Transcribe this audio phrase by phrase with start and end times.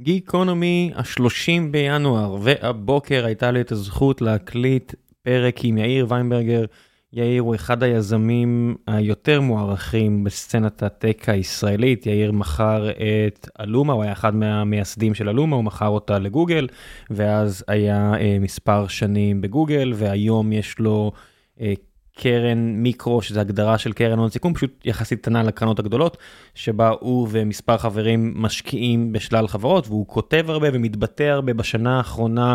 [0.00, 6.64] גיקונומי השלושים בינואר, והבוקר הייתה לי את הזכות להקליט פרק עם יאיר ויינברגר.
[7.12, 12.06] יאיר הוא אחד היזמים היותר מוערכים בסצנת הטק הישראלית.
[12.06, 16.68] יאיר מכר את אלומה, הוא היה אחד מהמייסדים של אלומה, הוא מכר אותה לגוגל,
[17.10, 21.12] ואז היה אה, מספר שנים בגוגל, והיום יש לו
[21.60, 21.72] אה,
[22.18, 26.16] קרן מיקרו, שזה הגדרה של קרן הון סיכון, פשוט יחסית קטנה לקרנות הגדולות,
[26.54, 32.54] שבה הוא ומספר חברים משקיעים בשלל חברות, והוא כותב הרבה ומתבטא הרבה בשנה האחרונה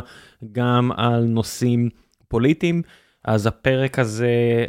[0.52, 1.90] גם על נושאים
[2.28, 2.82] פוליטיים.
[3.26, 4.66] אז הפרק הזה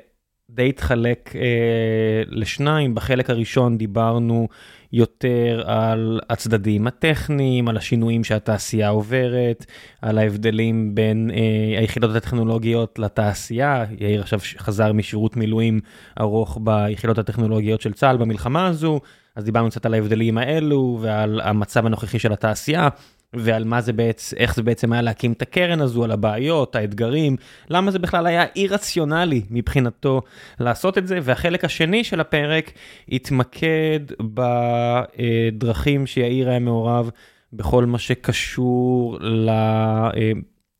[0.51, 4.49] די התחלק אה, לשניים, בחלק הראשון דיברנו
[4.95, 9.67] יותר על הצדדים הטכניים, על השינויים שהתעשייה עוברת,
[10.03, 13.85] על ההבדלים בין אה, היחידות הטכנולוגיות לתעשייה.
[13.99, 15.81] יאיר עכשיו חזר משירות מילואים
[16.21, 19.01] ארוך ביחידות הטכנולוגיות של צה"ל במלחמה הזו,
[19.37, 22.89] אז דיברנו קצת על ההבדלים האלו ועל המצב הנוכחי של התעשייה.
[23.35, 27.37] ועל מה זה בעצם, איך זה בעצם היה להקים את הקרן הזו, על הבעיות, האתגרים,
[27.71, 30.23] למה זה בכלל היה אי רציונלי מבחינתו
[30.61, 32.73] לעשות את זה, והחלק השני של הפרק
[33.09, 37.11] התמקד בדרכים שיאיר היה מעורב
[37.53, 39.51] בכל מה שקשור ל...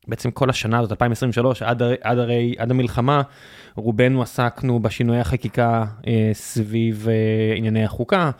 [0.07, 3.21] בעצם כל השנה הזאת, 2023, עד, עד הרי, עד המלחמה,
[3.75, 8.31] רובנו עסקנו בשינויי החקיקה אה, סביב אה, ענייני החוקה,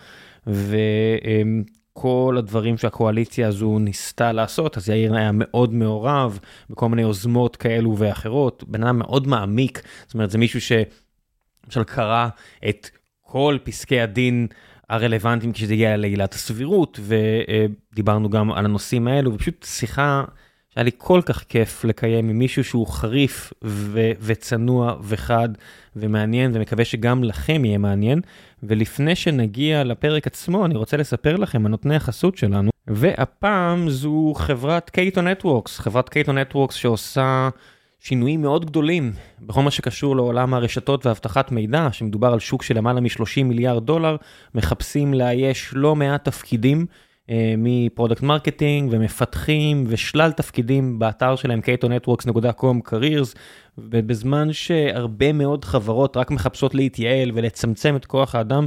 [0.47, 0.77] ו...
[1.25, 1.41] אה,
[1.97, 7.97] כל הדברים שהקואליציה הזו ניסתה לעשות, אז יאיר היה מאוד מעורב בכל מיני יוזמות כאלו
[7.97, 12.27] ואחרות, בן אדם מאוד מעמיק, זאת אומרת זה מישהו שלמשל קרא
[12.69, 12.89] את
[13.21, 14.47] כל פסקי הדין
[14.89, 16.99] הרלוונטיים כשזה הגיע לעילת הסבירות,
[17.93, 20.23] ודיברנו גם על הנושאים האלו, ופשוט שיחה
[20.75, 25.49] שהיה לי כל כך כיף לקיים עם מישהו שהוא חריף ו- וצנוע וחד
[25.95, 28.21] ומעניין, ומקווה שגם לכם יהיה מעניין.
[28.63, 34.89] ולפני שנגיע לפרק עצמו, אני רוצה לספר לכם על נותני החסות שלנו, והפעם זו חברת
[34.89, 37.49] קייטו נטוורקס, חברת קייטו נטוורקס שעושה
[37.99, 43.01] שינויים מאוד גדולים בכל מה שקשור לעולם הרשתות ואבטחת מידע, שמדובר על שוק של למעלה
[43.01, 44.15] מ-30 מיליארד דולר,
[44.55, 46.85] מחפשים לאייש לא מעט תפקידים.
[47.29, 53.35] אה, מ product marketing ומפתחים ושלל תפקידים באתר שלהם catonetworks.com careers
[53.77, 58.65] ובזמן שהרבה מאוד חברות רק מחפשות להתייעל ולצמצם את כוח האדם.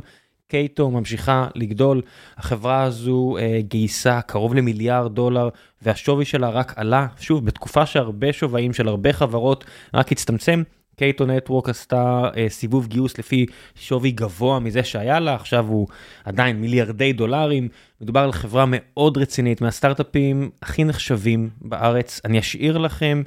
[0.49, 2.03] Cato ממשיכה לגדול,
[2.37, 5.49] החברה הזו אה, גייסה קרוב למיליארד דולר
[5.83, 9.65] והשווי שלה רק עלה, שוב בתקופה שהרבה שווים של הרבה חברות
[9.95, 10.63] רק הצטמצם,
[10.99, 15.89] Cato Networks עשתה אה, סיבוב גיוס לפי שווי גבוה מזה שהיה לה, עכשיו הוא
[16.25, 17.69] עדיין מיליארדי דולרים.
[18.01, 22.21] מדובר על חברה מאוד רצינית, מהסטארט-אפים הכי נחשבים בארץ.
[22.25, 23.23] אני אשאיר לכם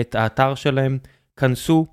[0.00, 0.98] את האתר שלהם,
[1.36, 1.86] כנסו,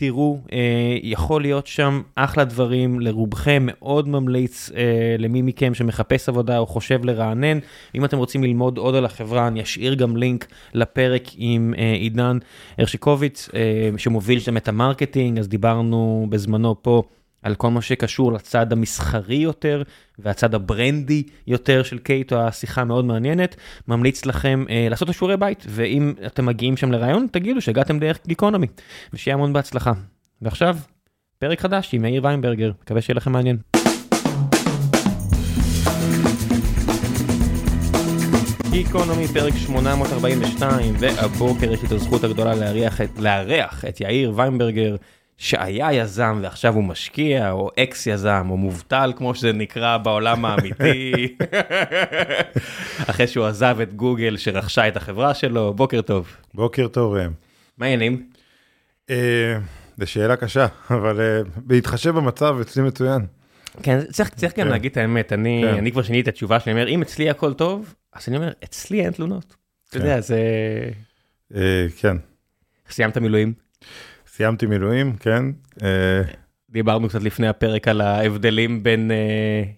[0.00, 0.58] תראו, אה,
[1.02, 7.04] יכול להיות שם אחלה דברים לרובכם, מאוד ממליץ אה, למי מכם שמחפש עבודה או חושב
[7.04, 7.58] לרענן.
[7.94, 12.38] אם אתם רוצים ללמוד עוד על החברה, אני אשאיר גם לינק לפרק עם אה, עידן
[12.78, 17.02] הרשיקוביץ, אה, שמוביל שם את ה marketing, אז דיברנו בזמנו פה.
[17.42, 19.82] על כל מה שקשור לצד המסחרי יותר
[20.18, 23.56] והצד הברנדי יותר של Cato, השיחה מאוד מעניינת.
[23.88, 28.18] ממליץ לכם אה, לעשות את השיעורי בית, ואם אתם מגיעים שם לרעיון, תגידו שהגעתם דרך
[28.26, 28.66] Geekonomy,
[29.12, 29.92] ושיהיה המון בהצלחה.
[30.42, 30.76] ועכשיו,
[31.38, 33.56] פרק חדש עם יאיר וינברגר, מקווה שיהיה לכם מעניין.
[38.70, 43.10] גיקונומי פרק 842 והבוקר יש לי את הזכות הגדולה לארח את,
[43.88, 44.96] את יאיר ויינברגר
[45.40, 51.36] שהיה יזם ועכשיו הוא משקיע, או אקס יזם, או מובטל כמו שזה נקרא בעולם האמיתי,
[53.10, 56.36] אחרי שהוא עזב את גוגל שרכשה את החברה שלו, בוקר טוב.
[56.54, 57.32] בוקר טוב ראם.
[57.78, 58.26] מה העניינים?
[59.10, 59.58] אה,
[59.98, 63.26] זו שאלה קשה, אבל אה, בהתחשב במצב אצלי מצוין.
[63.82, 64.70] כן, צריך, צריך גם כן.
[64.70, 65.74] להגיד את האמת, אני, כן.
[65.74, 68.52] אני כבר שיניתי את התשובה שלי, אני אומר, אם אצלי הכל טוב, אז אני אומר,
[68.64, 69.56] אצלי אין תלונות.
[69.88, 70.20] אתה יודע, כן.
[70.20, 70.40] זה...
[71.54, 72.16] אה, כן.
[72.90, 73.69] סיימת מילואים?
[74.40, 75.44] סיימתי מילואים, כן.
[75.82, 76.22] אה,
[76.70, 79.10] דיברנו קצת לפני הפרק על ההבדלים בין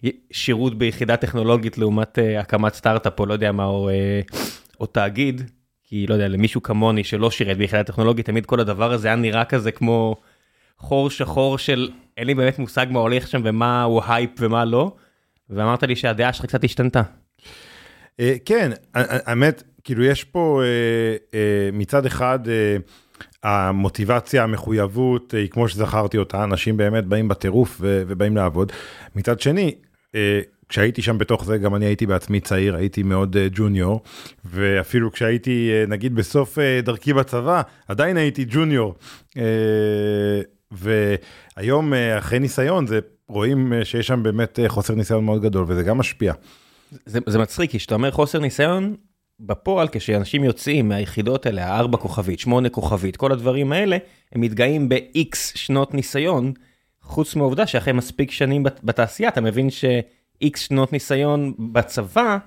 [0.03, 3.91] uh, שירות ביחידה טכנולוגית לעומת uh, הקמת סטארט-אפ או לא יודע מה, או,
[4.81, 5.51] או תאגיד,
[5.85, 9.45] כי לא יודע, למישהו כמוני שלא שירת ביחידה טכנולוגית, תמיד כל הדבר הזה היה נראה
[9.45, 10.17] כזה כמו
[10.79, 14.93] חור שחור של אין לי באמת מושג מה הולך שם ומה הוא הייפ ומה לא,
[15.51, 17.03] ואמרת לי שהדעה שלך קצת השתנתה.
[18.45, 20.63] כן, האמת, כאילו יש פה
[21.73, 22.39] מצד אחד,
[23.43, 28.73] המוטיבציה, המחויבות, היא כמו שזכרתי אותה, אנשים באמת באים בטירוף ובאים לעבוד.
[29.17, 29.75] מצד שני,
[30.15, 34.03] אה, כשהייתי שם בתוך זה, גם אני הייתי בעצמי צעיר, הייתי מאוד אה, junior,
[34.45, 38.95] ואפילו כשהייתי, אה, נגיד, בסוף דרכי בצבא, עדיין הייתי ג'וניור.
[41.57, 46.33] והיום, אחרי ניסיון, זה, רואים שיש שם באמת חוסר ניסיון מאוד גדול, וזה גם משפיע.
[47.07, 48.95] זה, זה מצחיק, כי כשאתה אומר חוסר ניסיון,
[49.47, 53.97] בפועל כשאנשים יוצאים מהיחידות האלה, הארבע כוכבית, שמונה כוכבית, כל הדברים האלה,
[54.33, 56.53] הם מתגאים ב-X שנות ניסיון,
[57.03, 62.39] חוץ מהעובדה שאחרי מספיק שנים בת- בתעשייה, אתה מבין ש-X שנות ניסיון בצבא,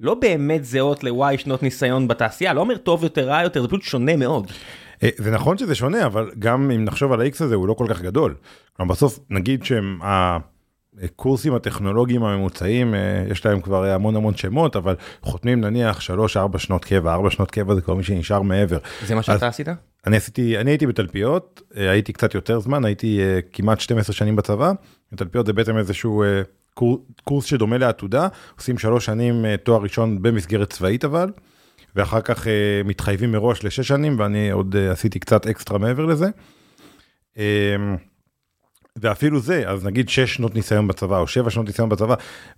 [0.00, 3.82] לא באמת זהות ל-Y שנות ניסיון בתעשייה, לא אומר טוב יותר, רע יותר, זה פשוט
[3.82, 4.46] שונה מאוד.
[5.02, 7.86] אה, זה נכון שזה שונה, אבל גם אם נחשוב על ה-X הזה, הוא לא כל
[7.88, 8.34] כך גדול.
[8.76, 9.98] כלומר, בסוף נגיד שהם
[11.02, 16.84] הקורסים הטכנולוגיים הממוצעים, אה, יש להם כבר המון המון שמות, אבל חותמים נניח 3-4 שנות
[16.84, 18.78] קבע, 4 שנות קבע זה כבר מי שנשאר מעבר.
[19.06, 19.68] זה מה שאתה עשית?
[20.06, 24.36] אני עשיתי, אני הייתי בתלפיות, אה, הייתי קצת יותר זמן, הייתי אה, כמעט 12 שנים
[24.36, 24.72] בצבא.
[25.16, 26.42] תלפיות זה בעצם איזשהו אה,
[26.74, 31.30] קור, קורס שדומה לעתודה, עושים שלוש שנים אה, תואר ראשון במסגרת צבאית אבל,
[31.96, 32.52] ואחר כך אה,
[32.84, 36.26] מתחייבים מראש לשש שנים, ואני עוד אה, עשיתי קצת אקסטרה מעבר לזה.
[38.96, 42.14] ואפילו זה, אז נגיד שש שנות ניסיון בצבא, או שבע שנות ניסיון בצבא,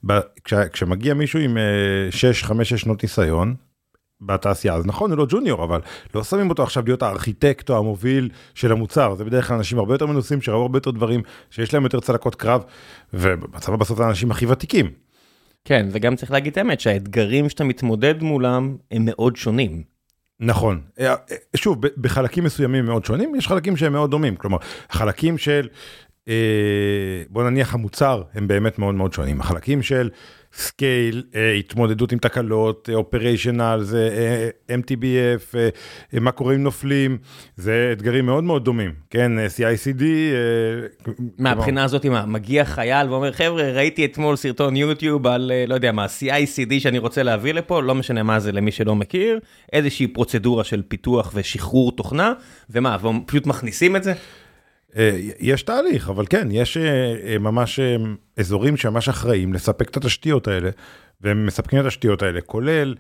[0.07, 0.13] ב,
[0.45, 1.63] כש, כשמגיע מישהו עם אה,
[2.11, 3.55] שש, חמש, שש שנות ניסיון,
[4.27, 5.81] בתעשייה אז נכון הוא לא ג'וניור אבל
[6.15, 9.95] לא שמים אותו עכשיו להיות הארכיטקט או המוביל של המוצר זה בדרך כלל אנשים הרבה
[9.95, 12.65] יותר מנוסים שראו הרבה יותר דברים שיש להם יותר צלקות קרב
[13.15, 14.91] ובצבא בסוף זה האנשים הכי ותיקים.
[15.65, 19.83] כן, וגם צריך להגיד את האמת שהאתגרים שאתה מתמודד מולם הם מאוד שונים.
[20.41, 24.59] נכון אה, אה, שוב בחלקים מסוימים מאוד שונים יש חלקים שהם מאוד דומים כלומר
[24.91, 25.69] חלקים של
[27.31, 30.11] בוא נניח המוצר הם באמת מאוד מאוד שונים החלקים של
[30.55, 34.11] scale אה, התמודדות עם תקלות operational זה
[34.69, 35.57] אה, MTBF
[36.15, 37.19] אה, מה קורה אם נופלים
[37.57, 40.03] זה אתגרים מאוד מאוד דומים כן אה, CICD.
[40.03, 45.75] אה, מהבחינה הזאת מה, מגיע חייל ואומר חבר'ה ראיתי אתמול סרטון יוטיוב על אה, לא
[45.75, 49.41] יודע מה CICD שאני רוצה להביא לפה לא משנה מה זה למי שלא מכיר
[49.73, 52.33] איזושהי פרוצדורה של פיתוח ושחרור תוכנה
[52.71, 54.13] ומה ופשוט מכניסים את זה.
[54.97, 57.81] אה, יש תהליך אבל כן יש אה, אה, ממש
[58.37, 60.71] אזורים שממש אחראים לספק את התשתיות האלה
[61.21, 62.95] והם מספקים את התשתיות האלה כולל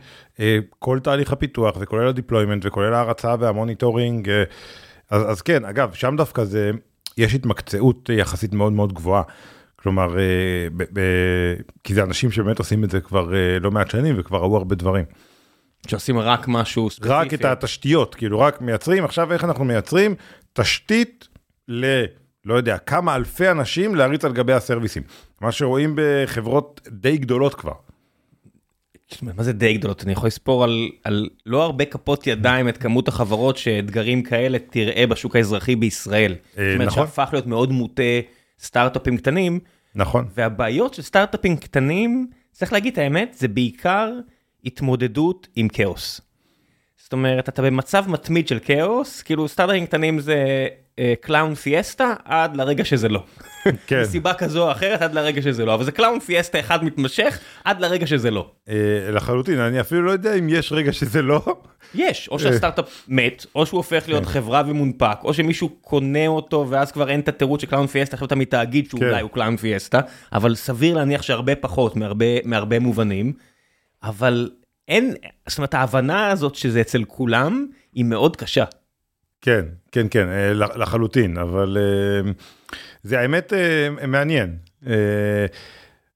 [0.79, 4.31] כל תהליך הפיתוח וכולל ה deployment וכולל ההרצה וה monitoring
[5.11, 6.71] אז, אז כן אגב שם דווקא זה
[7.19, 9.23] יש התמקצעות יחסית מאוד מאוד גבוהה.
[9.77, 10.17] כלומר
[10.77, 11.01] ב, ב,
[11.85, 15.05] כי זה אנשים שבאמת עושים את זה כבר לא מעט שנים וכבר ראו הרבה דברים.
[15.87, 17.15] שעושים רק משהו ספציפי.
[17.15, 20.15] רק את התשתיות כאילו רק מייצרים עכשיו איך אנחנו מייצרים
[20.53, 21.29] תשתית
[21.69, 22.05] ל...
[22.45, 25.03] לא יודע, כמה אלפי אנשים להריץ על גבי הסרוויסים.
[25.41, 27.73] מה שרואים בחברות די גדולות כבר.
[29.23, 33.09] מה זה די גדולות אני יכול לספור על, על לא הרבה כפות ידיים את כמות
[33.09, 36.33] החברות שאתגרים כאלה תראה בשוק האזרחי בישראל.
[36.33, 37.07] אה, זאת אומרת נכון.
[37.07, 38.03] שהפך להיות מאוד מוטה
[38.61, 39.61] סטארט-אפים קטנים
[39.95, 40.27] נכון.
[40.35, 44.13] והבעיות של סטארט-אפים קטנים צריך להגיד את האמת זה בעיקר
[44.65, 46.21] התמודדות עם כאוס.
[47.13, 50.67] זאת אומרת אתה במצב מתמיד של כאוס כאילו סטארט-אפים קטנים זה
[51.21, 53.25] clown fiesta עד לרגע שזה לא.
[53.87, 54.01] כן.
[54.03, 57.81] מסיבה כזו או אחרת עד לרגע שזה לא אבל זה clown fiesta אחד מתמשך עד
[57.81, 58.51] לרגע שזה לא.
[58.69, 58.75] אה,
[59.13, 61.43] לחלוטין, אני אפילו לא יודע אם יש רגע שזה לא.
[61.95, 66.93] יש, או שהסטארט-אפ מת, או שהוא הופך להיות חברה ומונפק, או שמישהו קונה אותו ואז
[66.93, 68.99] כבר אין את התירוץ של clown fiesta, עכשיו אתה תאגיד כן.
[68.99, 70.01] שאולי הוא clown fiesta,
[70.33, 71.97] אבל סביר להניח שהרבה פחות
[72.45, 73.33] מהרבה מובנים,
[74.03, 74.51] אבל
[74.93, 75.15] אין,
[75.49, 78.65] זאת אומרת ההבנה הזאת שזה אצל כולם היא מאוד קשה.
[79.41, 82.31] כן, כן, כן, אה, לח- לחלוטין, אבל אה,
[83.03, 84.57] זה האמת אה, מעניין.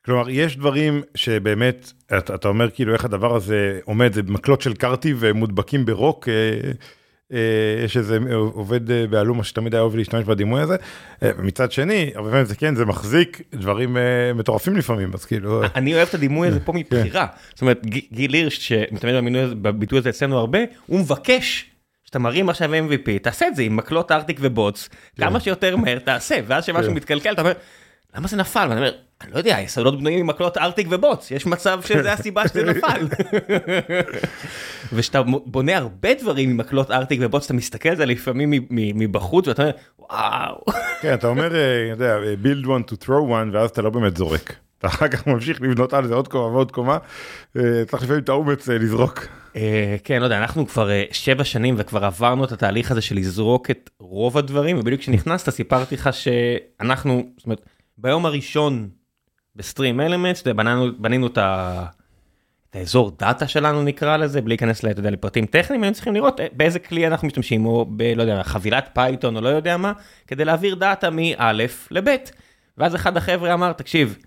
[0.05, 5.14] כלומר, יש דברים שבאמת, אתה, אומר כאילו איך הדבר הזה עומד, זה מקלות של קרטי
[5.19, 6.28] ומודבקים ברוק.
[7.33, 8.18] אה, אה, יש איזה
[8.52, 10.76] עובד אה, באלומה שתמיד היה אוהב להשתמש בדימוי הזה.
[11.23, 14.02] אה, ומצד שני, הרבה פעמים זה כן, זה מחזיק דברים אה,
[14.35, 15.62] מטורפים לפעמים, אז כאילו...
[15.75, 20.38] אני אוהב את הדימוי הזה פה מבחירה, זאת אומרת גיל הירש הזה- בביטוי הזה אצלנו
[20.38, 21.71] הרבה, הוא מבקש.
[22.04, 26.35] שאתה מרים עכשיו MVP, תעשה את זה עם מקלות ארטיק ובוץ, כמה שיותר מהר תעשה,
[26.47, 26.97] ואז שמשהו כן.
[26.97, 27.52] מתקלקל, אתה אומר,
[28.16, 28.66] למה זה נפל?
[28.68, 28.92] ואני אומר,
[29.23, 33.06] אני לא יודע, יסודות בנויים עם מקלות ארטיק ובוץ, יש מצב שזה הסיבה שזה נפל.
[34.92, 39.62] וכשאתה בונה הרבה דברים עם מקלות ארטיק ובוץ, אתה מסתכל על זה לפעמים מבחוץ, ואתה
[39.62, 40.64] אומר, וואו.
[41.00, 44.16] כן, אתה אומר, אה, אתה יודע, build one to throw one, ואז אתה לא באמת
[44.16, 44.56] זורק.
[44.78, 46.99] אתה אחר כך ממשיך לבנות על זה עוד קומה ועוד קומה,
[47.56, 49.26] אה, צריך לפעמים את האומץ אה, לזרוק.
[49.56, 53.16] אה, כן, לא יודע, אנחנו כבר אה, שבע שנים וכבר עברנו את התהליך הזה של
[53.16, 57.61] לזרוק את רוב הדברים, ובדיוק כשנכנסת סיפרתי לך שאנחנו, זאת אומרת,
[57.99, 58.88] ביום הראשון
[59.57, 60.43] ב StreamElements,
[60.99, 61.85] בנינו, את, ה...
[62.71, 66.47] את האזור דאטה שלנו נקרא לזה, בלי להיכנס יודע, לפרטים טכניים, היינו צריכים לראות אה,
[66.53, 68.03] באיזה כלי אנחנו משתמשים, או ב...
[68.17, 69.93] לא יודע, חבילת Python או לא יודע מה,
[70.26, 71.53] כדי להעביר דאטה מא'
[71.91, 72.17] לב'.
[72.79, 74.19] ואז אחד החבר'ה אמר, תקשיב,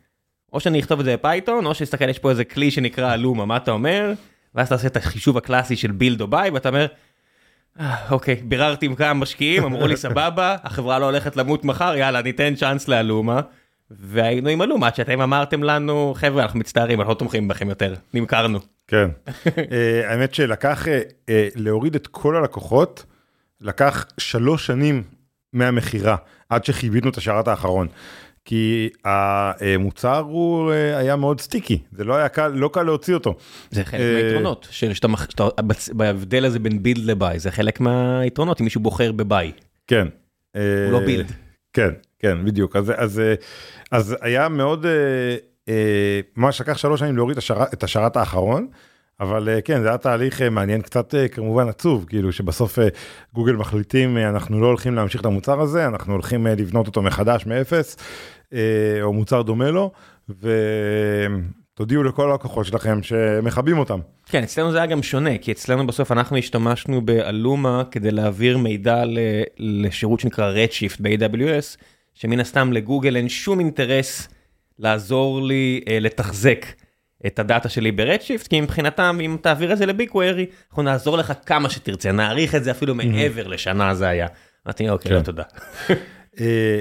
[0.53, 3.45] או שאני אכתוב את זה ב Python, או שתסתכל, יש פה איזה כלי שנקרא אלומה,
[3.45, 4.13] מה אתה אומר?
[4.55, 6.85] ואז אתה עושה את החישוב הקלאסי של build או buy, ואתה אומר,
[7.79, 12.21] "אה, אוקיי, ביררתי עם כמה משקיעים, אמרו לי סבבה, החברה לא הולכת למות מחר, יאללה,
[12.21, 13.41] ניתן צ'אנס לאלומה.
[13.91, 18.59] והיינו עם אלומה שאתם אמרתם לנו חבר'ה אנחנו מצטערים אנחנו לא תומכים בכם יותר נמכרנו.
[18.87, 19.09] כן.
[19.71, 23.05] אה, האמת שלקח אה, אה, להוריד את כל הלקוחות
[23.61, 25.03] לקח שלוש שנים
[25.53, 26.15] מהמכירה
[26.49, 27.87] עד שחיווינו את השרת האחרון.
[28.45, 33.35] כי המוצר הוא היה מאוד סטיקי זה לא היה קל לא קל להוציא אותו.
[33.71, 35.07] זה חלק מהיתרונות שאתה
[35.93, 39.51] בהבדל הזה בין בילד לביי זה חלק מהיתרונות אם מישהו בוחר בביי.
[39.87, 40.07] כן.
[40.53, 41.31] הוא לא בילד.
[41.73, 43.21] כן כן בדיוק אז אז
[43.91, 44.85] אז היה מאוד
[46.37, 47.37] ממש לקח שלוש שנים להוריד
[47.73, 48.67] את השרת האחרון.
[49.19, 52.79] אבל כן זה היה תהליך מעניין קצת כמובן עצוב כאילו שבסוף
[53.33, 57.97] גוגל מחליטים אנחנו לא הולכים להמשיך את המוצר הזה אנחנו הולכים לבנות אותו מחדש מאפס
[59.01, 59.91] או מוצר דומה לו
[61.79, 63.99] ותודיעו לכל הלקוחות שלכם שמכבים אותם.
[64.25, 69.03] כן אצלנו זה היה גם שונה כי אצלנו בסוף אנחנו השתמשנו באלומה כדי להעביר מידע
[69.59, 71.77] לשירות שנקרא Redshift ב-AWS
[72.13, 74.27] שמן הסתם לגוגל אין שום אינטרס
[74.79, 76.65] לעזור לי לתחזק.
[77.27, 81.17] את הדאטה שלי ב Redshift כי מבחינתם אם תעביר את זה ל BigQuery אנחנו נעזור
[81.17, 84.27] לך כמה שתרצה נעריך את זה אפילו מעבר לשנה זה היה.
[84.67, 85.43] אמרתי אוקיי לא, תודה.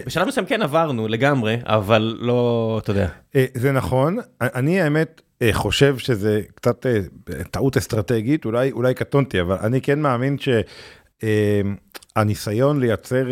[0.07, 3.09] בשלב מסוים כן עברנו לגמרי אבל לא אתה יודע.
[3.55, 5.21] זה נכון אני האמת
[5.53, 6.87] חושב שזה קצת
[7.51, 10.37] טעות אסטרטגית אולי אולי קטונתי אבל אני כן מאמין
[11.23, 13.27] שהניסיון לייצר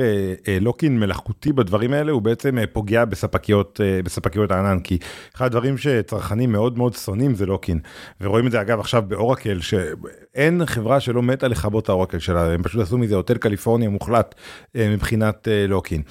[0.61, 4.99] lock-in מלאכותי בדברים האלה הוא בעצם פוגע בספקיות בספקיות הענן כי
[5.37, 7.81] אחד הדברים שצרכנים מאוד מאוד שונאים זה lock-in
[8.21, 12.63] ורואים את זה אגב עכשיו באורקל שאין חברה שלא מתה לכבות את האורקל שלה הם
[12.63, 14.35] פשוט עשו מזה Hotel California מוחלט
[14.75, 16.03] מבחינת lock-in.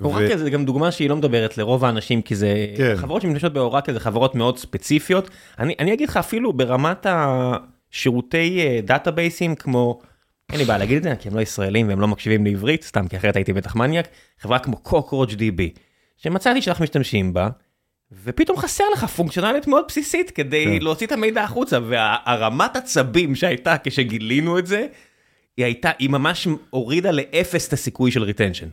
[0.00, 2.94] אורקל זה גם דוגמה שהיא לא מדברת לרוב האנשים כי זה כן.
[2.96, 9.54] חברות שמשתמשות באורקל זה חברות מאוד ספציפיות אני אני אגיד לך אפילו ברמת השירותי דאטאבייסים
[9.54, 10.00] כמו.
[10.52, 13.08] אין לי בעיה להגיד את זה כי הם לא ישראלים והם לא מקשיבים לעברית סתם
[13.08, 14.08] כי אחרת הייתי בטח מניאק
[14.40, 15.72] חברה כמו CockroachDB
[16.16, 17.48] שמצאתי שאנחנו משתמשים בה
[18.24, 20.82] ופתאום חסר לך פונקציונלית מאוד בסיסית כדי כן.
[20.84, 24.86] להוציא את המידע החוצה והרמת עצבים שהייתה כשגילינו את זה.
[25.56, 28.66] היא הייתה היא ממש הורידה לאפס את הסיכוי של retention.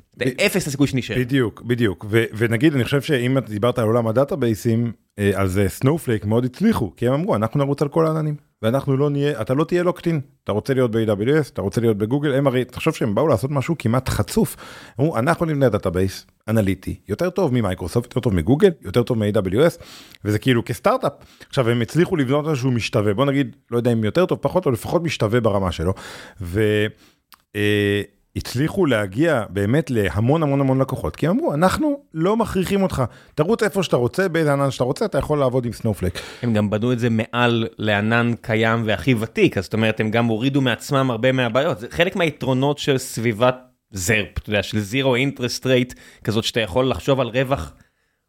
[0.45, 1.15] אפס הסיכוי שנשאר.
[1.19, 4.91] בדיוק בדיוק ונגיד אני חושב שאם אתה דיברת על עולם הדאטאבייסים
[5.35, 9.41] אז Snowflake מאוד הצליחו כי הם אמרו אנחנו נרוץ על כל העננים ואנחנו לא נהיה
[9.41, 12.65] אתה לא תהיה locked in אתה רוצה להיות ב-AWS אתה רוצה להיות בגוגל הם הרי
[12.65, 14.55] תחשוב שהם באו לעשות משהו כמעט חצוף.
[14.99, 19.83] אמרו אנחנו נבנה database אנליטי יותר טוב ממייקרוסופט יותר טוב מגוגל יותר טוב מ-AWS
[20.25, 21.13] וזה כאילו כסטארט-אפ
[21.49, 24.71] עכשיו הם הצליחו לבנות איזשהו משתווה בוא נגיד לא יודע אם יותר טוב פחות או
[24.71, 25.93] לפחות משתווה ברמה שלו.
[26.41, 26.85] ו...
[28.35, 33.03] הצליחו להגיע באמת להמון המון המון לקוחות כי אמרו אנחנו לא מכריחים אותך
[33.35, 36.19] תרוץ איפה שאתה רוצה באיזה ענן שאתה רוצה אתה יכול לעבוד עם Snowflake.
[36.41, 40.25] הם גם בנו את זה מעל לענן קיים והכי ותיק אז זאת אומרת הם גם
[40.25, 43.55] הורידו מעצמם הרבה מהבעיות זה חלק מהיתרונות של סביבת
[43.91, 47.73] זרפ אתה יודע של זירו אינטרסט רייט כזאת שאתה יכול לחשוב על רווח.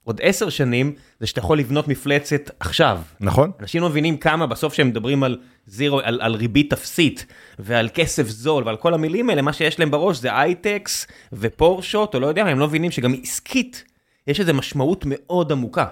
[0.06, 2.98] עוד עשר שנים זה שאתה יכול לבנות מפלצת עכשיו.
[3.20, 3.50] נכון.
[3.60, 7.26] אנשים לא מבינים כמה בסוף שהם מדברים על זירו, על, על ריבית אפסית
[7.58, 12.20] ועל כסף זול ועל כל המילים האלה, מה שיש להם בראש זה אייטקס ופורשות או
[12.20, 13.84] לא יודע, הם לא מבינים שגם עסקית
[14.26, 15.86] יש איזה משמעות מאוד עמוקה.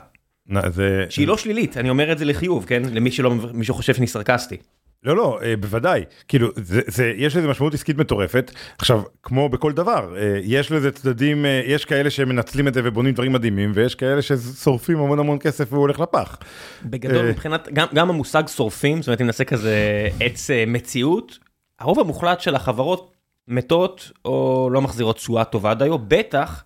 [0.68, 1.06] זה...
[1.09, 2.83] שהיא לא שלילית, אני אומר את זה לחיוב, כן?
[2.92, 4.56] למי שלא, שחושב שאני סרקסטי.
[5.04, 9.73] לא לא אה, בוודאי כאילו זה זה יש לזה משמעות עסקית מטורפת עכשיו כמו בכל
[9.73, 13.94] דבר אה, יש לזה צדדים אה, יש כאלה שמנצלים את זה ובונים דברים מדהימים ויש
[13.94, 16.38] כאלה ששורפים המון המון כסף והוא הולך לפח.
[16.84, 21.38] בגדול מבחינת גם גם המושג שורפים זאת אומרת אם נעשה כזה עץ מציאות
[21.80, 23.11] הרוב המוחלט של החברות
[23.49, 26.64] מתות או לא מחזירות תשואה טובה דיו בטח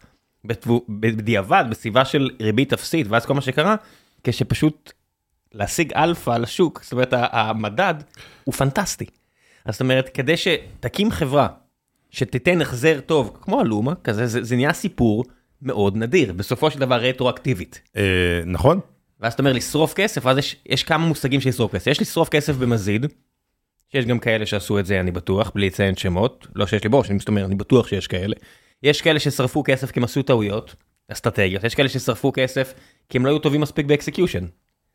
[0.89, 3.77] בדיעבד בסביבה של ריבית אפסית ואז כל מה שקרה
[4.25, 4.93] כשפשוט
[5.53, 7.95] להשיג אלפא על השוק, זאת אומרת המדד
[8.45, 9.07] הוא פנטסטי.
[9.65, 11.49] אז זאת אומרת, כדי שתקים חברה
[12.11, 15.25] שתיתן החזר טוב, כמו אלומה, כזה, זה, זה נהיה סיפור
[15.63, 17.81] מאוד נדיר, בסופו של דבר רטרואקטיבית.
[17.97, 18.03] אה,
[18.47, 18.81] נכון.
[19.21, 21.87] ואז אתה אומר לשרוף כסף, אז יש, יש כמה מושגים של לשרוף כסף.
[21.87, 23.07] יש לשרוף כסף במזיד,
[23.93, 27.09] שיש גם כאלה שעשו את זה, אני בטוח, בלי לציין שמות, לא שיש לי בראש,
[27.09, 28.37] אני מסתובב, אני בטוח שיש כאלה.
[28.83, 30.75] יש כאלה ששרפו כסף כי הם עשו טעויות,
[31.09, 32.75] אסטרטגיות, יש כאלה ששרפו כסף
[33.09, 34.45] כי הם לא היו טובים מספיק ב execution.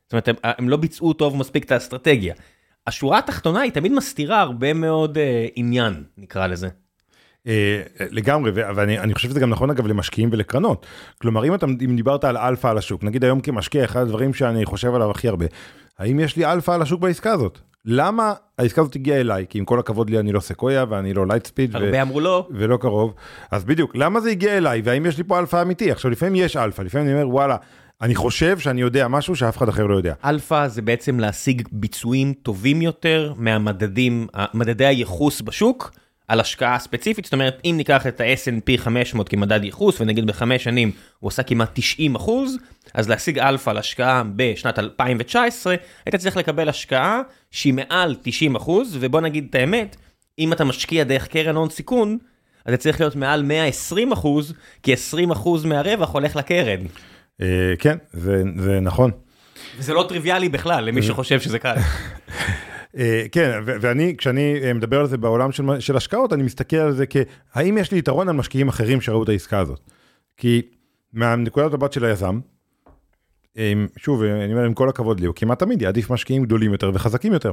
[0.03, 2.33] זאת אומרת, הם, הם לא ביצעו טוב מספיק את האסטרטגיה.
[2.87, 6.69] השורה התחתונה היא תמיד מסתירה הרבה מאוד אה, עניין, נקרא לזה.
[7.47, 7.81] אה,
[8.11, 10.85] לגמרי ואני אני חושב שזה גם נכון אגב למשקיעים ולקרנות.
[11.21, 14.65] כלומר אם אתה אם דיברת על אלפא על השוק נגיד היום כמשקיע אחד הדברים שאני
[14.65, 15.45] חושב עליו הכי הרבה
[15.99, 17.59] האם יש לי אלפא על השוק בעסקה הזאת?
[17.85, 19.45] למה העסקה הזאת הגיעה אליי?
[19.49, 22.47] כי עם כל הכבוד לי אני לא סקויה ואני לא Lightspeed הרבה אמרו לא.
[22.51, 23.13] ולא קרוב.
[23.51, 24.81] אז בדיוק למה זה הגיע אליי?
[24.83, 25.91] והאם יש לי פה אלפא אמיתי?
[25.91, 27.57] עכשיו לפעמים יש אלפא לפעמים אני אומר וואלה
[28.01, 30.13] אני חושב שאני יודע משהו שאף אחד אחר לא יודע.
[30.25, 35.91] אלפא זה בעצם להשיג ביצועים טובים יותר מהמדדים, מדדי הייחוס בשוק,
[36.27, 40.91] על השקעה ספציפית, זאת אומרת, אם ניקח את ה-S&P 500 כמדד ייחוס, ונגיד בחמש שנים
[41.19, 42.57] הוא עשה כמעט 90 אחוז,
[42.93, 47.21] אז להשיג אלפא על השקעה בשנת 2019, היית צריך לקבל השקעה
[47.51, 49.95] שהיא מעל 90 אחוז, ובוא נגיד את האמת,
[50.39, 52.17] אם אתה משקיע דרך קרן הון סיכון,
[52.65, 56.79] אז זה צריך להיות מעל 120 אחוז, כי 20 אחוז מהרווח הולך לקרן.
[57.41, 59.11] אה, כן, זה, זה נכון.
[59.77, 61.75] וזה לא טריוויאלי בכלל, למי שחושב שזה קל.
[62.97, 66.91] אה, כן, ואני, כשאני אה, מדבר על זה בעולם של, של השקעות, אני מסתכל על
[66.91, 69.79] זה כהאם יש לי יתרון על משקיעים אחרים שראו את העסקה הזאת.
[70.37, 70.61] כי
[71.13, 72.39] מהנקודת הבת של היזם,
[73.97, 77.33] שוב, אני אומר עם כל הכבוד לי, הוא כמעט תמיד יעדיף משקיעים גדולים יותר וחזקים
[77.33, 77.51] יותר.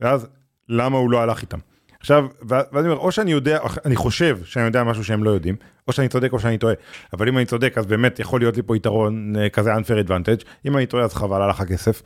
[0.00, 0.26] ואז
[0.68, 1.58] למה הוא לא הלך איתם?
[2.00, 5.56] עכשיו, ואני אומר, או שאני יודע, אני חושב שאני יודע משהו שהם לא יודעים,
[5.88, 6.74] או שאני צודק או שאני טועה.
[7.12, 10.76] אבל אם אני צודק, אז באמת יכול להיות לי פה יתרון כזה unfair advantage, אם
[10.76, 12.02] אני טועה אז חבל הלך הכסף.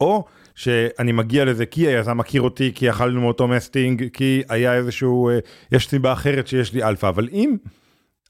[0.00, 0.24] או
[0.54, 5.30] שאני מגיע לזה כי היזם מכיר אותי, כי אכלנו מאותו מסטינג, כי היה איזשהו,
[5.72, 7.56] יש סיבה אחרת שיש לי אלפא, אבל אם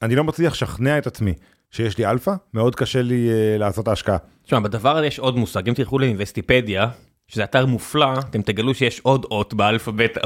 [0.01, 1.33] אני לא מצליח לשכנע את עצמי
[1.71, 4.17] שיש לי אלפא, מאוד קשה לי לעשות ההשקעה.
[4.43, 6.87] תשמע, בדבר הזה יש עוד מושג, אם תלכו ל Investopedia,
[7.31, 10.17] שזה אתר מופלא, אתם תגלו שיש עוד אות באלפאבית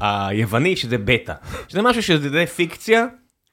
[0.00, 1.34] היווני, שזה בטא.
[1.68, 3.06] שזה משהו שזה פיקציה,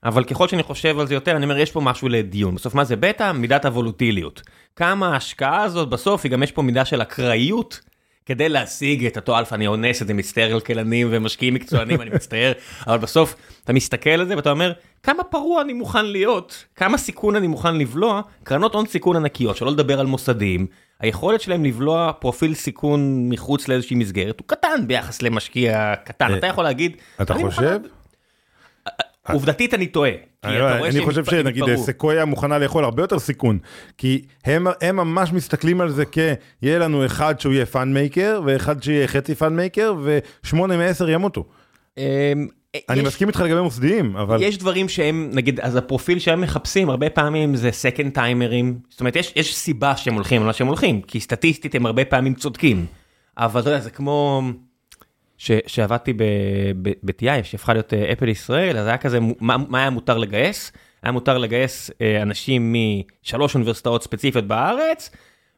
[0.03, 2.55] אבל ככל שאני חושב על זה יותר, אני אומר, יש פה משהו לדיון.
[2.55, 3.31] בסוף, מה זה בטא?
[3.31, 4.41] מידת הוולוטיליות.
[4.75, 7.79] כמה ההשקעה הזאת, בסוף, היא גם יש פה מידה של אקראיות.
[8.25, 12.09] כדי להשיג את אותו אלפא, אני אונס את זה, מצטער על כלכלנים ומשקיעים מקצוענים, אני
[12.09, 12.51] מצטער,
[12.87, 14.71] אבל בסוף אתה מסתכל על זה ואתה אומר,
[15.03, 19.71] כמה פרוע אני מוכן להיות, כמה סיכון אני מוכן לבלוע, קרנות הון סיכון ענקיות, שלא
[19.71, 20.67] לדבר על מוסדיים,
[20.99, 26.63] היכולת שלהם לבלוע פרופיל סיכון מחוץ לאיזושהי מסגרת הוא קטן ביחס למשקיע קטן, אתה יכול
[26.63, 27.79] להגיד, אתה חושב?
[29.29, 30.11] עובדתית אני טועה.
[30.43, 33.59] אני חושב שנגיד סקויה מוכנה לאכול הרבה יותר סיכון,
[33.97, 39.07] כי הם ממש מסתכלים על זה כיהיה לנו אחד שהוא יהיה fund maker, ואחד שיהיה
[39.07, 41.45] חצי fund maker, ושמונה מעשר ימותו.
[42.89, 44.41] אני מסכים איתך לגבי מוסדיים, אבל...
[44.41, 48.99] יש דברים שהם, נגיד, אז הפרופיל שהם מחפשים, הרבה פעמים זה second timer ים, זאת
[48.99, 52.85] אומרת, יש סיבה שהם הולכים על מה שהם הולכים, כי סטטיסטית הם הרבה פעמים צודקים,
[53.37, 54.41] אבל אתה יודע, זה כמו...
[55.67, 56.13] שעבדתי
[56.81, 60.71] ב-TI, שהפכה להיות אפל אה, ישראל, אז היה כזה, מה, מה היה מותר לגייס?
[61.03, 62.75] היה מותר לגייס אה, אנשים
[63.23, 65.09] משלוש אוניברסיטאות ספציפיות בארץ,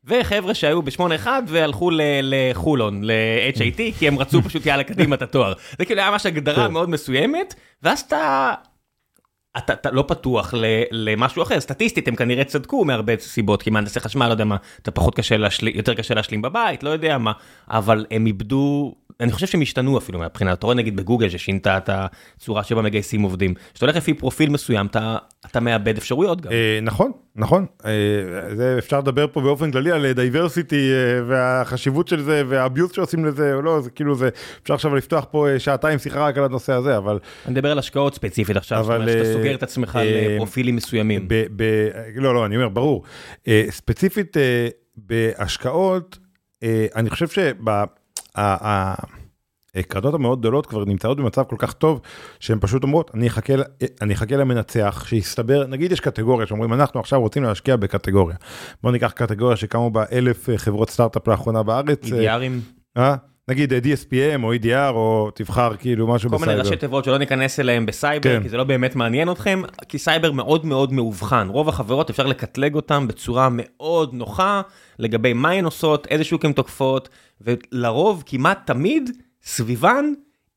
[0.05, 1.89] וחבר'ה שהיו ב-81 והלכו
[2.23, 5.53] לחולון, ל-HIT, כי הם רצו פשוט יאללה קדימה את התואר.
[5.79, 6.73] זה כאילו היה ממש הגדרה כן.
[6.73, 8.53] מאוד מסוימת, ואז אתה...
[9.57, 10.53] אתה, אתה לא פתוח
[10.91, 14.91] למשהו אחר, סטטיסטית הם כנראה צדקו מהרבה סיבות, כי מהנדסי חשמל, לא יודע מה, אתה
[14.91, 17.31] פחות קשה להשלים, יותר קשה להשלים בבית, לא יודע מה,
[17.69, 21.89] אבל הם איבדו אני חושב שהם השתנו אפילו מהבחינה, אתה רואה נגיד בגוגל ששינתה את
[21.93, 23.53] הצורה שבה מגייסים עובדים.
[23.73, 26.51] כשאתה הולך לפי פרופיל מסוים אתה, אתה מאבד אפשרויות גם.
[26.51, 27.65] אה, נכון, נכון.
[27.85, 27.91] אה,
[28.55, 33.25] זה אפשר לדבר פה באופן כללי על diversity אה, והחשיבות של זה וה abuse שעושים
[33.25, 34.29] לזה או לא, זה כאילו זה,
[34.63, 37.19] אפשר עכשיו לפתוח פה שעתיים שיחה רק על הנושא הזה, אבל...
[37.45, 41.27] אני מדבר על השקעות ספציפית עכשיו, אבל, שאתה סוגר את עצמך לפרופילים מסוימים.
[41.27, 41.63] ב, ב,
[42.15, 43.03] לא, לא, אני אומר, ברור.
[43.69, 44.37] ספציפית
[44.97, 46.17] בהשקעות,
[46.95, 47.53] אני חושב שב...
[48.35, 52.01] הקרנות המאוד גדולות כבר נמצאות במצב כל כך טוב
[52.39, 53.53] שהן פשוט אומרות אני אחכה
[54.01, 58.37] אני אחכה למנצח שיסתמן נגיד יש קטגוריה שאומרים אנחנו עכשיו רוצים להשקיע בקטגוריה.
[58.83, 62.05] בוא ניקח קטגוריה שקמו בה אלף אה, חברות סטארט-אפ לאחרונה בארץ.
[62.05, 62.61] EDRים.
[62.97, 63.15] אה?
[63.51, 66.45] נגיד DSPM או EDR או תבחר כאילו משהו בסייבר.
[66.45, 68.43] כל מיני ראשי תיבות שלא ניכנס אליהם בסייבר כן.
[68.43, 72.75] כי זה לא באמת מעניין אתכם כי סייבר מאוד מאוד מאובחן רוב החברות אפשר לקטלג
[72.75, 74.61] אותם בצורה מאוד נוחה
[74.99, 77.09] לגבי מה הן עושות איזה שוק הן תוקפות
[77.41, 79.09] ולרוב כמעט תמיד
[79.43, 80.05] סביבן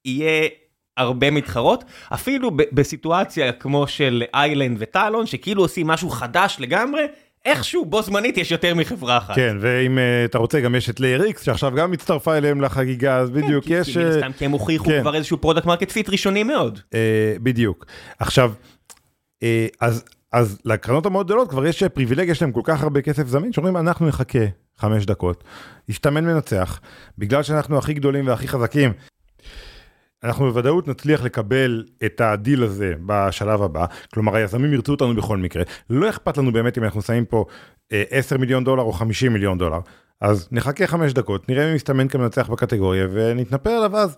[0.05, 0.49] יהיה
[0.97, 7.03] הרבה מתחרות אפילו בסיטואציה כמו של איילנד וטלון שכאילו עושים משהו חדש לגמרי
[7.45, 9.35] איכשהו בו זמנית יש יותר מחברה אחת.
[9.35, 13.31] כן ואם uh, אתה רוצה גם יש את LayerX שעכשיו גם הצטרפה אליהם לחגיגה אז
[13.31, 13.87] בדיוק כן, יש.
[13.87, 15.01] כי, כי, uh, כי הם הוכיחו כן.
[15.01, 16.79] כבר איזשהו product market fit ראשוני מאוד.
[16.79, 16.95] Uh,
[17.43, 17.87] בדיוק
[18.19, 18.53] עכשיו
[19.45, 19.47] uh,
[19.81, 23.53] אז אז לקרנות המאוד גדולות כבר יש פריבילגיה יש להם כל כך הרבה כסף זמין
[23.53, 24.39] שאומרים אנחנו נחכה
[24.79, 25.45] חמש דקות,
[25.89, 26.81] יסתמן מנצח,
[27.19, 28.93] בגלל שאנחנו הכי גדולים והכי חזקים,
[30.25, 35.63] אנחנו בוודאות נצליח לקבל את הדיל הזה בשלב הבא, כלומר היזמים ירצו אותנו בכל מקרה,
[35.91, 37.45] לא אכפת לנו באמת אם אנחנו שמים פה
[37.91, 39.79] 10 אה, מיליון דולר או 50 מיליון דולר,
[40.21, 44.17] אז נחכה חמש דקות, נראה מי מסתמן כמנצח בקטגוריה ונתנפל עליו אז.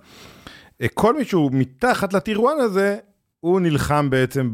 [0.83, 2.97] אה, כל מי שהוא מתחת ל tier 1 הזה,
[3.41, 4.49] הוא נלחם בעצם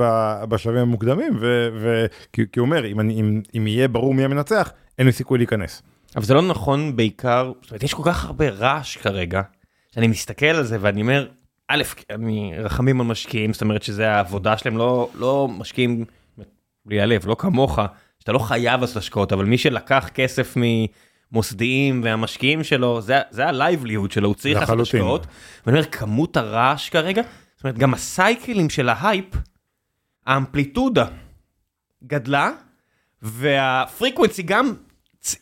[0.48, 4.24] בשלבים המוקדמים, ו, ו, כי, כי הוא אומר, אם, אני, אם, אם יהיה ברור מי
[4.24, 5.82] המנצח, אין לי סיכוי להיכנס.
[6.16, 9.42] אבל זה לא נכון בעיקר, זאת אומרת, יש כל כך הרבה רעש כרגע,
[9.94, 11.28] שאני מסתכל על זה ואני אומר,
[11.72, 16.04] א', אני רחמים על משקיעים, זאת אומרת שזה העבודה שלהם, לא, לא משקיעים,
[16.86, 17.78] בלי הלב, לא כמוך,
[18.18, 24.12] שאתה לא חייב לעשות השקעות, אבל מי שלקח כסף ממוסדיים והמשקיעים שלו, זה, זה הלייבליהוד
[24.12, 25.26] שלו, הוא צריך לעשות השקעות.
[25.66, 27.22] ואני אומר, כמות הרעש כרגע,
[27.56, 29.26] זאת אומרת, גם ה cycleים של ההייפ,
[30.26, 31.06] האמפליטודה
[32.04, 32.50] גדלה,
[33.22, 34.74] וה frequency גם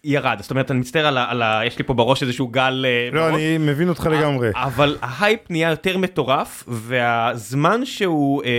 [0.05, 0.37] ירד.
[0.41, 1.31] זאת אומרת, אני מצטער על ה...
[1.31, 1.61] על ה...
[1.67, 2.87] יש לי פה בראש איזשהו גל...
[2.89, 3.35] אה, לא, בראש.
[3.35, 4.49] אני מבין אותך לגמרי.
[4.55, 8.51] אבל ההייפ נהיה יותר מטורף, והזמן שהוא אה,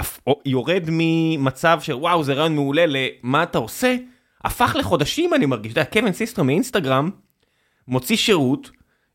[0.00, 3.96] אפ- יורד ממצב של וואו זה רעיון מעולה למה אתה עושה,
[4.44, 5.72] הפך לחודשים אני מרגיש.
[5.72, 7.10] אתה יודע, קווין סיסטרום מאינסטגרם
[7.88, 8.70] מוציא שירות,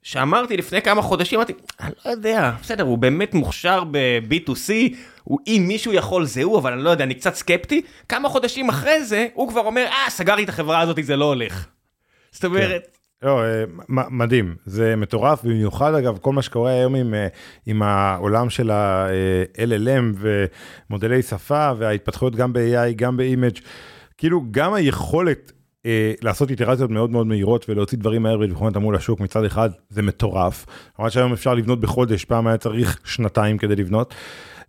[0.06, 4.72] שאמרתי לפני כמה חודשים, אמרתי, אני לא יודע, בסדר, הוא באמת מוכשר ב-B2C,
[5.24, 7.82] הוא, אם מישהו יכול זה הוא, אבל אני לא יודע, אני קצת סקפטי.
[8.10, 11.68] כמה חודשים אחרי זה, הוא כבר אומר, אה, סגרתי את החברה הזאת, זה לא הולך.
[12.32, 17.28] זאת אומרת, לא, אה, מדהים, זה מטורף, במיוחד אגב, כל מה שקורה היום עם, אה,
[17.66, 20.18] עם העולם של ה-LLM
[20.90, 23.62] ומודלי שפה וההתפתחויות גם ב-AI, גם ב-Image,
[24.18, 25.56] כאילו גם היכולת אה,
[26.22, 30.02] לעשות איטרציות מאוד מאוד מהירות ולהוציא דברים מהר ולבחון אותם מול השוק מצד אחד זה
[30.02, 30.66] מטורף,
[31.00, 34.14] ממש שהיום אפשר לבנות בחודש, פעם היה צריך שנתיים כדי לבנות.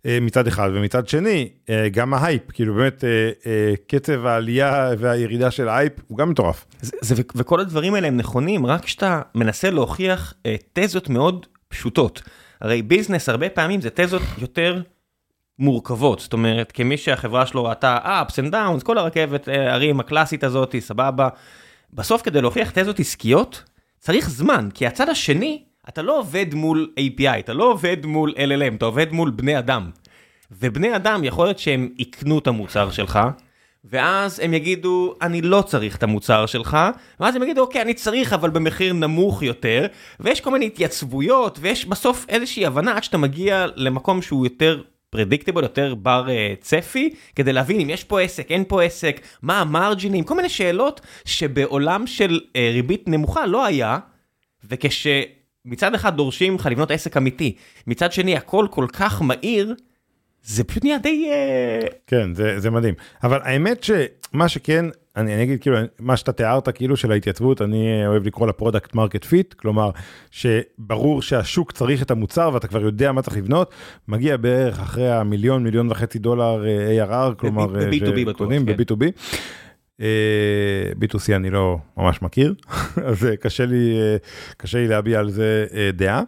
[0.05, 5.51] אה, מצד אחד ומצד שני אה, גם ההייפ כאילו באמת אה, אה, קצב העלייה והירידה
[5.51, 6.65] של ההייפ הוא גם מטורף.
[6.81, 12.21] זה, זה, וכל הדברים האלה הם נכונים רק כשאתה מנסה להוכיח אה, תזות מאוד פשוטות.
[12.61, 14.81] הרי ביזנס הרבה פעמים זה תזות יותר
[15.59, 20.43] מורכבות, זאת אומרת כמי שהחברה שלו ראתה ups and downs, כל הרכבת אה, הרים הקלאסית
[20.43, 21.29] הזאת, סבבה.
[21.93, 23.63] בסוף כדי להוכיח תזות עסקיות
[23.99, 28.75] צריך זמן, כי הצד השני, אתה לא עובד מול API, אתה לא עובד מול LLM,
[28.75, 29.89] אתה עובד מול בני אדם.
[30.51, 33.19] ובני אדם יכול להיות שהם יקנו את המוצר שלך,
[33.85, 36.77] ואז הם יגידו, אני לא צריך את המוצר שלך,
[37.19, 39.87] ואז הם יגידו, אוקיי, אני צריך, אבל במחיר נמוך יותר,
[40.19, 45.63] ויש כל מיני התייצבויות, ויש בסוף איזושהי הבנה עד שאתה מגיע למקום שהוא יותר פרדיקטיבל,
[45.63, 49.67] יותר בר uh, צפי, כדי להבין אם יש פה עסק, אין פה עסק, מה ה
[49.67, 53.99] marginים, כל מיני שאלות שבעולם של uh, ריבית נמוכה לא היה,
[54.63, 57.55] וכשמצד אחד דורשים לך לבנות עסק אמיתי,
[57.87, 59.75] מצד שני הכל כל כך מהיר,
[60.47, 61.29] זה פשוט נהיה די...
[61.31, 66.31] אה, כן זה זה מדהים אבל האמת שמה שכן אני, אני אגיד כאילו מה שאתה
[66.31, 69.89] תיארת כאילו של ההתייצבות אני אה, אוהב לקרוא ל product market fit כלומר
[70.31, 73.71] שברור שהשוק צריך את המוצר ואתה כבר יודע מה צריך לבנות
[74.07, 78.65] מגיע בערך אחרי המיליון מיליון וחצי דולר אה, ARR כלומר ב- ב-B2B בטוח, כן.
[78.65, 79.03] ב-B2B.
[80.01, 82.53] אה, B2C אני לא ממש מכיר
[83.09, 83.95] אז קשה לי
[84.57, 86.21] קשה לי להביע על זה דעה.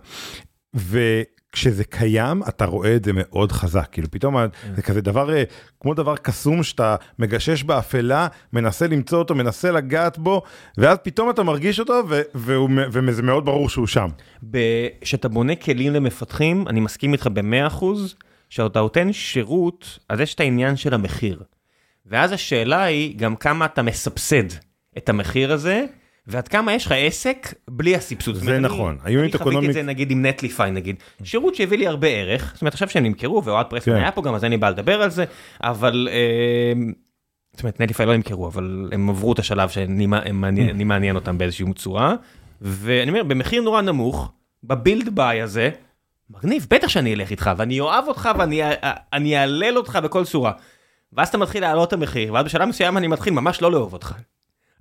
[1.59, 4.35] וכשזה קיים אתה רואה את זה מאוד חזק כאילו פתאום
[4.75, 5.43] זה כזה דבר אה,
[5.79, 10.41] כמו דבר קסום שאתה מגשש באפלה מנסה למצוא אותו מנסה לגעת בו
[10.77, 11.93] ואז פתאום אתה מרגיש אותו
[12.35, 14.09] וזה מאוד ברור שהוא שם.
[15.01, 18.15] כשאתה בונה כלים למפתחים, אני מסכים איתך במאה אחוז,
[18.49, 21.43] שאתה נותן שירות, אז יש את העניין של המחיר.
[22.05, 24.43] ואז השאלה היא גם כמה אתה מסבסד
[24.97, 25.85] את המחיר הזה,
[26.29, 28.35] ועד כמה יש לך עסק בלי הסבסוד.
[28.35, 28.97] זה אומרת, נכון.
[29.05, 32.61] אני, אני חוויתי את זה נגיד עם נטליפיי נגיד, שירות שהביא לי הרבה ערך, זאת
[32.61, 34.01] אומרת עכשיו שהם נמכרו, ואוהד פרסמן כן.
[34.01, 35.25] היה פה גם, אז אין לי בעיה לדבר על זה,
[35.61, 36.07] אבל...
[36.11, 36.73] אה,
[37.53, 41.37] זאת אומרת נטליפיי לא נמכרו אבל הם עברו את השלב שאני מעניין, אני מעניין אותם
[41.37, 42.15] באיזושהי צורה
[42.61, 44.31] ואני אומר במחיר נורא נמוך
[44.63, 45.69] בבילד ביי הזה
[46.29, 48.61] מגניב בטח שאני אלך איתך ואני אוהב אותך ואני
[49.13, 50.51] אני אהלל אותך בכל צורה.
[51.13, 54.13] ואז אתה מתחיל להעלות את המחיר ואז בשלב מסוים אני מתחיל ממש לא לאהוב אותך.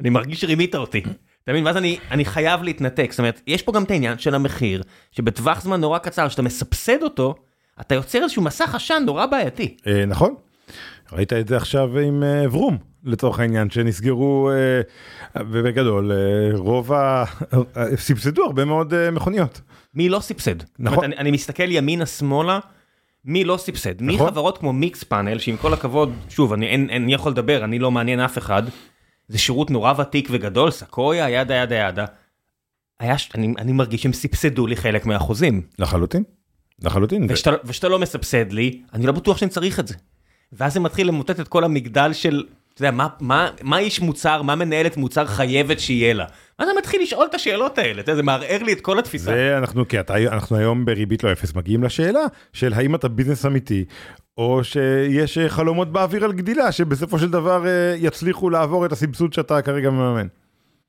[0.00, 1.02] אני מרגיש שרימית אותי.
[1.48, 1.66] אתה מבין?
[1.66, 4.82] ואז אני, אני חייב להתנתק, זאת אומרת, יש פה גם את העניין של המחיר,
[5.12, 7.34] שבטווח זמן נורא קצר, שאתה מסבסד אותו,
[7.80, 9.76] אתה יוצר איזשהו מסך עשן נורא בעייתי.
[9.86, 10.34] אה, נכון.
[11.12, 14.80] ראית את זה עכשיו עם אה, ורום לצורך העניין שנסגרו אה,
[15.36, 17.24] ובגדול אה, רוב ה...
[17.76, 19.60] אה, סבסדו הרבה מאוד אה, מכוניות.
[19.94, 20.56] מי לא סבסד?
[20.78, 20.96] נכון.
[20.96, 22.58] אומרת, אני, אני מסתכל ימינה שמאלה,
[23.24, 24.02] מי לא סבסד?
[24.02, 24.30] מי נכון.
[24.30, 27.78] חברות כמו מיקס פאנל, שעם כל הכבוד, שוב, אני, אין, אין, אני יכול לדבר, אני
[27.78, 28.62] לא מעניין אף אחד,
[29.28, 32.04] זה שירות נורא ותיק וגדול, סקויה, ידה ידה ידה.
[33.00, 35.62] היה, ש- אני, אני מרגיש שהם סבסדו לי חלק מהאחוזים.
[35.78, 36.22] לחלוטין.
[36.82, 37.26] לחלוטין.
[37.28, 39.94] ושאתה, ושאתה לא מסבסד לי, אני לא בטוח שאני צריך את זה.
[40.52, 42.44] ואז זה מתחיל למוטט את כל המגדל של,
[42.78, 46.24] אתה יודע, מה, מה, מה איש מוצר, מה מנהלת מוצר חייבת שיהיה לה.
[46.58, 49.24] ואז אני מתחיל לשאול את השאלות האלה, אתה יודע, זה מערער לי את כל התפיסה.
[49.24, 52.20] זה אנחנו כי אתה אנחנו היום בריבית לא אפס מגיעים לשאלה
[52.52, 53.84] של האם אתה ביזנס אמיתי
[54.38, 59.32] או שיש אה, חלומות באוויר על גדילה שבסופו של דבר אה, יצליחו לעבור את הסבסוד
[59.32, 60.26] שאתה כרגע מממן.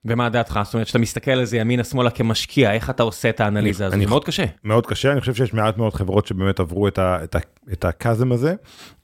[0.05, 0.59] ומה דעתך?
[0.63, 3.99] זאת אומרת, שאתה מסתכל על זה ימינה שמאלה כמשקיע, איך אתה עושה את האנליזה הזאת?
[3.99, 4.45] זה מאוד קשה.
[4.63, 7.39] מאוד קשה אני חושב שיש מעט מאוד חברות שבאמת עברו את, ה, את, ה,
[7.73, 8.53] את הקאזם הזה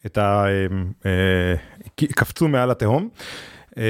[0.05, 0.45] את ה...
[0.45, 0.67] אה,
[1.05, 1.55] אה,
[2.15, 3.09] קפצו מעל התהום.
[3.77, 3.83] אה,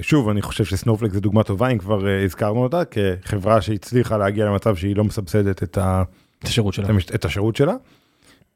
[0.00, 4.46] שוב אני חושב שסנופלק זה דוגמה טובה אם כבר אה, הזכרנו אותה כחברה שהצליחה להגיע
[4.46, 6.02] למצב שהיא לא מסבסדת את, ה,
[6.38, 6.88] את השירות שלה.
[7.14, 7.74] את השירות שלה.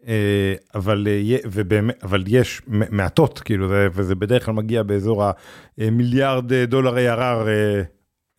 [0.09, 5.25] אה, אבל אה, ובאמת אבל יש מעטות כאילו זה וזה בדרך כלל מגיע באזור
[5.79, 7.83] המיליארד אה, דולר ARR אה,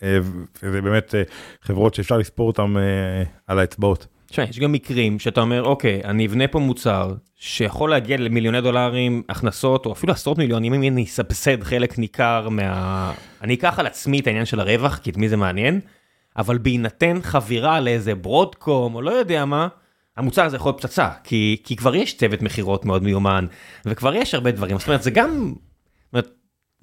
[0.04, 0.20] אה,
[0.64, 1.16] וזה באמת
[1.62, 4.08] חברות שאפשר לספור אותם אה, על האצבעות.
[4.26, 9.24] תשמע, יש גם מקרים שאתה אומר, אוקיי, אני אבנה פה מוצר שיכול להגיע למיליוני דולרים
[9.30, 13.14] הכנסות, או אפילו עשרות מיליונים, אם אני אסבסד חלק ניכר מה...
[13.42, 15.80] אני אקח על עצמי את העניין של הרווח, כי את מי זה מעניין,
[16.38, 19.68] אבל בהינתן חבירה לאיזה ברודקום, או לא יודע מה,
[20.18, 23.46] המוצר הזה יכול להיות פצצה, כי, כי כבר יש צוות מכירות מאוד מיומן,
[23.86, 25.54] וכבר יש הרבה דברים, זאת אומרת, זה גם...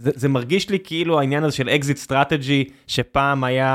[0.01, 3.66] זה, זה מרגיש לי כאילו העניין הזה של exit strategy, שפעם היה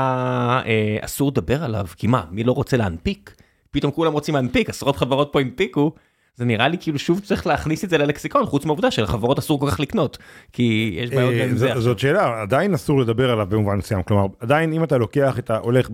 [0.66, 3.34] אה, אסור לדבר עליו, כי מה, מי לא רוצה להנפיק?
[3.70, 5.92] פתאום כולם רוצים להנפיק, עשרות חברות פה הנפיקו,
[6.34, 9.70] זה נראה לי כאילו שוב צריך להכניס את זה ללקסיקון, חוץ מהעובדה שלחברות אסור כל
[9.70, 10.18] כך לקנות,
[10.52, 11.80] כי יש בעיות אה, גם עם זה.
[11.80, 15.56] זאת שאלה, עדיין אסור לדבר עליו במובן מסוים, כלומר, עדיין אם אתה לוקח את ה...
[15.56, 15.90] הולך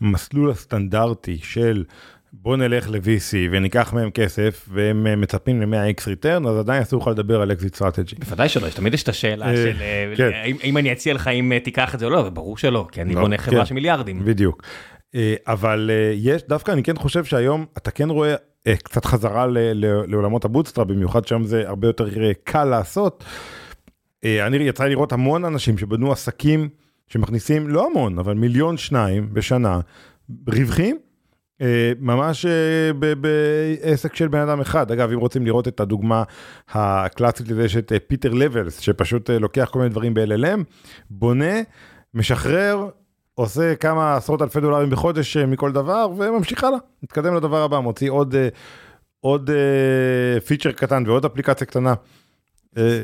[0.00, 1.84] במסלול הסטנדרטי של
[2.32, 7.08] בוא נלך ל-VC וניקח מהם כסף והם אה, מצפים ל-100x return, אז עדיין אסור לך
[7.08, 8.16] לדבר על exit strategy.
[8.16, 10.30] בוודאי שלא, יש תמיד יש את השאלה אה, של אה, כן.
[10.64, 13.20] אם אני אציע לך אם תיקח את זה או לא, ברור שלא, כי אני לא,
[13.20, 13.42] בונה כן.
[13.42, 14.24] חברה של מיליארדים.
[14.24, 14.62] בדיוק.
[15.46, 18.34] אבל יש, דווקא אני כן חושב שהיום אתה כן רואה
[18.66, 22.08] אה, קצת חזרה ל- ל- לעולמות ה bootstrap, במיוחד שם זה הרבה יותר
[22.44, 23.24] קל לעשות.
[24.24, 26.68] אני יצא לי לראות המון אנשים שבנו עסקים
[27.06, 29.80] שמכניסים לא המון, אבל מיליון שניים בשנה,
[30.48, 30.98] רווחים.
[31.62, 34.90] אה, ממש אה, בעסק של בן אדם אחד.
[34.90, 36.22] אגב, אם רוצים לראות את הדוגמה
[36.68, 40.60] הקלאסית לזה, יש את אה, פיטר לבלס, שפשוט לוקח כל מיני דברים ב-LLM,
[41.10, 41.54] בונה,
[42.14, 42.88] משחרר,
[43.34, 48.34] עושה כמה עשרות אלפי דולרים בחודש מכל דבר, וממשיך הלאה, מתקדם לדבר הבא, מוציא עוד,
[49.20, 49.50] עוד
[50.46, 51.94] פיצ'ר קטן ועוד אפליקציה קטנה.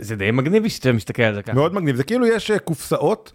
[0.00, 1.52] זה די מגניב שאתה מסתכל על זה ככה.
[1.52, 3.32] מאוד מגניב, זה כאילו יש קופסאות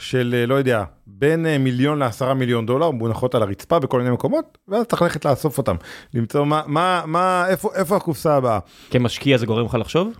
[0.00, 4.10] של אה, לא יודע, בין אה, מיליון לעשרה מיליון דולר מונחות על הרצפה בכל מיני
[4.10, 5.76] מקומות, ואז צריך ללכת לאסוף אותם,
[6.14, 8.58] למצוא מה, מה, מה, איפה, איפה הקופסה הבאה.
[8.90, 10.12] כמשקיע זה גורם לך לחשוב?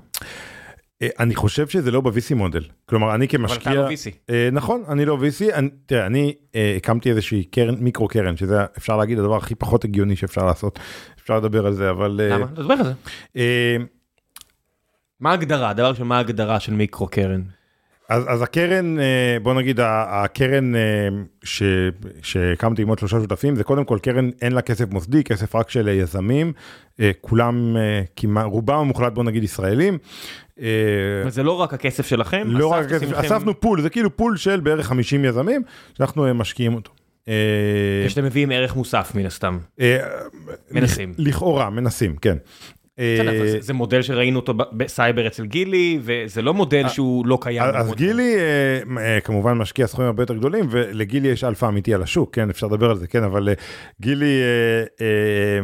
[1.03, 4.33] אה, אני חושב שזה לא ב-VC מודל, כלומר אני אבל אתה כמשקיע, לא VC.
[4.53, 6.35] נכון, אני לא VC, אני, תראה, אני
[6.77, 10.79] הקמתי איזושהי קרן, מיקרו קרן, שזה אפשר להגיד הדבר הכי פחות הגיוני שאפשר לעשות,
[11.23, 12.21] אפשר לדבר על זה, אבל...
[12.23, 12.47] למה?
[12.47, 12.93] תדבר על זה.
[15.21, 15.73] מה ההגדרה?
[15.73, 17.43] דבר ראשון, מה ההגדרה של מיקרו קרן?
[18.11, 19.05] אז, אז הקרן, אה,
[19.43, 20.81] בוא נגיד, הקרן אה,
[21.45, 21.63] ש,
[22.23, 25.71] שהקמתי עם עוד שלושה שותפים, זה קודם כל קרן, אין לה כסף מוסדי, כסף רק
[25.71, 26.53] של יזמים,
[27.01, 29.99] אה, כולם, אה, כמעט, רובם המוחלט, בוא נגיד, ישראלים.
[30.61, 30.67] אה,
[31.23, 32.43] אבל זה לא רק הכסף שלכם?
[32.47, 35.63] לא רק הכסף, לכם- אספנו pool, זה כאילו pool של בערך 50 יזמים,
[35.99, 36.91] שאנחנו משקיעים אותו.
[38.09, 39.59] שאתם מביאים ערך מוסף מן הסתם.
[40.71, 41.13] מנסים.
[41.19, 42.37] לכאורה, מנסים, כן.
[42.99, 43.17] אה,
[43.61, 47.63] זה- מודל שראינו אותו בסייבר אצל גילי, וזה לא מודל שהוא לא קיים.
[47.75, 52.03] אז גילי אה, אה, כמובן משקיע סכומים הרבה יותר גדולים ולגילי יש אלפא אמיתי על
[52.03, 53.55] השוק כן אפשר לדבר על זה כן אבל אה,
[54.01, 55.61] גילי אה, אה, אה,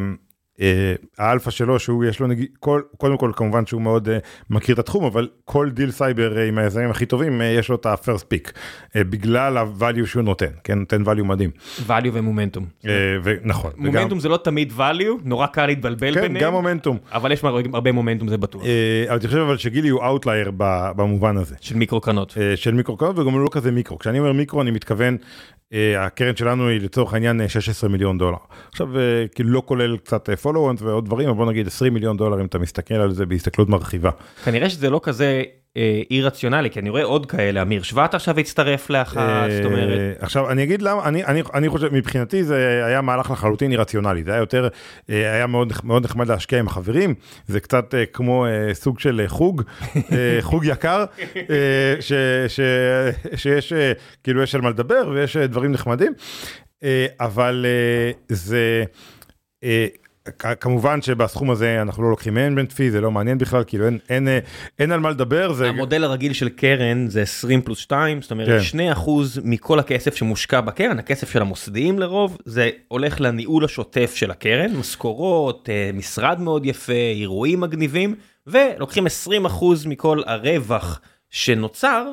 [1.18, 4.18] האלפא שלו שהוא יש לו נגיד כל קודם כל כמובן שהוא מאוד אה,
[4.50, 7.74] מכיר את התחום אבל כל דיל סייבר אה, עם היזמים הכי טובים אה, יש לו
[7.76, 8.50] את ה-first pick
[8.96, 11.50] אה, בגלל ה-value שהוא נותן כן נותן value מדהים
[11.86, 12.66] value ומומנטום.
[12.86, 12.90] אה,
[13.22, 17.44] וגם- מומנטום זה לא תמיד value, נורא קל להתבלבל כן, ביניהם, גם מומנטום אבל יש
[17.44, 20.50] הרבה- מומנטום זה בטוח, אה, אבל אני חושב אבל שגילי הוא outlier
[20.96, 21.54] במובן הזה.
[21.60, 22.34] של מיקרו קרנות.
[22.40, 23.98] אה, של מיקרו קרנות וגם לא כזה מיקרו.
[23.98, 25.16] כשאני אומר מיקרו אני מתכוון,
[25.72, 28.36] אה, הקרן שלנו היא לצורך העניין אה, 16 מיליון דולר.
[28.72, 29.02] עכשיו אה,
[29.34, 32.58] כאילו לא כולל קצת follow-ons ועוד דברים, אבל בוא נגיד 20 מיליון דולר אם אתה
[32.58, 34.10] מסתכל על זה בהסתכלות מרחיבה.
[34.44, 35.42] כנראה שזה לא כזה
[35.76, 39.98] אה, אי רציונלי, כי אני רואה עוד כאלה, אמיר שוואט עכשיו הצטרף לאחת, זאת אומרת,
[39.98, 44.24] אה, עכשיו אני אגיד למה, אני, אני, אני חושב, מבחינתי זה היה מהלך לחלוטין אירציונלי,
[44.24, 44.68] זה היה יותר,
[45.10, 47.14] אה, היה מאוד, מאוד נחמד להשקיע עם החברים,
[47.46, 49.62] זה קצת אה, כמו אה, סוג של אה, חוג,
[49.96, 51.04] אה, חוג יקר,
[51.36, 52.12] אה, ש,
[52.48, 52.60] ש,
[53.36, 53.92] שיש, אה,
[54.24, 56.12] כאילו יש על מה לדבר ויש אה, דברים נחמדים,
[56.84, 58.84] אה, אבל אה, זה,
[59.64, 59.86] אה,
[60.60, 64.28] כמובן שבסכום הזה אנחנו לא לוקחים management fee, זה לא מעניין בכלל, כאילו אין, אין,
[64.28, 64.38] אה,
[64.78, 65.68] אין על מה לדבר, זה...
[65.68, 68.62] המודל הרגיל של קרן זה 20 פלוס 2, זאת אומרת כן.
[68.62, 74.30] 2 אחוז מכל הכסף שמושקע בקרן, הכסף של המוסדיים לרוב, זה הולך לניהול השוטף של
[74.30, 78.14] הקרן, משכורות, אה, משרד מאוד יפה, אירועים מגניבים,
[78.46, 82.12] ולוקחים 20 אחוז מכל הרווח שנוצר,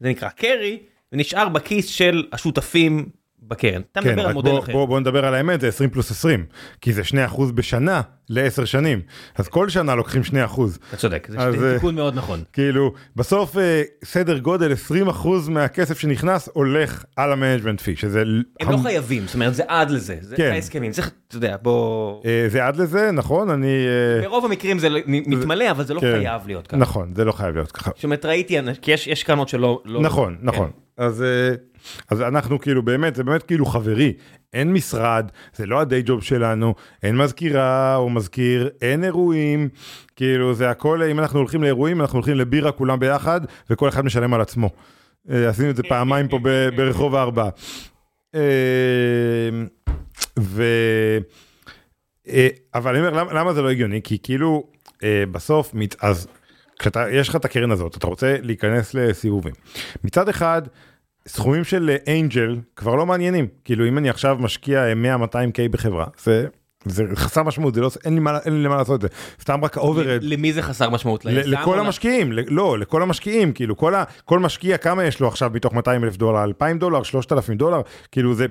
[0.00, 0.78] זה נקרא carry,
[1.12, 3.08] ונשאר בכיס של השותפים
[3.42, 3.80] בקרן.
[3.92, 4.72] אתה כן, מדבר על מודל בוא, אחר.
[4.72, 6.44] בוא, בוא נדבר על האמת, זה 20 פלוס 20,
[6.80, 9.00] כי זה 2% בשנה ל-10 שנים,
[9.36, 10.26] אז כל שנה לוקחים 2%.
[10.88, 12.42] אתה צודק, זה אז, אה, תיקון מאוד נכון.
[12.52, 18.22] כאילו, בסוף אה, סדר גודל 20% מהכסף שנכנס הולך על ה management fee, שזה...
[18.60, 20.50] הם לא חייבים, זאת אומרת זה עד לזה, זה כן.
[20.52, 22.20] ההסכמים, צריך, אתה יודע, בוא...
[22.24, 23.50] אה, זה עד לזה, נכון?
[23.50, 23.86] אני...
[24.22, 26.12] ברוב המקרים זה מתמלא, אבל זה לא כן.
[26.18, 26.76] חייב להיות ככה.
[26.76, 27.90] נכון, זה לא חייב להיות ככה.
[27.94, 29.82] זאת אומרת, ראיתי, כי יש, יש קרנות שלא...
[29.84, 30.46] לא, נכון, כן.
[30.46, 30.70] נכון.
[30.98, 31.54] אז, אה,
[32.10, 34.12] אז אנחנו כאילו באמת, זה באמת כאילו חברי,
[34.52, 39.68] אין משרד, זה לא הדיי ג'וב שלנו, אין מזכירה או מזכיר, אין אירועים,
[40.16, 44.34] כאילו זה הכל, אם אנחנו הולכים לאירועים, אנחנו הולכים לבירה כולם ביחד, וכל אחד משלם
[44.34, 44.70] על עצמו.
[45.30, 47.48] אה, עשינו את זה פעמיים פה ב- ברחוב הארבעה.
[48.34, 48.40] אה,
[50.38, 50.62] ו...
[52.28, 54.00] אה, אבל אני אומר, למה, למה זה לא הגיוני?
[54.04, 54.64] כי כאילו,
[55.32, 56.26] בסוף, אז
[56.78, 59.54] כשאתה, יש לך את הקרן הזאת, אתה רוצה להיכנס לסיבובים.
[60.04, 60.62] מצד אחד,
[61.28, 63.46] סכומים של אנג'ל כבר לא מעניינים.
[63.64, 64.84] כאילו, אם אני עכשיו משקיע
[65.24, 66.46] 100-200K בחברה, זה...
[66.84, 69.08] זה חסר משמעות, זה לא, אין לי מה, אין לי למה לעשות את זה,
[69.42, 71.24] סתם רק ה overhead, למי זה חסר משמעות?
[71.24, 75.28] ל- לכל המשקיעים, ל- לא, לכל המשקיעים, כאילו כל, ה, כל משקיע כמה יש לו
[75.28, 77.80] עכשיו מתוך 200 אלף דולר, 2,000 דולר, 3,000 דולר,
[78.12, 78.46] כאילו זה,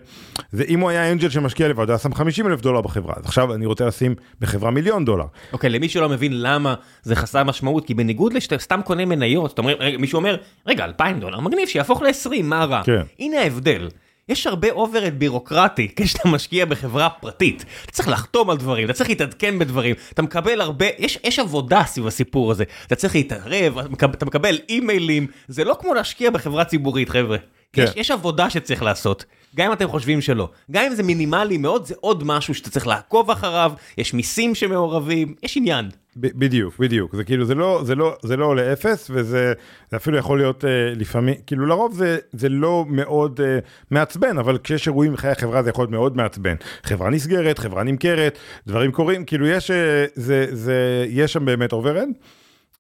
[0.52, 3.26] זה אם הוא היה אנג'ל שמשקיע לבד, הוא היה שם 50 אלף דולר בחברה, אז
[3.26, 5.26] עכשיו אני רוצה לשים בחברה מיליון דולר.
[5.54, 9.62] אוקיי, למי שלא מבין למה זה חסר משמעות, כי בניגוד לשאתה סתם קונה מניות, אתה
[9.62, 10.38] אומר, רגע, מישהו אומר,
[10.68, 12.82] רגע, 2,000 דולר, מגניב, שיהפוך ל-20, מה רע?
[12.84, 13.02] כן.
[13.20, 13.88] הנה ההבדל.
[14.30, 17.66] יש הרבה overhead בירוקרטי כשאתה משקיע בחברה פרטית.
[17.84, 21.84] אתה צריך לחתום על דברים, אתה צריך להתעדכן בדברים, אתה מקבל הרבה, יש, יש עבודה
[21.86, 22.64] סביב הסיפור הזה.
[22.88, 27.38] אתה צריך להתערב, אתה מקבל אימיילים, זה לא כמו להשקיע בחברה ציבורית, חבר'ה.
[27.74, 27.84] כן.
[27.84, 29.26] יש, יש עבודה שצריך לעשות,
[29.56, 30.50] גם אם אתם חושבים שלא.
[30.72, 35.36] גם אם זה מינימלי מאוד, זה עוד משהו שאתה צריך לעקוב אחריו, יש מיסים שמעורבים,
[35.44, 35.90] יש עניין.
[36.16, 39.54] ב- בדיוק, בדיוק, זה כאילו, זה לא, זה לא, זה לא עולה אפס, וזה
[39.92, 43.60] זה אפילו יכול להיות אה, לפעמים, כאילו לרוב זה, זה לא מאוד אה,
[43.92, 46.56] מעצבן, אבל כשיש אירועים בחיי החברה זה יכול להיות מאוד מעצבן.
[46.84, 52.08] חברה נסגרת, חברה נמכרת, דברים קורים, כאילו יש, אה, זה, זה, יש שם באמת overhead.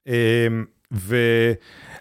[0.07, 0.47] אה,
[0.91, 1.15] ו...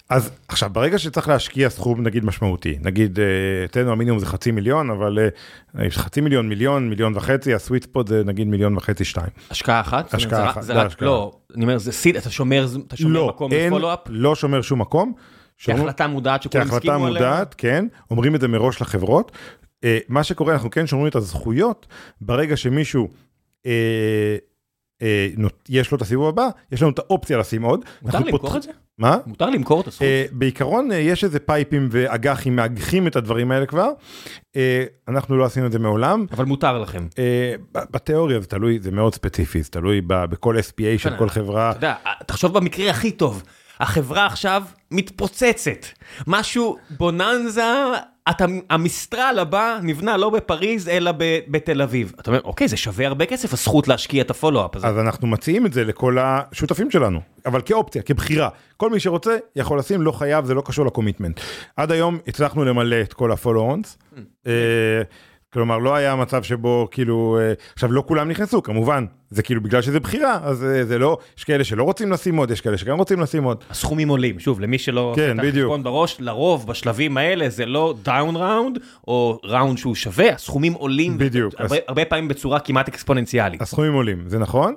[0.09, 3.25] אז עכשיו ברגע שצריך להשקיע סכום נגיד משמעותי נגיד אה,
[3.64, 5.19] אצלנו המינימום זה חצי מיליון אבל
[5.79, 9.31] אה, חצי מיליון מיליון מיליון וחצי הסוויט ספוט זה נגיד מיליון וחצי שתיים.
[9.51, 10.14] השקעה אחת?
[10.14, 11.03] השקעה אחת, זה זה רק.
[11.03, 13.99] לא, אני אומר, זה סיד, אתה שומר, אתה שומר לא, מקום בפולו-אפ?
[14.09, 15.12] לא שומר שום מקום.
[15.59, 17.23] כהחלטה מודעת שכולם כהחלטה הסכימו עליה?
[17.23, 19.33] מודעת, כן, אומרים את זה מראש לחברות.
[19.85, 21.87] אה, מה שקורה, אנחנו כן שומרים את הזכויות,
[22.21, 23.09] ברגע שמישהו,
[23.66, 24.37] אה, אה,
[25.69, 27.85] יש לו את הסיבוב הבא, יש לנו את האופציה לשים עוד.
[28.03, 28.71] מותר למכור פותח- את זה?
[28.99, 29.17] מה?
[29.27, 30.03] מותר למכור את הזכות?
[30.03, 33.89] אה, בעיקרון אה, יש איזה פייפים ואג"חים מאגחים את הדברים האלה כבר.
[34.57, 36.27] אה, אנחנו לא עשינו את זה מעולם.
[36.33, 37.07] אבל מותר לכם.
[37.19, 37.55] אה,
[37.91, 40.63] בתיאוריה זה תלוי, זה מאוד ספציפי, זה תלוי בכל SPA
[40.99, 41.71] של כן, כל חברה.
[41.71, 41.95] אתה יודע,
[42.27, 43.43] תחשוב במקרה הכי טוב,
[43.81, 45.87] החברה עכשיו מתפוצצת,
[46.27, 47.63] משהו בוננזה,
[48.31, 52.12] אתה, המיסטרל הבא נבנה לא בפריז אלא ב, בתל אביב.
[52.21, 54.87] אתה אומר, אוקיי, זה שווה הרבה כסף, הזכות להשקיע את הפולו-אפ הזה.
[54.87, 58.49] אז אנחנו מציעים את זה לכל השותפים שלנו, אבל כאופציה, כבחירה.
[58.77, 61.41] כל מי שרוצה יכול לשים, לא חייב, זה לא קשור לקומיטמנט.
[61.77, 64.19] עד היום הצלחנו למלא את כל ה-follow-ons.
[65.55, 69.83] כלומר, לא היה מצב שבו כאילו, אה, עכשיו לא כולם נכנסו, כמובן, זה כאילו בגלל
[69.83, 72.99] שזה בחירה, אז אה, זה לא, יש כאלה שלא רוצים לשים עוד, יש כאלה שגם
[72.99, 73.65] רוצים לשים עוד.
[73.71, 75.73] הסכומים עולים, שוב, למי שלא כן, בדיוק.
[75.83, 78.79] בראש, לרוב בשלבים האלה זה לא down round,
[79.09, 83.63] או round שהוא שווה, הסכומים עולים, בדיוק, הרבה, אז- הרבה פעמים בצורה כמעט אקספוננציאלית.
[83.63, 84.75] הסכומים עולים, זה נכון.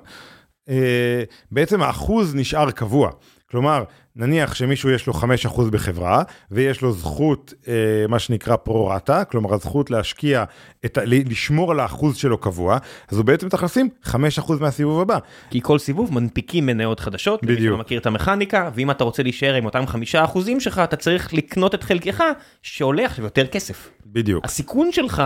[0.68, 3.10] אה, בעצם האחוז נשאר קבוע.
[3.50, 3.84] כלומר,
[4.16, 7.74] נניח שמישהו יש לו 5% בחברה, ויש לו זכות, אה,
[8.08, 10.44] מה שנקרא פרו-רטה, כלומר הזכות להשקיע,
[10.84, 14.16] את, לשמור על האחוז שלו קבוע, אז הוא בעצם צריך לשים 5%
[14.60, 15.18] מהסיבוב הבא.
[15.50, 17.74] כי כל סיבוב מנפיקים מניות חדשות, למי בדיוק.
[17.74, 21.34] שלא מכיר את המכניקה, ואם אתה רוצה להישאר עם אותם חמישה אחוזים שלך, אתה צריך
[21.34, 22.24] לקנות את חלקך,
[22.62, 23.90] שעולה עכשיו יותר כסף.
[24.06, 24.44] בדיוק.
[24.44, 25.22] הסיכון שלך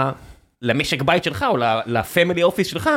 [0.62, 1.56] למשק בית שלך, או
[1.87, 2.90] לפמילי אופיס שלך,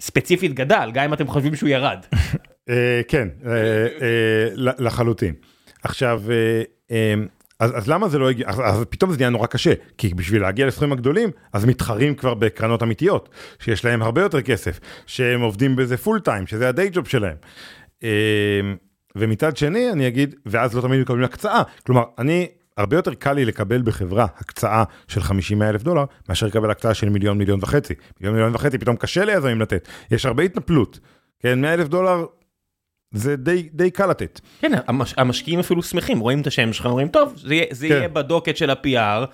[0.00, 1.98] ספציפית גדל, גם אם אתם חושבים שהוא ירד.
[2.68, 3.86] אה, כן, אה, אה,
[4.54, 5.34] ל- לחלוטין.
[5.82, 7.14] עכשיו, אה, אה,
[7.60, 10.42] אז, אז למה זה לא הגיע, אז, אז פתאום זה נהיה נורא קשה, כי בשביל
[10.42, 15.76] להגיע לסכומים הגדולים, אז מתחרים כבר בקרנות אמיתיות, שיש להם הרבה יותר כסף, שהם עובדים
[15.76, 17.36] בזה פול טיים, שזה הדיי ג'וב שלהם.
[18.04, 18.08] אה,
[19.16, 22.46] ומצד שני, אני אגיד, ואז לא תמיד מקבלים הקצאה, כלומר, אני,
[22.76, 27.08] הרבה יותר קל לי לקבל בחברה הקצאה של 50 אלף דולר, מאשר לקבל הקצאה של
[27.08, 27.94] מיליון, מיליון וחצי.
[28.20, 30.98] מיליון, מיליון וחצי, פתאום קשה ליזמים לתת, יש הרבה התנפלות.
[31.40, 32.24] כן, 100 אלף דולר
[33.12, 34.40] זה די, די קל לתת.
[34.60, 37.94] כן, המש, המשקיעים אפילו שמחים, רואים את השם שלך, אומרים, טוב, זה, זה כן.
[37.94, 39.26] יהיה בדוקט של ה-PR,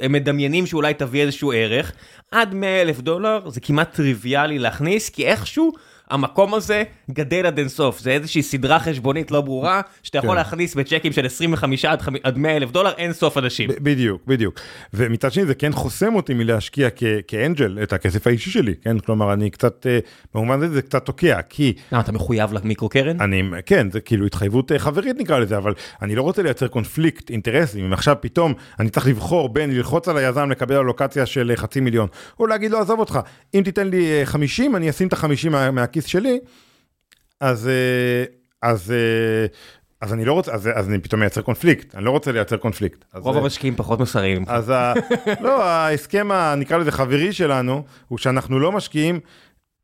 [0.00, 1.92] הם מדמיינים שאולי תביא איזשהו ערך,
[2.30, 5.72] עד 100 אלף דולר זה כמעט טריוויאלי להכניס, כי איכשהו
[6.10, 10.36] המקום הזה גדל עד אינסוף, זה איזושהי סדרה חשבונית לא ברורה, שאתה יכול כן.
[10.36, 13.70] להכניס בצ'קים של 25 עד, עד 100 אלף דולר, אין סוף אנשים.
[13.82, 14.60] בדיוק, בדיוק.
[14.94, 18.98] ומצד שני זה כן חוסם אותי מלהשקיע כ- כאנג'ל את הכסף האישי שלי, כן?
[18.98, 19.98] כלומר, אני קצת, אה,
[20.34, 23.20] במובן הזה זה קצת תוקע, כי למה, אתה מחויב למיקרו קרן?
[23.20, 27.30] אני, כן, זה כאילו התחייבות אה, חברית נקרא לזה, אבל אני לא רוצה לייצר קונפליקט
[27.30, 31.56] אינטרסים, אם עכשיו פתאום אני צריך לבחור בין ללחוץ על היזם לקבל אלוקציה של אה,
[31.56, 32.08] חצי מיליון,
[32.40, 33.18] או להגיד לו עזוב אותך,
[33.54, 36.38] אם תיתן לי אה, 50 אני אשים את ה-50 מה, מהכיס שלי,
[37.40, 38.24] אז, אה,
[38.62, 39.46] אז, אה,
[40.00, 43.04] אז אני לא רוצה, אז, אז אני פתאום מייצר קונפליקט, אני לא רוצה לייצר קונפליקט.
[43.14, 44.44] רוב אה, המשקיעים פחות מוסריים.
[44.46, 44.92] אז ה...
[45.40, 49.20] לא, ההסכם, נקרא לזה חברי שלנו, הוא שאנחנו לא משקיעים,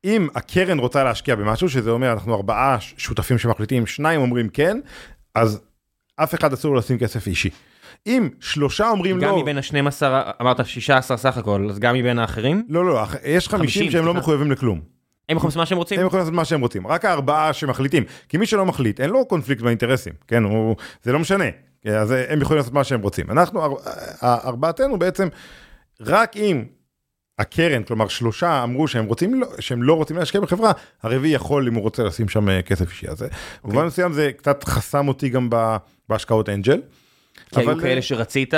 [0.04, 4.78] אם הקרן רוצה להשקיע במשהו, שזה אומר אנחנו ארבעה שותפים שמחליטים, שניים אומרים כן,
[5.34, 5.60] אז
[6.16, 7.50] אף אחד אסור לשים כסף אישי.
[8.06, 10.02] אם שלושה אומרים גם לא, מבין ה-12,
[10.40, 12.66] אמרת 16 סך הכל, אז גם מבין האחרים?
[12.68, 14.18] לא, לא, יש 50 50, שהם לא סליחה.
[14.20, 14.93] מחויבים לכלום.
[15.28, 16.00] הם יכולים לעשות מה שהם רוצים?
[16.00, 19.26] הם יכולים לעשות מה שהם רוצים, רק הארבעה שמחליטים, כי מי שלא מחליט, אין לו
[19.26, 21.44] קונפליקט באינטרסים, כן, הוא, זה לא משנה,
[21.84, 23.30] אז הם יכולים לעשות מה שהם רוצים.
[23.30, 23.78] אנחנו,
[24.22, 25.28] ארבעתנו בעצם,
[26.00, 26.64] רק אם
[27.38, 30.72] הקרן, כלומר שלושה אמרו שהם רוצים, לא, שהם לא רוצים להשקיע בחברה,
[31.02, 33.08] הרביעי יכול אם הוא רוצה לשים שם אה, כסף אישי.
[33.08, 33.26] אז okay.
[33.62, 33.86] במובן אוקיי.
[33.86, 35.48] מסוים זה קצת חסם אותי גם
[36.08, 36.80] בהשקעות אנג'ל.
[37.50, 38.54] כי היו כאלה שרצית,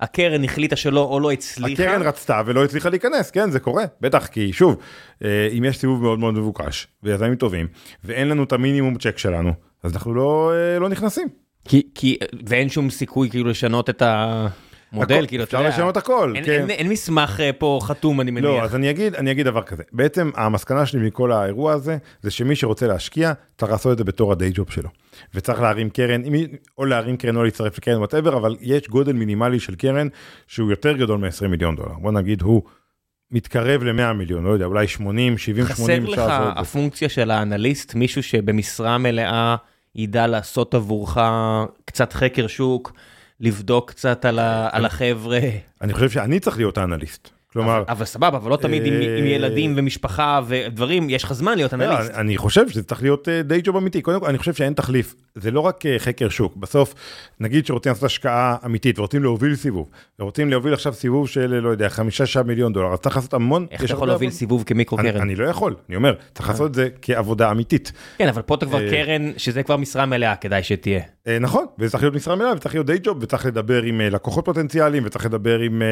[0.00, 1.82] הקרן החליטה שלא או לא הצליחה.
[1.84, 4.76] הקרן רצתה ולא הצליחה להיכנס, כן, זה קורה, בטח, כי שוב,
[5.24, 7.66] אה, אם יש סיבוב מאוד מאוד מבוקש, ויזמים טובים,
[8.04, 9.52] ואין לנו את המינימום צ'ק שלנו,
[9.82, 11.28] אז אנחנו לא, אה, לא נכנסים.
[11.64, 12.16] כי, כי,
[12.46, 14.46] ואין שום סיכוי כאילו לשנות את ה...
[14.92, 15.68] מודל, כאילו, אתה יודע.
[15.68, 16.52] אפשר לשנות הכל, אין, כן.
[16.52, 18.44] אין, אין מסמך אה, פה חתום, אני מניח.
[18.44, 19.82] לא, אז אני אגיד, אני אגיד דבר כזה.
[19.92, 24.32] בעצם המסקנה שלי מכל האירוע הזה, זה שמי שרוצה להשקיע, צריך לעשות את זה בתור
[24.32, 24.88] ה day job שלו.
[25.34, 26.22] וצריך להרים קרן,
[26.78, 30.08] או להרים קרן או להצטרף לקרן, whatever, אבל יש גודל מינימלי של קרן
[30.46, 31.94] שהוא יותר גדול מ-20 מיליון דולר.
[32.00, 32.62] בוא נגיד, הוא
[33.30, 36.02] מתקרב ל-100 מיליון, לא יודע, אולי 80, 70, 80.
[36.06, 39.56] חסר לך הפונקציה של האנליסט, מישהו שבמשרה מלאה
[39.94, 41.18] ידע לעשות עבורך
[41.84, 42.92] קצת חקר שוק.
[43.40, 45.40] לבדוק קצת על, ה, על החבר'ה.
[45.80, 47.37] אני חושב שאני צריך להיות האנליסט.
[47.52, 47.76] כלומר...
[47.76, 51.56] אבל, אבל סבבה, אבל לא תמיד עם, עם אה, ילדים ומשפחה ודברים, יש לך זמן
[51.56, 52.14] להיות לא, אנליסט.
[52.14, 54.02] אני חושב שזה צריך להיות די אה, ג'וב אמיתי.
[54.02, 55.14] קודם כל, אני חושב שאין תחליף.
[55.34, 56.56] זה לא רק אה, חקר שוק.
[56.56, 56.94] בסוף,
[57.40, 59.88] נגיד שרוצים לעשות השקעה אמיתית ורוצים להוביל סיבוב,
[60.18, 63.66] ורוצים להוביל עכשיו סיבוב של, לא יודע, חמישה, שעה מיליון דולר, אז צריך לעשות המון...
[63.70, 65.20] איך אתה יכול להוביל סיבוב כמיקרו קרן?
[65.20, 67.92] אני לא יכול, אני אומר, צריך לעשות את זה כעבודה אמיתית.
[68.18, 71.00] כן, אבל פה אתה כבר קרן, שזה כבר משרה מלאה, כדאי שתהיה.
[71.40, 75.02] נכון, וזה צריך להיות משרה מלאה, וצריך להיות די ג'וב, וצריך לדבר עם לקוחות פוטנציאליים,
[75.06, 75.82] וצריך לדבר עם,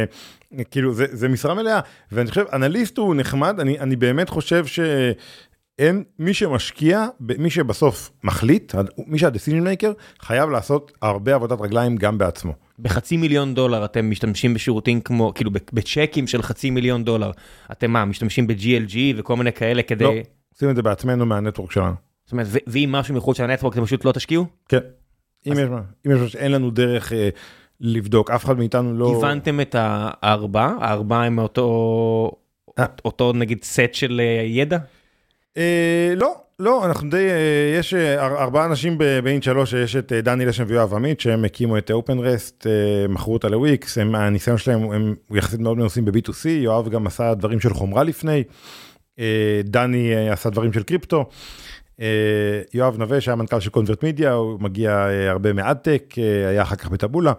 [0.70, 1.80] כאילו, זה משרה מלאה.
[2.12, 8.74] ואני חושב, אנליסט הוא נחמד, אני, אני באמת חושב שאין, מי שמשקיע, מי שבסוף מחליט,
[9.06, 12.52] מי שהדסיזן מייקר, חייב לעשות הרבה עבודת רגליים גם בעצמו.
[12.78, 17.30] בחצי מיליון דולר אתם משתמשים בשירותים כמו, כאילו בצ'קים של חצי מיליון דולר,
[17.72, 20.04] אתם מה, משתמשים ב-GLG וכל מיני כאלה כדי...
[20.04, 20.12] לא,
[20.54, 21.94] עושים את זה בעצמנו מהנטוורק שלנו.
[22.24, 24.46] זאת אומרת, ואם משהו מחוץ של הנטוורק אתם פשוט לא תשקיעו?
[24.68, 24.78] כן.
[25.46, 25.58] אם יש
[26.06, 27.12] אם יש משהו שאין לנו דרך...
[27.82, 29.16] אה, לבדוק, אף אחד מאיתנו לא...
[29.16, 30.72] הבנתם את הארבע?
[30.80, 32.32] הארבע הם אותו,
[32.78, 32.84] אה.
[33.04, 34.78] אותו נגיד סט של אה, ידע?
[35.56, 37.22] אה, לא, לא, אנחנו די,
[37.78, 42.66] יש ארבעה אנשים באין שלוש, יש את דני לשם ויואב עמית, שהם הקימו את אופנרסט,
[43.08, 47.74] מכרו אותה לוויקס, הניסיון שלהם הם יחסית מאוד מנוסים ב-B2C, יואב גם עשה דברים של
[47.74, 48.44] חומרה לפני,
[49.64, 51.28] דני עשה דברים של קריפטו.
[52.00, 56.48] אה, יואב נווה שהיה מנכ"ל של קונברט מידיה, הוא מגיע אה, הרבה מ adtech, אה,
[56.48, 57.32] היה אחר כך בטבולה,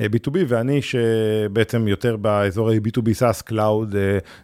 [0.00, 3.94] B2B, ואני שבעצם יותר באזור ה-B2B SaaS cloud,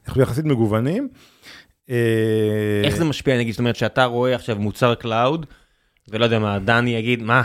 [0.06, 1.08] אנחנו יחסית מגוונים.
[2.84, 5.46] איך זה משפיע נגיד, זאת אומרת שאתה רואה עכשיו מוצר cloud,
[6.08, 7.42] ולא יודע מה, דני יגיד, מה,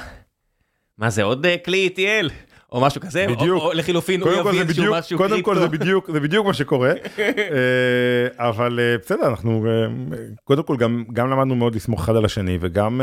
[0.97, 2.51] מה זה עוד כלי ETL?
[2.72, 3.61] או משהו כזה, בדיוק.
[3.61, 5.17] או, או לחילופין הוא יביא איזשהו משהו קריפטו.
[5.17, 10.63] קודם כל זה בדיוק, זה בדיוק מה שקורה, אה, אבל אה, בסדר, אנחנו אה, קודם
[10.63, 13.01] כל גם, גם למדנו מאוד לסמוך אחד על השני, וגם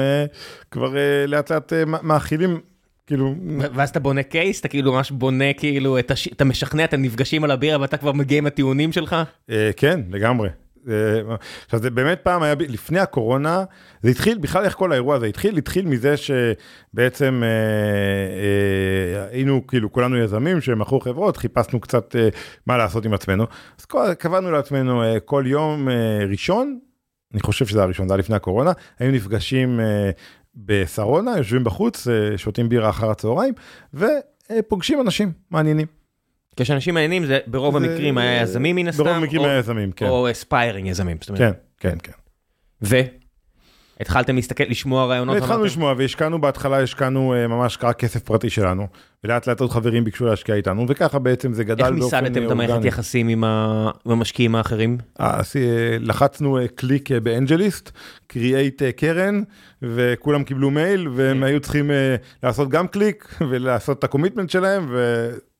[0.70, 0.94] כבר
[1.26, 2.60] לאט לאט מאכילים.
[3.06, 3.34] כאילו
[3.74, 5.98] ואז אתה בונה קייס אתה כאילו ממש בונה כאילו.
[6.32, 9.16] אתה משכנע אתם נפגשים על הבירה ואתה כבר מגיע עם הטיעונים שלך
[9.76, 10.48] כן לגמרי
[11.64, 13.64] עכשיו זה באמת פעם היה, לפני הקורונה,
[14.02, 19.92] זה התחיל, בכלל איך כל האירוע הזה התחיל, התחיל מזה שבעצם אה, אה, היינו כאילו
[19.92, 22.28] כולנו יזמים שמכרו חברות, חיפשנו קצת אה,
[22.66, 23.46] מה לעשות עם עצמנו,
[23.78, 23.86] אז
[24.18, 26.78] קבענו לעצמנו אה, כל יום אה, ראשון,
[27.32, 30.10] אני חושב שזה הראשון, זה היה לפני הקורונה, היינו נפגשים אה,
[30.56, 33.54] בשרונה, יושבים בחוץ, אה, שותים בירה אחר הצהריים,
[33.94, 35.97] ופוגשים אנשים מעניינים.
[36.62, 40.06] כשאנשים מעניינים זה ברוב המקרים היה יזמים מן הסתם, ברוב המקרים היה יזמים, כן.
[40.06, 41.16] או אספיירינג יזמים.
[41.36, 42.12] כן, כן, כן.
[42.82, 42.96] ו?
[44.00, 45.36] התחלתם להסתכל, לשמוע רעיונות?
[45.36, 48.86] התחלנו לשמוע והשקענו בהתחלה, השקענו אה, ממש רק כסף פרטי שלנו,
[49.24, 52.16] ולאט לאט עוד חברים ביקשו להשקיע איתנו, וככה בעצם זה גדל באופן אורגני.
[52.16, 53.44] איך מיסדתם את המערכת יחסים עם
[54.06, 54.98] המשקיעים האחרים?
[55.20, 55.40] אה,
[56.00, 57.90] לחצנו קליק ב AngelList,
[58.26, 59.42] create קרן,
[59.82, 61.90] וכולם קיבלו מייל, והם היו צריכים
[62.42, 64.86] לעשות גם קליק, ולעשות את ה commitment שלהם,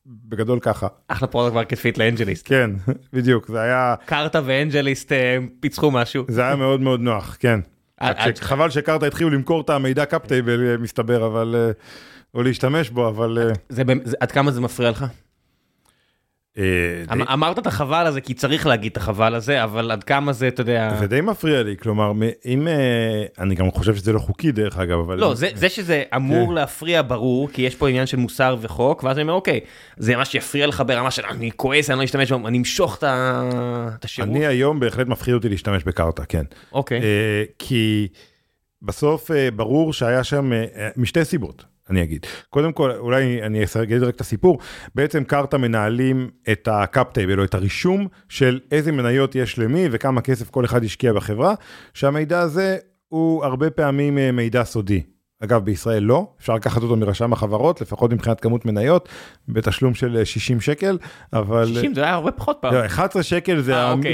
[0.09, 0.87] בגדול ככה.
[1.07, 2.47] אחלה product market fit ל AngelList.
[2.47, 2.71] כן,
[3.13, 3.95] בדיוק, זה היה...
[4.05, 6.23] Carta ו AngelList אה, פיצחו משהו.
[6.27, 7.59] זה היה מאוד מאוד נוח, כן.
[8.39, 11.55] חבל ש Carta התחילו למכור את המידע cap table מסתבר, אבל...
[11.57, 11.71] אה,
[12.33, 13.51] או להשתמש בו, אבל...
[14.19, 15.05] עד כמה זה מפריע לך?
[16.57, 16.63] אה,
[17.13, 20.47] אמ- אמרת את החבל הזה כי צריך להגיד את החבל הזה אבל עד כמה זה
[20.47, 22.11] אתה יודע זה די מפריע לי כלומר
[22.45, 26.03] אם אה, אני גם חושב שזה לא חוקי דרך אגב אבל לא זה זה שזה
[26.15, 26.53] אמור כן.
[26.53, 29.59] להפריע ברור כי יש פה עניין של מוסר וחוק ואז אני אומר אוקיי
[29.97, 34.29] זה מה שיפריע לך ברמה של אני כועס אני לא אשתמש אני אמשוך את השירות.
[34.29, 38.07] אני היום בהחלט מפחיד אותי להשתמש בקרטה כן אוקיי אה, כי
[38.81, 40.51] בסוף ברור שהיה שם
[40.97, 41.65] משתי סיבות.
[41.89, 42.25] אני אגיד.
[42.49, 44.59] קודם כל, אולי אני אגיד רק את הסיפור,
[44.95, 49.87] בעצם Carta מנהלים את ה cap table, או את הרישום של איזה מניות יש למי
[49.91, 51.53] וכמה כסף כל אחד השקיע בחברה,
[51.93, 52.77] שהמידע הזה
[53.07, 55.01] הוא הרבה פעמים אה, מידע סודי.
[55.43, 59.09] אגב, בישראל לא, אפשר לקחת אותו מרשם החברות, לפחות מבחינת כמות מניות,
[59.47, 60.97] בתשלום של 60 אה, שקל,
[61.33, 61.65] אבל...
[61.65, 62.73] 60 זה היה הרבה פחות פעם.
[62.73, 64.13] לא, 11 שקל זה אה, אה, אוקיי.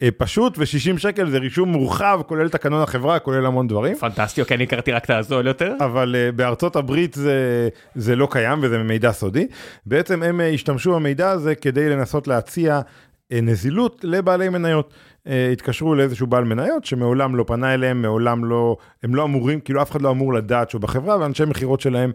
[0.00, 3.94] הרישום הפשוט, ו-60 שקל זה רישום מורחב, כולל תקנון החברה, כולל המון דברים.
[3.94, 5.74] פנטסטי, אוקיי, אני הכרתי רק את הזול יותר.
[5.80, 9.46] אבל uh, בארצות הברית זה, זה לא קיים וזה מידע סודי.
[9.86, 14.94] בעצם הם uh, השתמשו במידע הזה כדי לנסות להציע uh, נזילות לבעלי מניות.
[15.26, 19.82] אה, התקשרו לאיזשהו בעל מניות שמעולם לא פנה אליהם, מעולם לא, הם לא אמורים, כאילו
[19.82, 22.12] אף אחד לא אמור לדעת שהוא בחברה, ואנשי מכירות שלהם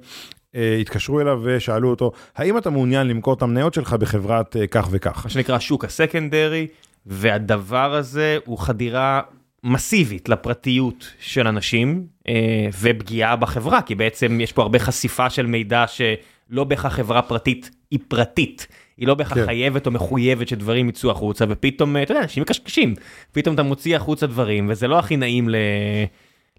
[0.56, 4.88] אה, התקשרו אליו ושאלו אותו, האם אתה מעוניין למכור את המניות שלך בחברת אה, כך
[4.92, 5.22] וכך?
[5.24, 6.68] מה שנקרא שוק הסקנדרי,
[7.06, 9.22] והדבר הזה הוא חדירה
[9.64, 12.06] מסיבית לפרטיות של אנשים
[12.82, 18.00] ופגיעה בחברה, כי בעצם יש פה הרבה חשיפה של מידע שלא בהכרח חברה פרטית היא
[18.08, 18.68] פרטית.
[18.98, 19.46] היא לא בהכרח כן.
[19.46, 22.94] חייבת או מחויבת שדברים יצאו החוצה, ופתאום, אתה יודע, אנשים מקשקשים,
[23.32, 25.56] פתאום אתה מוציא החוצה דברים, וזה לא הכי נעים ל...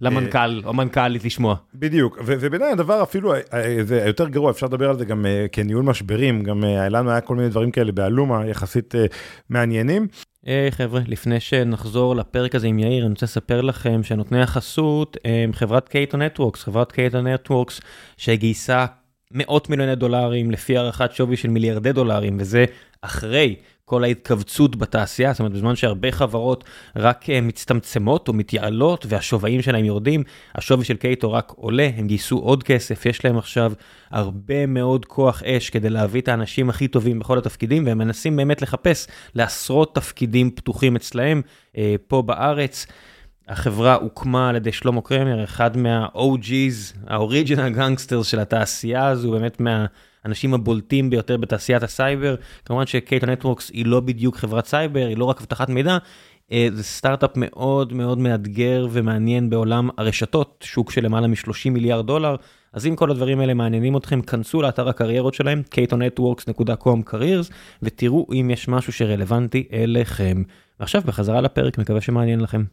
[0.01, 1.57] למנכ"ל או מנכ"לית לשמוע.
[1.75, 5.47] בדיוק, ובעיניי הדבר אפילו, אה, אה, זה יותר גרוע, אפשר לדבר על זה גם אה,
[5.53, 8.95] כניהול משברים, גם לנו היה כל מיני דברים כאלה באלומה יחסית
[9.51, 10.07] מעניינים.
[10.47, 15.53] היי, חבר'ה, לפני שנחזור לפרק הזה עם יאיר, אני רוצה לספר לכם שנותני החסות הם
[15.53, 17.81] חברת Cato Networks, חברת Cato Networks
[18.17, 18.87] שגייסה
[19.31, 22.65] מאות מיליוני דולרים לפי הערכת שווי של מיליארדי דולרים, וזה
[23.03, 23.57] אחרי
[23.89, 26.65] כל ההתכווצות בתעשייה, זאת אומרת בזמן שהרבה חברות
[26.97, 30.23] רק אה, מצטמצמות או מתייעלות והשווים שלהם יורדים,
[30.55, 33.73] השווי של Cato רק עולה, הם גייסו עוד כסף, יש להם עכשיו
[34.11, 38.63] הרבה מאוד כוח אש כדי להביא את האנשים הכי טובים בכל התפקידים, והם מנסים באמת
[38.63, 41.43] לחפש לעשרות תפקידים פתוחים אצלהם
[41.77, 42.87] אה, פה בארץ.
[43.49, 49.61] החברה הוקמה על ידי שלמה קרמר, אחד מה-OG's, ה original gangsters של התעשייה הזו, באמת
[50.27, 52.35] מהאנשים הבולטים ביותר בתעשיית הסייבר.
[52.65, 55.99] כמובן ש Cato Networks היא לא בדיוק חברת סייבר, היא לא רק אבטחת מידע,
[56.53, 62.37] אה, זה סטארט-אפ מאוד מאוד מאתגר ומעניין בעולם הרשתות, שוק של למעלה מ-30 מיליארד דולר.
[62.73, 67.53] אז אם כל הדברים האלה מעניינים אתכם, כנסו לאתר הקריירות שלהם, catonetworks.com careers,
[67.83, 70.43] ותראו אם יש משהו שרלוונטי אליכם.
[70.81, 72.65] ועכשיו בחזרה לפרק, מקווה שמעניין לכם.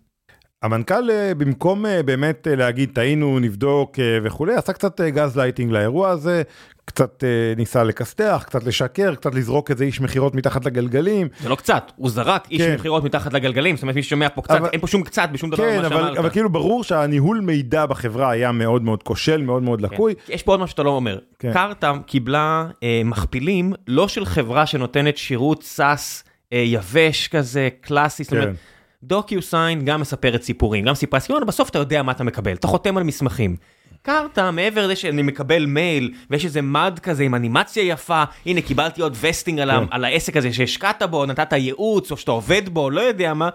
[0.63, 6.43] המנכ"ל אה, במקום אה, באמת להגיד טעינו נבדוק וכולי עשה קצת גז לייטינג לאירוע הזה
[6.85, 7.23] קצת
[7.57, 11.27] ניסה לכסתח קצת לשקר קצת לזרוק איזה איש מכירות מתחת לגלגלים.
[11.39, 12.75] זה לא קצת הוא זרק איש כן.
[12.75, 15.49] מכירות מתחת לגלגלים זאת אומרת מי ששומע פה קצת אבל, אין פה שום קצת בשום
[15.49, 19.79] דבר כן, אבל, אבל כאילו ברור שהניהול מידע בחברה היה מאוד מאוד כושל מאוד מאוד
[19.79, 19.85] כן.
[19.85, 20.13] לקוי.
[20.29, 21.53] יש פה עוד משהו שאתה לא אומר כן.
[21.53, 26.23] Carta קיבלה אה, מכפילים לא של חברה שנותנת שירות SaaS
[26.53, 28.23] אה, יבש כזה קלאסי.
[28.23, 28.29] כן.
[28.29, 28.55] זאת אומרת,
[29.03, 32.97] DocuSign גם מספרת סיפורים, גם סיפרה סיפורים, בסוף אתה יודע מה אתה מקבל, אתה חותם
[32.97, 33.55] על מסמכים.
[34.03, 39.01] Carta, מעבר לזה שאני מקבל מייל, ויש איזה מד כזה עם אנימציה יפה, הנה קיבלתי
[39.01, 39.85] עוד vesting על, כן.
[39.91, 43.49] על העסק הזה שהשקעת בו, נתת ייעוץ, או שאתה עובד בו, לא יודע מה.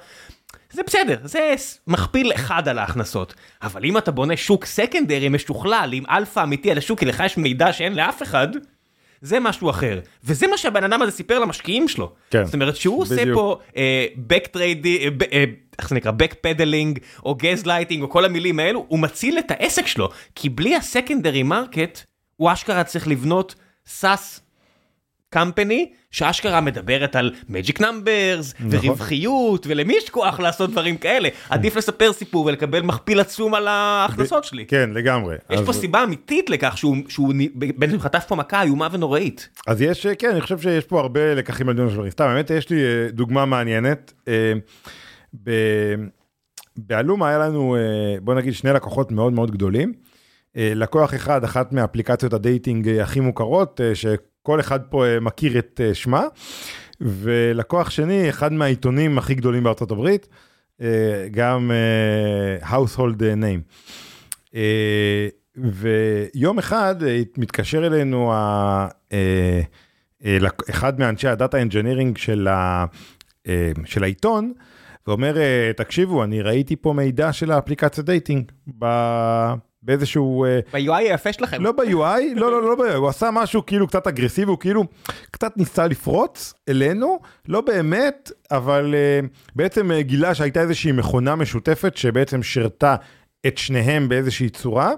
[0.72, 1.54] זה בסדר, זה
[1.86, 3.34] מכפיל אחד על ההכנסות.
[3.62, 7.36] אבל אם אתה בונה שוק secondary משוכלל, עם אלפא אמיתי על השוק, כי לך יש
[7.36, 8.48] מידע שאין לאף אחד,
[9.20, 10.00] זה משהו אחר.
[10.24, 12.12] וזה מה שהבן אדם הזה סיפר למשקיעים שלו.
[12.30, 13.20] כן, זאת אומרת שהוא בדיוק.
[13.20, 13.58] עושה פה
[14.16, 15.10] back אה, trading, אה,
[15.78, 20.08] איך זה נקרא, backpedaling, או lighting, או כל המילים האלו, הוא מציל את העסק שלו.
[20.34, 22.00] כי בלי ה secondary market,
[22.36, 23.54] הוא אשכרה צריך לבנות
[23.86, 24.40] SaaS
[25.30, 32.12] company שאשכרה מדברת על magic numbers ורווחיות ולמי יש כוח לעשות דברים כאלה עדיף לספר
[32.12, 34.64] סיפור ולקבל מכפיל עצום על ההכנסות שלי.
[34.66, 35.36] כן לגמרי.
[35.50, 39.48] יש פה סיבה אמיתית לכך שהוא בעצם חטף פה מכה איומה ונוראית.
[39.66, 42.70] אז יש כן אני חושב שיש פה הרבה לקחים על דיון של סתם באמת יש
[42.70, 44.12] לי אה, דוגמה מעניינת.
[45.48, 45.52] אה,
[46.76, 47.76] באלומה היה לנו
[48.22, 49.92] בוא נגיד שני לקוחות מאוד מאוד גדולים.
[50.54, 53.80] לקוח אחד אחת מאפליקציות הדייטינג הכי מוכרות
[54.48, 56.24] כל אחד פה אה, מכיר את אה, שמה,
[57.00, 60.28] ולקוח שני, אחד מהעיתונים הכי גדולים בארצות הברית,
[60.80, 61.70] אה, גם
[62.62, 64.58] household name.
[65.56, 66.94] ויום אחד
[67.36, 68.32] מתקשר אלינו
[70.70, 72.48] אחד מאנשי ה data engineering של,
[73.84, 74.04] של
[75.08, 75.36] העיתון, ואומר,
[75.76, 78.52] תקשיבו, אני ראיתי פה מידע של האפליקציה dating
[79.82, 80.44] באיזשהו...
[80.44, 81.62] אה, ב-UI היפה שלכם.
[81.62, 84.84] לא ב-UI, לא, לא, לא ב-UI, הוא עשה משהו כאילו קצת אגרסיבי, הוא כאילו
[85.30, 92.42] קצת ניסה לפרוץ אלינו, לא באמת, אבל אה, בעצם גילה שהייתה איזושהי מכונה משותפת שבעצם
[92.42, 92.96] שירתה
[93.46, 94.92] את שניהם באיזושהי צורה.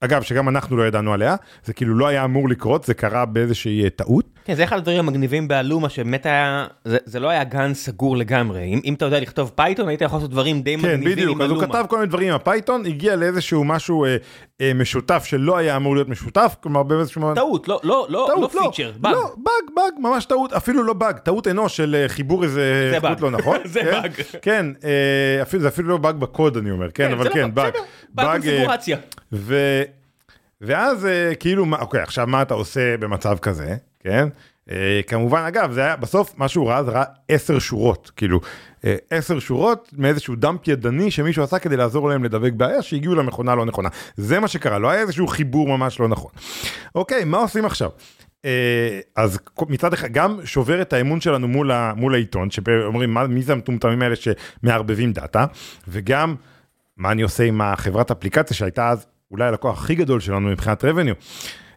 [0.00, 3.90] אגב, שגם אנחנו לא ידענו עליה, זה כאילו לא היה אמור לקרות, זה קרה באיזושהי
[3.90, 4.31] טעות.
[4.44, 8.64] כן, זה אחד הדברים המגניבים באלומה, שבאמת היה, זה, זה לא היה גן סגור לגמרי.
[8.64, 11.42] אם, אם אתה יודע לכתוב Python, היית יכול לעשות דברים די כן, מגניבים בדיוק, עם
[11.42, 11.74] אז הוא אלומה.
[11.74, 14.16] כתב כל מיני דברים עם ה Python, הגיע לאיזשהו משהו אה,
[14.60, 17.34] אה, משותף שלא היה אמור להיות משותף, כלומר באיזשהו...
[17.34, 19.12] טעות, לא, לא, לא, לא פיצ'ר, באג.
[19.12, 23.00] לא, באג, באג, ממש טעות, אפילו לא באג, טעות אנוש של אה, חיבור איזה זה
[23.00, 23.20] באג.
[23.20, 23.56] לא נכון.
[23.64, 23.90] זה כן?
[23.90, 24.12] באג.
[24.42, 27.48] כן, אה, אפילו, זה אפילו לא באג בקוד אני אומר, כן, אבל זה כן, לא-
[27.48, 27.72] באג.
[28.14, 28.96] באג קונפיגורציה.
[29.32, 29.82] ו...
[30.62, 34.28] ואז אה, כאילו, מה- אוקיי, עכשיו מה אתה עושה במצב כזה, כן?
[34.70, 38.40] אה, כמובן, אגב, זה היה, בסוף מה שהוא ראה זה ראה עשר שורות, כאילו,
[38.84, 43.54] אה, עשר שורות מאיזשהו דאמפ ידני שמישהו עשה כדי לעזור להם לדבק בעיה שהגיעו למכונה
[43.54, 43.88] לא נכונה.
[44.16, 46.30] זה מה שקרה, לא היה איזשהו חיבור ממש לא נכון.
[46.94, 47.90] אוקיי, מה עושים עכשיו?
[49.16, 49.38] אז
[49.68, 53.52] מצד אחד גם שובר את האמון שלנו מול, ה, מול העיתון, שאומרים מה, מי זה
[53.52, 55.44] המטומטמים האלה שמערבבים דאטה,
[55.88, 56.34] וגם
[56.96, 61.14] מה אני עושה עם החברת אפליקציה שהייתה אז אולי הלקוח הכי גדול שלנו מבחינת revenue,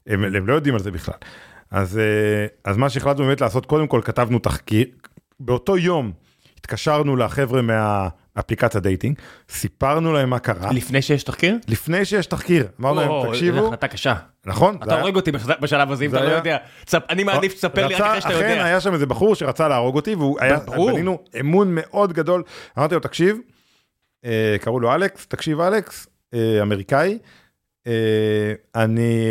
[0.08, 1.16] הם, הם לא יודעים על זה בכלל.
[1.72, 4.88] אז, אה, אז מה שהחלטנו באמת לעשות, קודם כל כתבנו תחקיר,
[5.40, 6.12] באותו יום
[6.58, 11.58] התקשרנו לחבר'ה מהאפליקציה dating, סיפרנו להם מה קרה, לפני שיש תחקיר?
[11.68, 14.16] לפני שיש תחקיר, אמרנו להם, תקשיבו, זו החלטה קשה.
[14.46, 14.78] נכון?
[14.84, 15.32] אתה הורג אותי
[15.62, 16.58] בשלב- הזה אם אתה לא יודע.
[17.10, 18.64] אני מעדיף שתספר לי רק אחרי שאתה אכן יודע.
[18.66, 20.60] היה שם איזה בחור שרצה להרוג אותי והוא היה.
[20.78, 22.44] בנינו אמון מאוד גדול,
[22.78, 23.38] אמרתי לו תקשיב,
[24.26, 27.18] אה, קראו לו אלכס, תקשיב אלכס, אה, אמריקאי, אה,
[28.76, 29.26] אני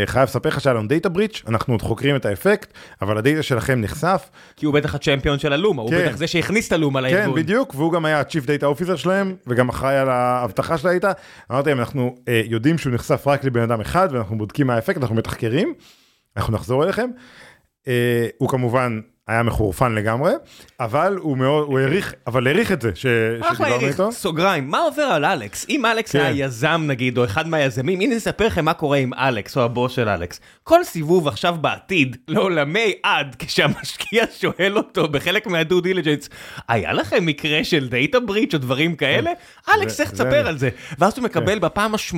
[0.00, 3.42] אה, חייב לספר לך שהיה לנו דאטה בריץ', אנחנו עוד חוקרים את האפקט, אבל הדאטה
[3.42, 6.06] שלכם נחשף, כי הוא בטח הצ'מפיון של הלומה, הוא כן.
[6.06, 7.40] בטח זה שהכניס את הלומה כן לארגון.
[7.40, 11.12] בדיוק, והוא גם היה ה-Chief Data Officer שלהם, וגם אחראי על האבטחה של הדאטה,
[11.50, 15.02] אמרתי להם אנחנו אה, יודעים שהוא נחשף רק לבן אדם אחד, ואנחנו בודקים מה האפקט,
[15.02, 15.74] אנחנו מתחקרים,
[16.36, 17.10] אנחנו נחזור אליכם.
[17.88, 20.32] אה, הוא כמובן היה מחורפן לגמרי,
[20.80, 23.06] אבל הוא מאוד, הוא העריך, אבל העריך את זה, ש-
[23.54, 24.12] שדיברנו איתו.
[24.12, 25.66] סוגריים, מה עובר על אלכס?
[25.68, 26.18] אם אלכס כן.
[26.20, 29.92] היה יזם נגיד, או אחד מהיזמים, הנה נספר לכם מה קורה עם אלכס, או הבוס
[29.92, 30.40] של אלכס.
[30.62, 36.28] כל סיבוב עכשיו בעתיד, לעולמי עד, כשהמשקיע שואל אותו בחלק מה due diligence,
[36.68, 39.30] היה לכם מקרה של דאטה בריץ' או דברים כאלה?
[39.74, 40.48] אלכס צריך זה לספר אני.
[40.48, 40.68] על זה.
[40.98, 42.16] ואז הוא מקבל בפעם ה-800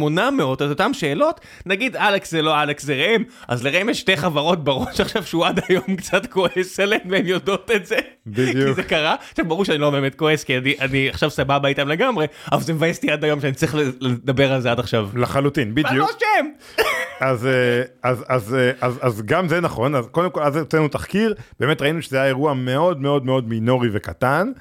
[0.54, 4.64] את אותן שאלות, נגיד אלכס זה לא אלכס זה ראם, אז לראם יש שתי חברות
[4.64, 7.96] בראש עכשיו שהוא עד היום קצת כועס עליהן והן יודעות את זה.
[7.96, 8.76] כי בדיוק.
[8.76, 9.14] זה קרה.
[9.30, 12.72] עכשיו ברור שאני לא באמת כועס כי אני, אני עכשיו סבבה איתם לגמרי, אבל זה
[12.72, 15.08] מבאס אותי עד היום שאני צריך לדבר על זה עד עכשיו.
[15.14, 15.92] לחלוטין, בדיוק.
[15.92, 16.46] לא אשם.
[17.20, 20.88] אז, אה, אז, אז, אה, אז, אז גם זה נכון, אז קודם כל אז הוצאנו
[20.88, 24.52] תחקיר, באמת ראינו שזה היה אירוע מאוד מאוד מאוד מינורי וקטן,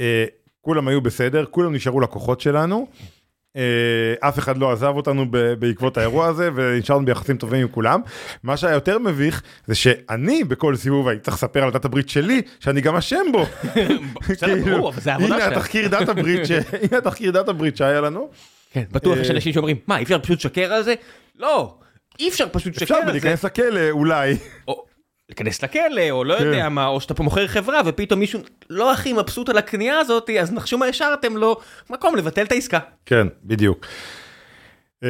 [0.00, 0.24] אה,
[0.60, 2.86] כולם היו בסדר, כולם נשארו לקוחות שלנו,
[4.20, 5.26] אף אחד לא עזב אותנו
[5.58, 8.00] בעקבות האירוע הזה ונשארנו ביחסים טובים עם כולם.
[8.42, 12.42] מה שהיה יותר מביך זה שאני בכל סיבוב הייתי צריך לספר על data breach שלי
[12.60, 13.44] שאני גם אשם בו.
[14.28, 15.46] בסדר, כאילו, ברור, אבל זה העבודה הנה.
[15.46, 16.50] התחקיר data breach ש-
[16.82, 18.28] הנה התחקיר data breach שהיה לנו.
[18.72, 20.94] כן, בטוח אה, יש אנשים שאומרים, מה, אי אפשר פשוט לשקר על זה?
[21.38, 21.74] לא,
[22.20, 23.12] אי אפשר פשוט לשקר אפשר על זה.
[23.12, 24.36] להיכנס לכלא אולי.
[25.28, 26.46] להיכנס לכלא, או לא כן.
[26.46, 30.30] יודע מה, או שאתה פה מוכר חברה ופתאום מישהו לא הכי מבסוט על הקנייה הזאת,
[30.40, 31.56] אז נחשו מה השארתם לו
[31.90, 32.78] מקום לבטל את העסקה.
[33.06, 33.86] כן בדיוק.
[35.04, 35.08] אה,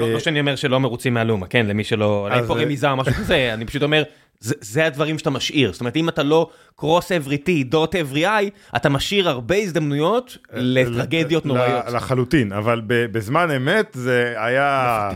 [0.00, 2.96] לא לא שאני אומר שלא מרוצים מהלומה, כן, למי שלא, אני פה אה, רמיזה או
[2.96, 4.02] משהו כזה, אני פשוט אומר,
[4.40, 6.84] זה- זה הדברים שאתה משאיר, זאת אומרת אם אתה לא cross
[7.26, 11.84] every t, dot every i, אתה משאיר הרבה הזדמנויות לטרגדיות ל- נוראיות.
[11.92, 15.10] לחלוטין אבל בזמן אמת זה היה.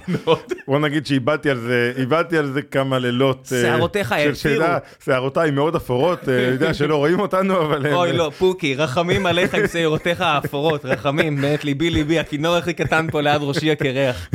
[0.66, 4.64] בוא נגיד שאיבדתי על זה איבדתי על זה כמה לילות אה, שערותיך העפירו.
[5.04, 9.54] שערותיי מאוד אפורות אה, אני יודע שלא רואים אותנו אבל אוי לא, פוקי, רחמים עליך
[9.54, 14.28] עם שערותיך האפורות, רחמים, באמת ליבי ליבי, הכינור הכי קטן פה ליד ראשי הקרח.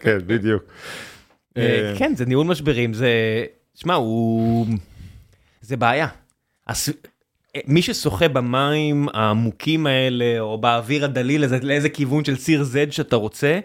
[0.00, 0.62] כן בדיוק.
[1.56, 3.08] אה, אה, כן, זה ניהול משברים, זה...
[3.74, 4.66] שמע, הוא...
[5.60, 6.08] זה בעיה.
[6.66, 6.88] הס...
[7.56, 12.92] אה, מי ששוחה במים העמוקים האלה, או באוויר הדליל הזה, לאיזה כיוון של ציר Z
[12.92, 13.60] שאתה רוצה,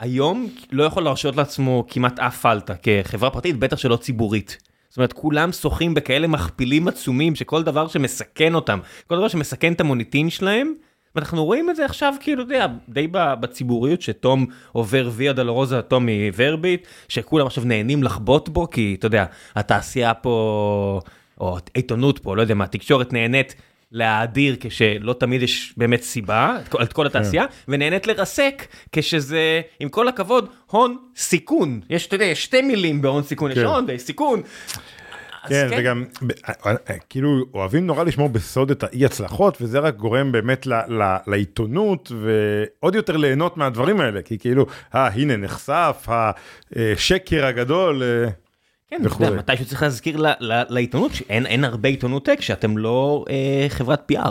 [0.00, 4.58] היום לא יכול להרשות לעצמו כמעט אף פלטה כחברה פרטית, בטח שלא ציבורית.
[4.88, 9.80] זאת אומרת, כולם שוחים בכאלה מכפילים עצומים, שכל דבר שמסכן אותם, כל דבר שמסכן את
[9.80, 10.74] המוניטין שלהם,
[11.18, 16.08] ואנחנו רואים את זה עכשיו, כאילו, אתה יודע, די בציבוריות, שתום עובר ויה דלרוזה, תום
[16.08, 19.24] מוורביט, שכולם עכשיו נהנים לחבוט בו, כי, אתה יודע,
[19.56, 21.00] התעשייה פה,
[21.40, 23.54] או העיתונות פה, לא יודע מה, התקשורת נהנית
[23.92, 29.88] להאדיר כשלא תמיד יש באמת סיבה, את כל- את כל התעשייה, ונהנית לרסק כשזה, עם
[29.88, 31.80] כל הכבוד, הון סיכון.
[31.90, 33.64] יש, אתה יודע, יש שתי מילים בהון סיכון, יש כן.
[33.64, 34.02] הון ויש
[35.42, 36.54] אז כן, וגם ב- אה,
[36.90, 41.16] אה, כאילו אוהבים נורא לשמור בסוד את האי הצלחות וזה רק גורם באמת ל- ל-
[41.26, 46.08] לעיתונות ועוד יותר ליהנות מהדברים האלה כי כאילו אה הנה נחשף
[46.76, 48.28] השקר הגדול אה,
[48.88, 49.24] כן, אתה.
[49.24, 50.24] יודע, מתישהו צריך להזכיר
[50.68, 54.30] לעיתונות שאין אין הרבה עיתונות טק שאתם לא אה, חברת PR.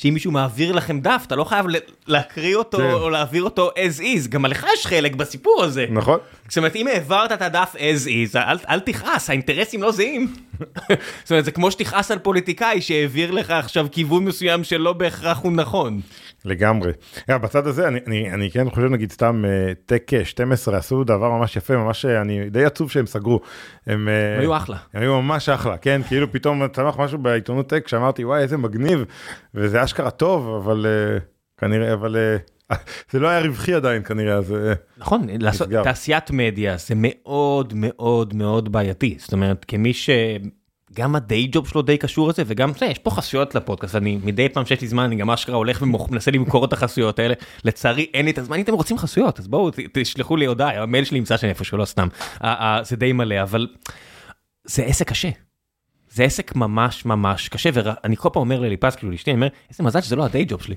[0.00, 1.66] שאם מישהו מעביר לכם דף, אתה לא חייב
[2.06, 2.92] להקריא אותו כן.
[2.92, 5.86] או להעביר אותו as is, גם לך יש חלק בסיפור הזה.
[5.90, 6.18] נכון?
[6.48, 10.34] זאת אומרת, אם העברת את הדף as is, אל, אל תכעס, האינטרסים לא זהים.
[11.24, 15.52] זאת אומרת, זה כמו שתכעס על פוליטיקאי שהעביר לך עכשיו כיוון מסוים שלא בהכרח הוא
[15.52, 16.00] נכון.
[16.44, 16.92] לגמרי.
[17.30, 21.30] אגב, בצד הזה אני, אני, אני כן חושב נגיד סתם אה, טק 12 עשו דבר
[21.30, 23.40] ממש יפה ממש אה, אני די עצוב שהם סגרו.
[23.86, 24.76] הם אה, הם היו אחלה.
[24.94, 29.04] הם היו ממש אחלה כן כאילו פתאום צמח משהו בעיתונות טק שאמרתי וואי איזה מגניב
[29.54, 31.18] וזה אשכרה טוב אבל אה,
[31.56, 32.36] כנראה אבל אה,
[33.10, 35.68] זה לא היה רווחי עדיין כנראה אז אה, נכון, לעשות.
[35.84, 39.16] תעשיית מדיה זה מאוד מאוד מאוד בעייתי.
[39.18, 40.10] זאת אומרת, כמי ש...
[40.94, 44.48] גם הדיי ג'וב שלו די קשור לזה וגם זה, יש פה חסויות לפודקאסט אני מדי
[44.48, 47.34] פעם שיש לי זמן אני גם אשכרה הולך ומנסה למכור את החסויות האלה
[47.64, 51.04] לצערי אין לי את הזמן אם אתם רוצים חסויות אז בואו תשלחו לי הודעה המייל
[51.04, 52.08] שלי נמצא שם איפשהו לא סתם
[52.82, 53.66] זה די מלא אבל
[54.64, 55.28] זה עסק קשה.
[56.10, 59.84] זה עסק ממש ממש קשה ואני כל פעם אומר לליפז כאילו לאשתי אני אומר איזה
[59.84, 60.76] מזל שזה לא הדיי ג'וב שלי.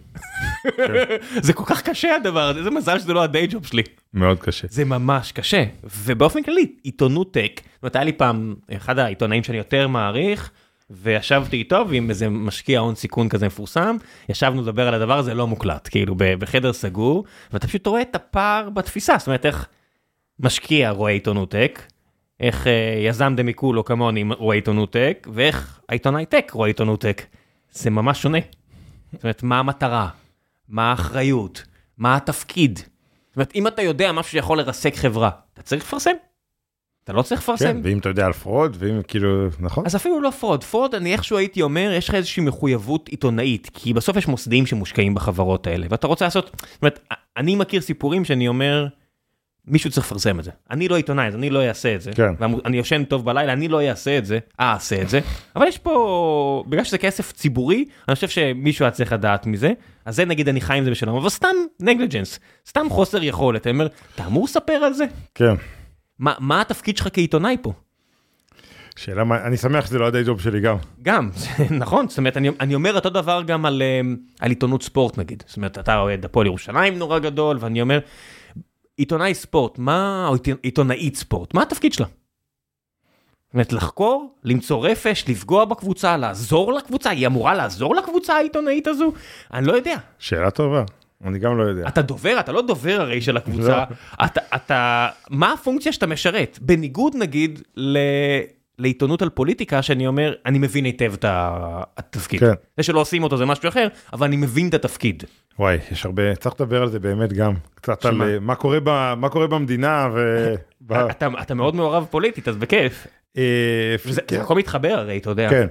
[1.41, 3.84] זה כל כך קשה הדבר הזה איזה מזל שזה לא הדיי ג'וב שלי.
[4.14, 4.68] מאוד קשה.
[4.70, 9.57] זה ממש קשה ובאופן כללי עיתונות טק זאת אומרת היה לי פעם אחד העיתונאים שאני
[9.57, 10.51] יותר מעריך
[10.89, 13.97] וישבתי איתו ועם איזה משקיע הון סיכון כזה מפורסם
[14.30, 18.70] ישבנו לדבר על הדבר הזה לא מוקלט כאילו בחדר סגור ואתה פשוט רואה את הפער
[18.70, 19.68] בתפיסה זאת אומרת איך
[20.39, 21.82] משקיע רואה עיתונות tech.
[22.39, 27.01] איך אה, יזם de mi culo כמוני רואה עיתונות tech ואיך העיתונאי tech רואה עיתונות
[27.01, 27.22] tech.
[27.72, 28.38] זה ממש שונה.
[29.14, 30.09] זאת אומרת מה המטרה
[30.74, 31.63] מה האחריות
[31.97, 32.78] מה התפקיד.
[32.78, 36.11] זאת אומרת, אם אתה יודע משהו שיכול לרסק חברה, אתה צריך לפרסם.
[37.03, 37.82] אתה לא צריך כן, לפרסם.
[37.84, 41.38] ואם אתה יודע על fraud ואם כאילו נכון אז אפילו לא fraud, fraud אני איכשהו
[41.38, 46.07] הייתי אומר יש לך איזושהי מחויבות עיתונאית כי בסוף יש מוסדיים שמושקעים בחברות האלה ואתה
[46.07, 46.99] רוצה לעשות, זאת אומרת
[47.38, 48.88] אני מכיר סיפורים שאני אומר
[49.68, 52.34] מישהו צריך לפרסם את זה, אני לא עיתונאי אז אני לא אעשה את זה, כן.
[52.39, 55.20] ואני יושן טוב בלילה אני לא אעשה את זה, אה אעשה את זה,
[55.55, 59.72] אבל יש פה, בגלל שזה כסף ציבורי אני חושב שמישהו היה צריך לדעת מזה,
[60.05, 62.39] אז זה נגיד אני חי עם זה בשלום, אבל סתם נגליג'נס,
[62.70, 65.05] סתם חוסר יכולת, אני אומר אתה אמור לספר על זה?
[65.36, 65.53] כן.
[66.20, 67.74] מה, מה התפקיד שלך כעיתונאי פה?
[68.95, 70.76] שאלה מה אני שמח שזה לא הדיי ג'וב שלי גם.
[71.01, 71.30] גם,
[71.84, 75.43] נכון, זאת אומרת, אני, אני אומר אותו דבר גם על, אמ, על עיתונות ספורט נגיד,
[75.47, 77.99] זאת אומרת, אתה אוהד הפועל ירושלים נורא גדול, ואני אומר,
[78.98, 82.06] עיתונאי ספורט, מה, או עיתונ- עיתונאית ספורט, מה התפקיד שלה?
[82.06, 89.12] זאת אומרת, לחקור, למצוא רפש, לפגוע בקבוצה, לעזור לקבוצה, היא אמורה לעזור לקבוצה העיתונאית הזו?
[89.54, 89.96] אני לא יודע.
[90.20, 90.84] שאלה טובה.
[91.26, 91.88] אני גם לא יודע.
[91.88, 93.84] אתה דובר, אתה לא דובר הרי של הקבוצה,
[94.26, 96.60] אתה, אתה, מה הפונקציה שאתה משרת?
[96.62, 97.98] בניגוד נגיד ל...
[98.80, 102.39] לעיתונות על פוליטיקה שאני אומר אני מבין היטב את התפקיד.
[102.39, 102.53] כן.
[102.78, 105.24] זה שלא עושים אותו זה משהו אחר אבל אני מבין את התפקיד.
[105.59, 108.28] וואי יש הרבה צריך לדבר על זה באמת גם קצת על שמה?
[108.28, 110.19] אה, מה קורה ב- מה קורה במדינה ו...
[110.88, 113.07] ב- אתה, אתה מאוד מעורב פוליטית אז בכיף.
[113.38, 113.43] אה,
[114.05, 114.36] וזה, כן.
[114.36, 115.49] זה הכל מתחבר הרי אתה יודע.
[115.49, 115.67] כן.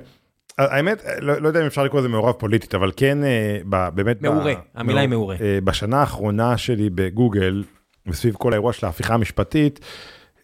[0.58, 4.22] האמת לא, לא יודע אם אפשר לקרוא לזה מעורב פוליטית אבל כן אה, ב, באמת
[4.22, 5.36] מעורה, ב, המילה היא מעורה.
[5.40, 7.64] אה, בשנה האחרונה שלי בגוגל
[8.06, 9.86] וסביב כל האירוע של ההפיכה המשפטית אה,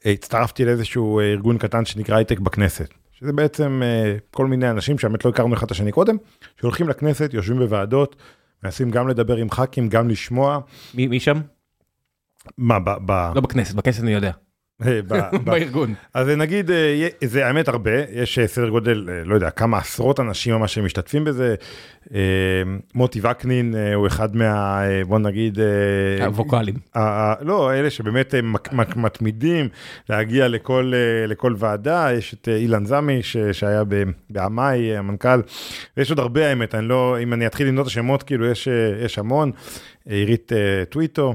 [0.05, 5.25] הצטרפתי לאיזשהו אה, ארגון קטן שנקרא הייטק בכנסת שזה בעצם אה, כל מיני אנשים שבאמת
[5.25, 6.17] לא הכרנו אחד את השני קודם
[6.61, 8.17] שהולכים לכנסת יושבים בוועדות
[8.65, 10.61] מנסים גם לדבר עם ח"כים גם לשמוע
[10.95, 11.41] מי, מי שם?
[12.59, 14.33] מה ב, ב, לא בכנסת בכנסת אני יודע.
[14.87, 15.01] אה,
[15.45, 15.95] בארגון.
[16.15, 20.55] אז נגיד, אה, זה האמת הרבה, יש אה, סדר גודל, לא יודע, כמה עשרות אנשים
[20.55, 21.55] ממש שמשתתפים בזה.
[22.95, 25.59] מוטי וקנין הוא אחד מה, בוא נגיד,
[26.21, 26.75] הווקאלים.
[27.41, 28.35] לא, אלה שבאמת
[28.97, 29.69] מתמידים
[30.09, 30.93] להגיע לכל,
[31.29, 33.21] לכל ועדה, יש את אילן זמי
[33.53, 33.83] שהיה
[34.31, 35.41] בעמאי, המנכ"ל,
[35.97, 38.69] ויש עוד הרבה האמת, אני לא, אם אני אתחיל למנות את השמות, כאילו יש,
[39.05, 39.53] יש המון,
[40.07, 40.53] עירית
[40.89, 41.35] טוויטו.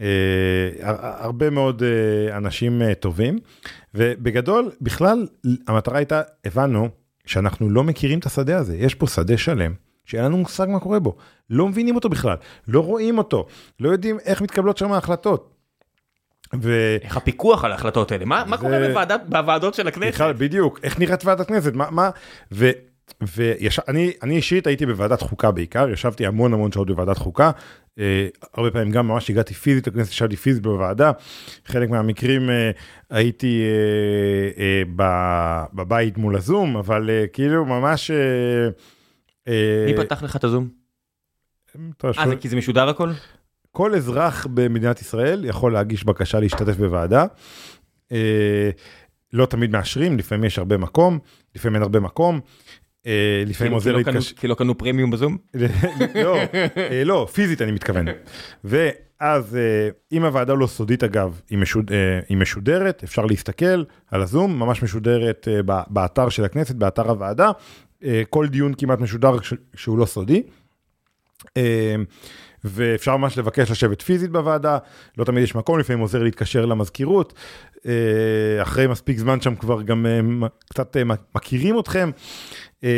[0.00, 0.06] אה,
[0.82, 3.38] הר- הרבה מאוד אה, אנשים אה, טובים.
[3.94, 5.26] ובגדול בכלל
[5.68, 6.88] המטרה הייתה הבנו
[7.26, 8.76] שאנחנו לא מכירים את השדה הזה.
[8.76, 9.72] יש פה שדה שלם
[10.04, 11.16] שאין לנו מושג מה קורה בו.
[11.50, 12.36] לא מבינים אותו בכלל
[12.68, 13.46] לא רואים אותו
[13.80, 15.54] לא יודעים איך מתקבלות שם ההחלטות.
[16.62, 16.96] ו...
[17.02, 18.24] איך הפיקוח על ההחלטות האלה?
[18.24, 20.14] מה, מה זה- קורה בוועדת, בוועדות של הכנסת?
[20.14, 22.10] בכלל, בדיוק, איך נראית ועדת כנסת, מה, מה,
[22.52, 22.70] ו...
[23.20, 27.50] ואני אני אישית הייתי בוועדת חוקה בעיקר, ישבתי המון המון שעות בוועדת חוקה,
[28.54, 31.12] הרבה פעמים גם ממש הגעתי פיזית לכנסת, ישבתי פיזית בוועדה,
[31.66, 32.70] חלק מהמקרים אה,
[33.10, 33.62] הייתי
[34.58, 34.82] אה, אה,
[35.74, 38.10] בבית מול הזום, אבל אה, כאילו ממש...
[38.10, 38.16] אה,
[39.48, 40.68] אה, מי פתח לך את הזום?
[42.04, 43.10] אה, שואל- זה כי זה משודר הכל?
[43.72, 47.24] כל אזרח במדינת ישראל יכול להגיש בקשה להשתתף בוועדה.
[48.12, 48.70] אה,
[49.32, 51.18] לא תמיד מאשרים, לפעמים יש הרבה מקום,
[51.54, 52.40] לפעמים אין הרבה מקום.
[53.06, 53.12] אה,
[53.46, 55.38] לפעמים כאילו, עוזר להתקשר, כי לא קנו פרמיום בזום?
[56.24, 56.36] לא,
[56.76, 58.06] אה, לא, פיזית אני מתכוון.
[58.64, 61.90] ואז אה, אם הוועדה לא סודית אגב, היא משוד-
[62.28, 65.48] היא משודרת, אפשר להסתכל על הזום, ממש משודרת
[65.90, 67.50] באתר של הכנסת, באתר הוועדה.
[68.30, 69.30] כל דיון כמעט משודר
[69.74, 70.42] שהוא לא סודי.
[72.64, 74.78] ואפשר ממש לבקש לשבת פיזית בוועדה,
[75.18, 77.34] לא תמיד יש מקום, לפעמים עוזר להתקשר למזכירות,
[78.62, 80.06] אחרי מספיק זמן שם כבר גם
[80.70, 80.96] קצת
[81.34, 82.10] מכירים אתכם.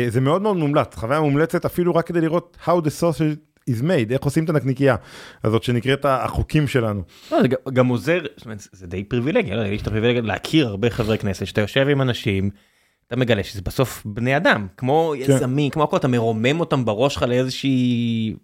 [0.07, 4.13] זה מאוד מאוד מומלץ, חוויה מומלצת אפילו רק כדי לראות how the sausage is made,
[4.13, 4.95] איך עושים את הנקניקייה
[5.43, 7.03] הזאת שנקראת החוקים שלנו.
[7.31, 8.19] לא, זה גם עוזר,
[8.71, 12.49] זה די פריבילגיה, לא, יש את הפריבילגיה להכיר הרבה חברי כנסת, שאתה יושב עם אנשים,
[13.07, 15.31] אתה מגלה שזה בסוף בני אדם, כמו כן.
[15.31, 18.35] יזמים, כמו הכל, אתה מרומם אותם בראש שלך לאיזושהי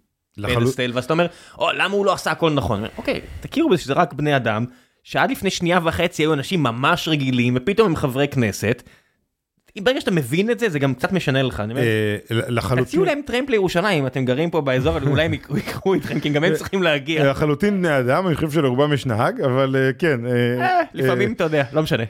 [0.42, 1.26] פדסטייל, ואז אתה אומר,
[1.58, 2.84] או, למה הוא לא עשה הכל נכון?
[2.98, 4.64] אוקיי, תכירו בזה שזה רק בני אדם,
[5.02, 8.82] שעד לפני שנייה וחצי היו אנשים ממש רגילים, ופתאום הם חברי כנסת.
[9.78, 11.62] ברגע שאתה מבין את זה, זה גם קצת משנה לך.
[11.76, 12.84] אה, לחלוטין.
[12.84, 16.54] תציעו להם טרמפ לירושלים, אתם גרים פה באזור, אולי הם יקחו איתכם, כי גם הם
[16.54, 17.22] צריכים להגיע.
[17.22, 20.20] אה, לחלוטין בני אדם, אני חושב שלרובם יש נהג, אבל אה, כן.
[20.94, 22.04] לפעמים אתה יודע, לא משנה.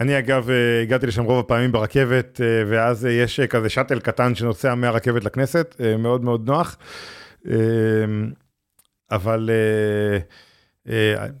[0.00, 0.48] אני אגב
[0.82, 6.46] הגעתי לשם רוב הפעמים ברכבת, ואז יש כזה שאטל קטן שנוסע מהרכבת לכנסת, מאוד מאוד
[6.46, 6.76] נוח.
[9.10, 9.50] אבל...
[9.52, 10.18] אה,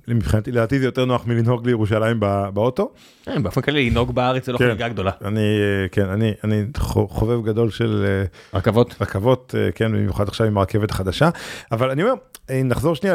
[0.08, 2.20] מבחינתי לדעתי זה יותר נוח מלנהוג לירושלים
[2.54, 2.92] באוטו.
[3.28, 4.68] אה, באופן כללי לנהוג בארץ זה לא כן.
[4.68, 5.10] חגיגה גדולה.
[5.24, 5.58] אני
[5.92, 6.64] כן אני אני
[7.08, 11.30] חובב גדול של אה, רכבות רכבות כן במיוחד עכשיו עם הרכבת החדשה
[11.72, 12.14] אבל אני אומר
[12.50, 13.14] נחזור שנייה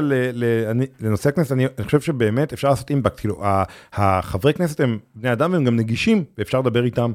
[1.00, 3.44] לנושא הכנסת אני חושב שבאמת אפשר לעשות אימפקט כאילו
[3.94, 7.12] החברי כנסת הם בני אדם והם גם נגישים ואפשר לדבר איתם.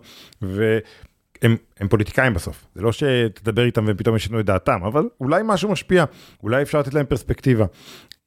[1.43, 5.71] הם, הם פוליטיקאים בסוף, זה לא שתדבר איתם ופתאום ישנו את דעתם, אבל אולי משהו
[5.71, 6.05] משפיע,
[6.43, 7.65] אולי אפשר לתת להם פרספקטיבה.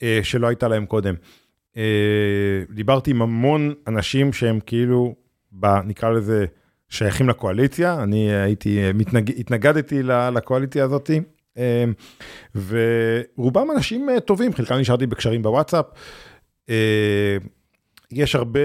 [0.03, 1.15] אה, שלא הייתה להם קודם.
[1.77, 5.15] אה, דיברתי עם המון אנשים שהם כאילו,
[5.51, 6.45] ב, נקרא לזה,
[6.89, 11.21] שייכים לקואליציה, אני הייתי, מתנג, התנגדתי לקואליציה הזאתי,
[11.57, 11.83] אה,
[12.55, 15.85] ורובם אנשים אה, טובים, חלקם נשארתי בקשרים בוואטסאפ.
[16.69, 17.37] אה,
[18.11, 18.59] יש הרבה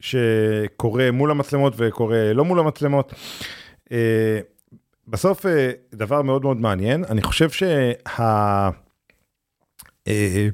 [0.00, 3.12] שקורה מול המצלמות וקורה לא מול המצלמות.
[3.92, 4.40] אה,
[5.08, 8.70] בסוף אה, דבר מאוד מאוד מעניין, אני חושב שה...
[10.08, 10.48] אה,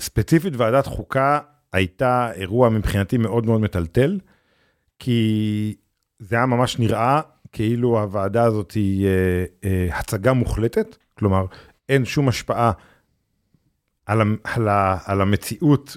[0.00, 1.38] ספציפית ועדת חוקה
[1.72, 4.20] הייתה אירוע מבחינתי מאוד מאוד מטלטל,
[4.98, 5.74] כי
[6.18, 7.20] זה היה ממש נראה
[7.52, 11.44] כאילו הוועדה הזאת היא אה, אה, הצגה מוחלטת, כלומר
[11.88, 12.72] אין שום השפעה
[14.06, 14.68] על, על,
[15.04, 15.96] על המציאות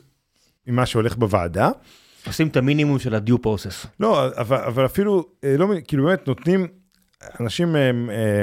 [0.67, 1.69] ממה שהולך בוועדה.
[2.27, 3.85] עושים את המינימום של הדיו פרוסס.
[3.99, 6.67] לא, אבל, אבל אפילו, לא, כאילו באמת נותנים,
[7.39, 7.75] אנשים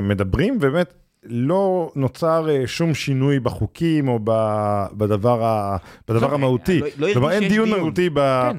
[0.03, 4.19] מדברים ובאמת לא נוצר אה, שום שינוי בחוקים או
[4.93, 5.77] בדבר, ה,
[6.09, 6.81] בדבר לא, המהותי.
[6.81, 8.19] לא, לא כלומר, אין דיון מהותי ב...
[8.19, 8.59] כן.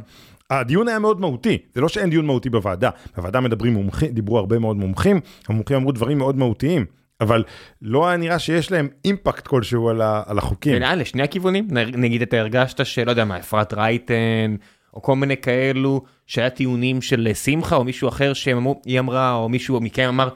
[0.49, 2.89] הדיון היה מאוד מהותי, זה לא שאין דיון מהותי בוועדה.
[3.17, 6.85] בוועדה מדברים מומחים, דיברו הרבה מאוד מומחים, המומחים אמרו דברים מאוד מהותיים.
[7.21, 7.43] אבל
[7.81, 10.79] לא היה נראה שיש להם אימפקט כלשהו על, ה, על החוקים.
[10.79, 14.55] כן, לשני הכיוונים, נגיד אתה הרגשת שלא יודע מה, אפרת רייטן,
[14.93, 19.81] או כל מיני כאלו, שהיה טיעונים של שמחה או מישהו אחר שהיא אמרה, או מישהו
[19.81, 20.29] מכם אמר,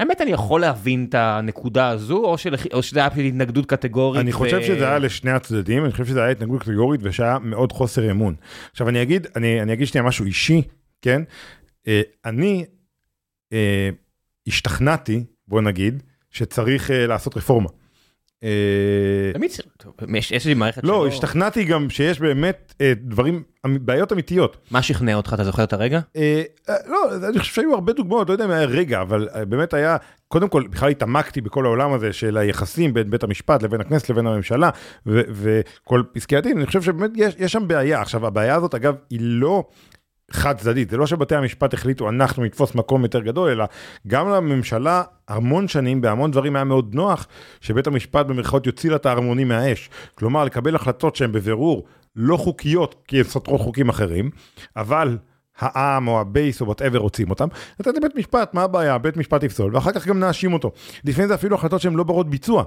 [0.00, 4.20] האמת אני יכול להבין את הנקודה הזו, או, של, או שזה היה התנגדות קטגורית.
[4.20, 4.64] אני חושב ו...
[4.64, 8.34] שזה היה לשני הצדדים, אני חושב שזה היה התנגדות קטגורית ושהיה מאוד חוסר אמון.
[8.70, 10.62] עכשיו אני אגיד, אני, אני אגיד שנייה משהו אישי,
[11.02, 11.22] כן?
[11.88, 12.64] אה, אני
[13.52, 13.90] אה,
[14.46, 17.68] השתכנעתי, בוא נגיד, שצריך אה, לעשות רפורמה.
[18.44, 19.50] אה, תמיד
[20.14, 24.56] יש איזושהי מערכת לא, השתכנעתי גם שיש באמת אה, דברים, בעיות אמיתיות.
[24.70, 26.00] מה שכנע אותך, אתה זוכר את הרגע?
[26.16, 26.42] אה,
[26.86, 29.96] לא, אני חושב שהיו הרבה דוגמאות, לא יודע אם היה רגע, אבל באמת היה,
[30.28, 34.26] קודם כל, בכלל התעמקתי בכל העולם הזה של היחסים בין בית המשפט לבין הכנסת לבין
[34.26, 34.70] הממשלה,
[35.06, 38.00] וכל פסקי הדין, אני חושב שבאמת יש שם בעיה.
[38.00, 39.64] עכשיו, הבעיה הזאת, אגב, היא לא...
[40.32, 43.64] חד צדדית, זה לא שבתי המשפט החליטו אנחנו נתפוס מקום יותר גדול, אלא
[44.06, 47.26] גם לממשלה המון שנים בהמון דברים היה מאוד נוח
[47.60, 49.90] שבית המשפט במרכאות יוציא לה את הערמונים מהאש.
[50.14, 51.84] כלומר, לקבל החלטות שהן בבירור
[52.16, 54.30] לא חוקיות כי הן סותרות חוקים אחרים,
[54.76, 55.18] אבל
[55.58, 57.48] העם או ה base או whatever רוצים אותם,
[57.80, 58.98] לתת לבית משפט, מה הבעיה?
[58.98, 60.72] בית משפט יפסול, ואחר כך גם נאשים אותו.
[61.04, 62.64] לפעמים זה אפילו החלטות שהן לא ברות ביצוע.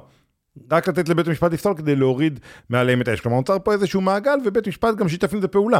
[0.71, 2.39] רק לתת לבית המשפט לפסול כדי להוריד
[2.69, 3.21] מעליהם את האש.
[3.21, 5.79] כלומר, נוצר פה איזשהו מעגל ובית משפט גם שיתף עם זה פעולה.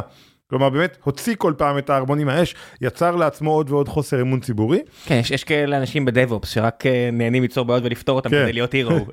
[0.50, 4.80] כלומר, באמת הוציא כל פעם את ההרמונים מהאש, יצר לעצמו עוד ועוד חוסר אמון ציבורי.
[5.04, 8.42] כן, יש, יש כאלה אנשים בדב-אופס שרק אה, נהנים ליצור בעיות ולפתור אותם כן.
[8.42, 8.96] כדי להיות הירו.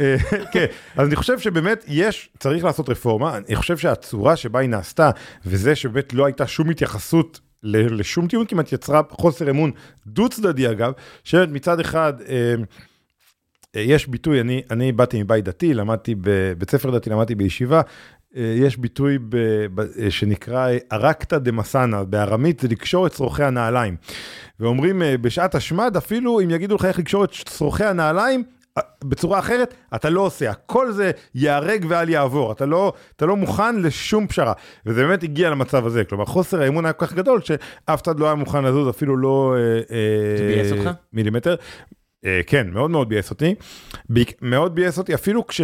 [0.00, 0.16] אה,
[0.52, 3.36] כן, אז אני חושב שבאמת יש, צריך לעשות רפורמה.
[3.36, 5.10] אני חושב שהצורה שבה היא נעשתה,
[5.46, 9.70] וזה שבאמת לא הייתה שום התייחסות לשום טיעון כמעט יצרה חוסר אמון
[10.06, 10.92] דו צדדי אגב,
[11.24, 12.54] שמצד אחד אה,
[13.74, 17.80] יש ביטוי, אני, אני באתי מבית דתי, למדתי בבית ספר דתי, למדתי בישיבה,
[18.36, 19.36] אה, יש ביטוי ב,
[19.74, 23.96] ב, אה, שנקרא ארקתא דמסנא, בארמית זה לקשור את צורכי הנעליים.
[24.60, 28.44] ואומרים בשעת השמד, אפילו אם יגידו לך איך לקשור את צורכי הנעליים,
[29.04, 33.82] בצורה אחרת, אתה לא עושה, הכל זה ייהרג ואל יעבור, אתה לא, אתה לא מוכן
[33.82, 34.52] לשום פשרה,
[34.86, 38.26] וזה באמת הגיע למצב הזה, כלומר חוסר האמון היה כל כך גדול, שאף אחד לא
[38.26, 39.54] היה מוכן לזוז אפילו לא...
[40.38, 40.90] זה ביאס אותך?
[41.12, 41.54] מילימטר.
[42.26, 43.54] אה, כן, מאוד מאוד ביאס אותי.
[44.42, 45.60] מאוד ביאס אותי, אפילו כש...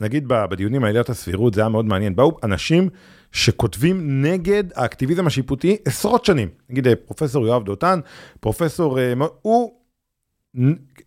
[0.00, 2.88] נגיד בדיונים על עילת הסבירות, זה היה מאוד מעניין, באו אנשים
[3.32, 6.48] שכותבים נגד האקטיביזם השיפוטי עשרות שנים.
[6.70, 8.00] נגיד אה, פרופסור יואב דותן,
[8.40, 9.12] פרופסור, אה,
[9.42, 9.74] הוא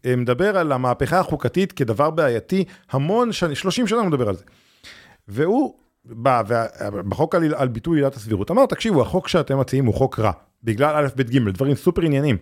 [0.06, 4.44] מדבר על המהפכה החוקתית כדבר בעייתי המון שנים, 30 שנה הוא מדבר על זה.
[5.28, 6.42] והוא בא,
[7.10, 10.32] בחוק על, על ביטוי עילת הסבירות, אמר, תקשיבו, החוק שאתם מציעים הוא חוק רע,
[10.64, 12.38] בגלל א', ב', ג', דברים סופר עניינים.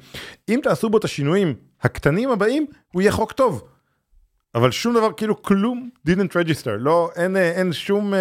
[0.49, 3.63] אם תעשו בו את השינויים הקטנים הבאים, הוא יהיה חוק טוב.
[4.55, 8.13] אבל שום דבר, כאילו כלום didn't register, לא, אין, אין שום,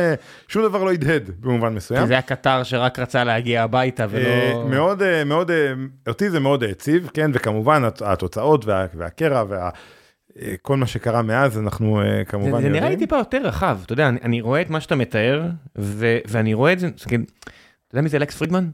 [0.48, 2.06] שום דבר לא הדהד במובן מסוים.
[2.06, 4.64] זה הקטר שרק רצה להגיע הביתה ולא...
[4.70, 5.50] מאוד, מאוד,
[6.08, 9.70] אותי זה מאוד העציב, כן, וכמובן התוצאות וה, והקרע וה...
[10.62, 12.72] כל מה שקרה מאז אנחנו כמובן יודעים.
[12.72, 15.42] זה נראה לי טיפה יותר רחב, אתה יודע, אני, אני רואה את מה שאתה מתאר,
[15.78, 17.14] ו, ואני רואה את זה, אתה
[17.92, 18.68] יודע מי זה לקס פרידמן?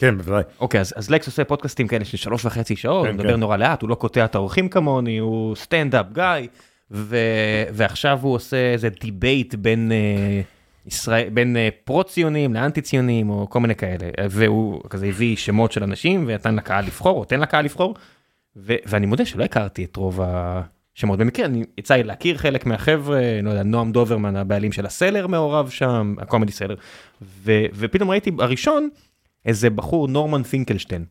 [0.00, 0.42] כן, בוודאי.
[0.60, 3.40] אוקיי, אז, לקס עושה פודקאסטים כאלה של שלוש וחצי שעות, כן, הוא מדבר כן.
[3.40, 6.48] נורא לאט, הוא לא קוטע את האורחים כמוני, הוא stand-up guy.
[7.72, 11.28] ועכשיו הוא עושה איזה debate בין, uh, ישראל...
[11.28, 16.56] בין uh, פרו-ציונים לאנטי-ציונים או כל מיני כאלה, והוא כזה הביא שמות של אנשים ונתן
[16.56, 17.94] לקהל לבחור, או תן לקהל לבחור,
[18.56, 18.74] ו...
[18.86, 21.18] ואני מודה שלא הכרתי את רוב השמות.
[21.18, 25.26] במקרה, אני יצא לי להכיר חלק מהחבר'ה, לא יודע, נועם דוורמן, הבעלים של ה Cellar
[25.26, 26.74] מעורב שם, ה Comedy Cellar,
[27.22, 27.52] ו...
[27.74, 28.88] ופתאום ראיתי הראשון,
[29.46, 31.04] איזה בחור, נורמן פינקלשטיין.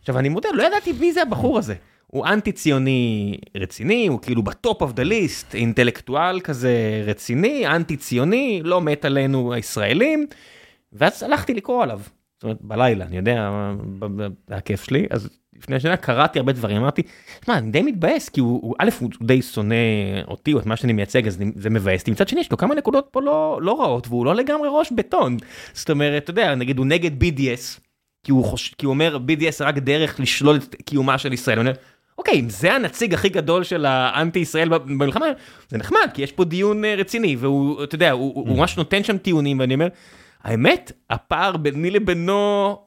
[0.00, 1.74] עכשיו, אני מודה, לא ידעתי מי זה הבחור הזה.
[2.06, 7.96] הוא אנטי ציוני רציני, הוא כאילו ב top of the list, אינטלקטואל כזה רציני, אנטי
[7.96, 10.26] ציוני, לא מת עלינו הישראלים,
[10.92, 12.00] ואז הלכתי לקרוא עליו,
[12.34, 13.50] זאת אומרת בלילה, אני יודע,
[14.48, 15.28] זה הכיף שלי, אז
[15.58, 17.02] לפני שנה קראתי הרבה דברים, אמרתי,
[17.44, 19.74] שמע, אני די מתבאס, כי הוא, הוא א', הוא די שונא
[20.28, 22.74] אותי או את מה שאני מייצג, אז זה מבאס אותי, מצד שני יש לו כמה
[22.74, 25.36] נקודות פה לא, לא רעות, והוא לא לגמרי ראש בטון,
[25.72, 27.80] זאת אומרת, אתה יודע, נגיד הוא נגד BDS,
[28.24, 28.74] כי הוא, חוש...
[28.78, 31.58] כי הוא אומר BDS רק דרך לשלול את קיומה של ישראל.
[31.58, 31.72] אומר,
[32.18, 35.26] אוקיי, אם זה הנציג הכי גדול של האנטי ישראל במלחמה,
[35.68, 39.04] זה נחמד, כי יש פה דיון אה, רציני, והוא, אתה יודע, הוא, הוא ממש נותן
[39.04, 39.88] שם טיעונים, ואני אומר,
[40.42, 42.78] האמת, הפער ביני לבינו,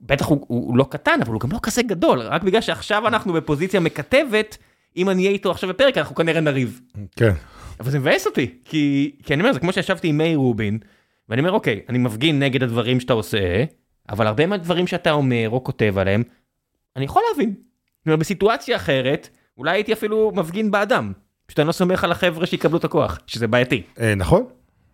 [0.00, 3.08] בטח הוא, הוא, הוא לא קטן, אבל הוא גם לא כזה גדול, רק בגלל שעכשיו
[3.08, 4.56] אנחנו בפוזיציה מקטבת,
[4.96, 6.80] אם אני אהיה איתו עכשיו בפרק, אנחנו כנראה נריב.
[7.16, 7.32] כן.
[7.80, 10.78] אבל זה מבאס אותי, כי, כי אני אומר, זה כמו שישבתי עם מאיר רובין,
[11.28, 13.64] ואני אומר, אוקיי, אני מפגין נגד הדברים שאתה עושה,
[14.08, 16.22] אבל הרבה מהדברים שאתה אומר או כותב עליהם,
[16.96, 17.54] אני יכול להבין.
[18.06, 19.28] אומרת, בסיטואציה אחרת,
[19.58, 21.12] אולי הייתי אפילו מפגין באדם.
[21.46, 23.82] פשוט אני לא סומך על החבר'ה שיקבלו את הכוח, שזה בעייתי.
[24.00, 24.44] אה, נכון.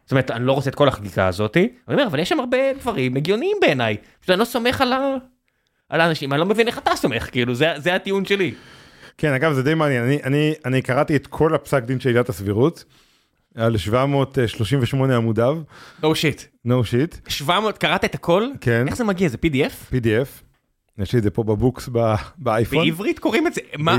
[0.04, 2.58] זאת אומרת, אני לא רוצה את כל החקיקה הזאתי, אני אומר, אבל יש שם הרבה
[2.80, 3.96] דברים הגיוניים בעיניי.
[4.20, 5.14] פשוט אני לא סומך על, ה...
[5.88, 8.54] על האנשים, אני לא מבין איך אתה סומך, כאילו, זה, זה הטיעון שלי.
[9.18, 12.28] כן, אגב, זה די מעניין, אני, אני, אני קראתי את כל הפסק דין של עילת
[12.28, 12.84] הסבירות.
[13.54, 15.58] על 738 עמודיו.
[16.00, 16.66] no shit.
[16.66, 17.28] no shit.
[17.28, 18.48] 700, קראת את הכל?
[18.60, 18.88] כן.
[18.88, 19.28] איך זה מגיע?
[19.28, 19.94] זה PDF?
[19.94, 20.42] PDF.
[20.98, 21.88] יש לי את זה פה בבוקס
[22.38, 22.84] באייפון.
[22.84, 23.60] בעברית קוראים את זה?
[23.78, 23.98] מה?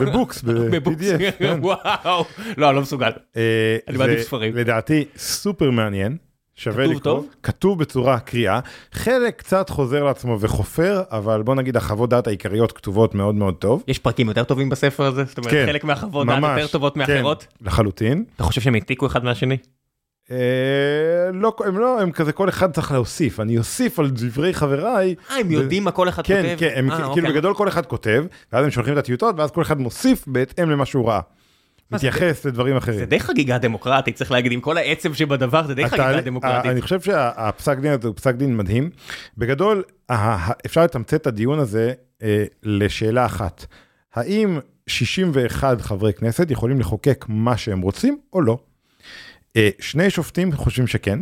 [0.00, 1.32] בבוקס, ב-PDF.
[1.38, 1.58] כן.
[1.62, 2.24] וואו,
[2.56, 3.10] לא, אני לא מסוגל.
[3.36, 4.56] אה, אני מעדיף ספרים.
[4.56, 6.16] לדעתי סופר מעניין.
[6.56, 7.00] שווה לקרוא.
[7.00, 7.28] כתוב טוב?
[7.42, 8.60] כתוב בצורה קריאה.
[8.92, 13.82] חלק קצת חוזר לעצמו וחופר, אבל בוא נגיד החוות דעת העיקריות כתובות מאוד מאוד טוב.
[13.88, 15.24] יש פרקים יותר טובים בספר הזה?
[15.24, 17.46] זאת אומרת, כן, חלק מהחוות דעת יותר טובות מאחרות?
[17.50, 18.24] כן, לחלוטין.
[18.36, 19.56] אתה חושב שהם העתיקו אחד מהשני?
[20.30, 20.36] אה,
[21.32, 25.14] לא, הם לא, הם כזה כל אחד צריך להוסיף, אני אוסיף על דברי חבריי.
[25.30, 26.56] אה, הם יודעים מה כל אחד כן, כותב?
[26.58, 27.22] כן, כן, כאילו אוקיי.
[27.22, 30.86] בגדול כל אחד כותב, ואז הם שולחים את הטיוטות, ואז כל אחד מוסיף בהתאם למה
[30.86, 31.20] שהוא ראה.
[31.90, 32.98] מתייחס לדברים אחרים.
[32.98, 36.70] זה די חגיגה דמוקרטית, צריך להגיד, עם כל העצב שבדבר, זה די חגיגה דמוקרטית.
[36.70, 38.90] אני חושב שהפסק דין הזה הוא פסק דין מדהים.
[39.38, 39.82] בגדול,
[40.66, 43.66] אפשר לתמצת את הדיון הזה אה, לשאלה אחת.
[44.14, 48.58] האם 61 חברי כנסת יכולים לחוקק מה שהם רוצים או לא?
[49.56, 51.18] אה, שני שופטים חושבים שכן.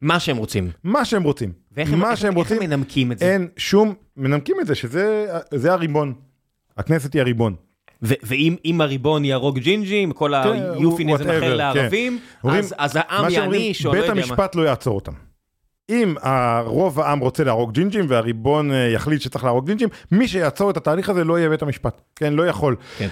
[0.00, 0.70] מה שהם רוצים.
[0.84, 1.52] מה שהם רוצים.
[1.72, 3.32] ואיך הם, איך, איך הם מנמקים את זה?
[3.32, 6.14] אין שום, מנמקים את זה שזה הריבון.
[6.76, 7.54] הכנסת היא הריבון.
[8.02, 11.56] ואם הריבון יהרוג ג'ינג'ים, כל כן, היופיניזם אחר כן.
[11.56, 12.18] לערבים,
[12.78, 14.14] אז העם יעניש, או לא יודע מה.
[14.14, 15.12] בית המשפט לא יעצור אותם.
[15.90, 20.76] אם הרוב העם רוצה להרוג ג'ינג'ים והריבון אה, יחליט שצריך להרוג ג'ינג'ים, מי שיעצור את
[20.76, 22.76] התהליך הזה לא יהיה בית המשפט, כן, לא יכול.
[22.98, 23.08] כן.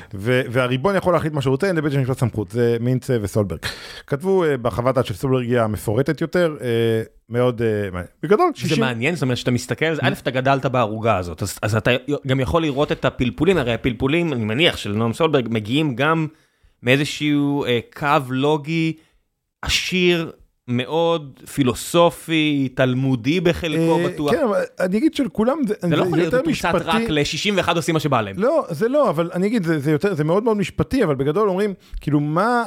[0.51, 3.59] והריבון יכול להחליט מה שהוא רוצה, אין לבית המשפט סמכות, זה מינץ וסולברג.
[4.07, 6.57] כתבו uh, בחוות דעת של סולברג היא המפורטת יותר,
[7.29, 7.63] מאוד
[8.23, 8.75] בגדול, 60.
[8.75, 11.91] זה מעניין, זאת אומרת שאתה מסתכל א', אתה גדלת בערוגה הזאת, אז, אז אתה
[12.27, 16.27] גם יכול לראות את הפלפולים, הרי הפלפולים, אני מניח, של נועם סולברג, מגיעים גם
[16.83, 17.65] מאיזשהו
[17.99, 18.93] קו לוגי
[19.63, 20.33] עשיר,
[20.69, 24.33] מאוד פילוסופי, תלמודי בחלקו אה, בטוח.
[24.33, 27.77] כן, אבל אני אגיד של כולם זה זה לא יכול להיות יותר מתומצת רק ל-61
[27.77, 28.37] עושים מה שבא להם.
[28.39, 32.21] לא, זה לא, אבל אני אגיד, זה, יותר, מאוד מאוד משפטי, אבל בגדול אומרים, כאילו,
[32.21, 32.65] מה,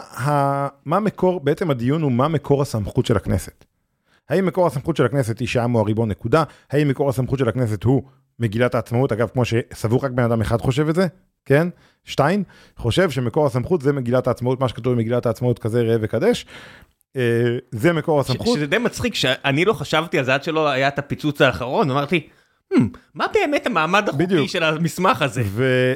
[0.86, 3.66] מקור, בעצם הדיון הוא מה מקור הסמכות של הכנסת.
[4.30, 6.43] האם מקור הסמכות של הכנסת היא שהעם הוא הריבון נקודה?
[6.72, 8.04] האם מקור הסמכות של הכנסת הוא
[8.39, 9.12] מגילת העצמאות?
[9.12, 11.08] אגב, כמו שסבור רק בן אדם אחד חושב את זה,
[11.45, 11.68] כן?
[12.04, 12.43] שטיין,
[12.78, 16.45] חושב שמקור הסמכות זה מגילת העצמאות, מה שכתוב במגילת העצמאות כזה ראה וקדש.
[17.18, 17.22] אה,
[17.72, 18.55] זה מקור הסמכות.
[18.55, 22.28] שזה די מצחיק שאני לא חשבתי על זה עד שלא היה את הפיצוץ האחרון, אמרתי,
[22.74, 22.78] "Hmm,
[23.16, 24.47] מה באמת המעמד החוקי.
[24.47, 25.43] של המסמך הזה?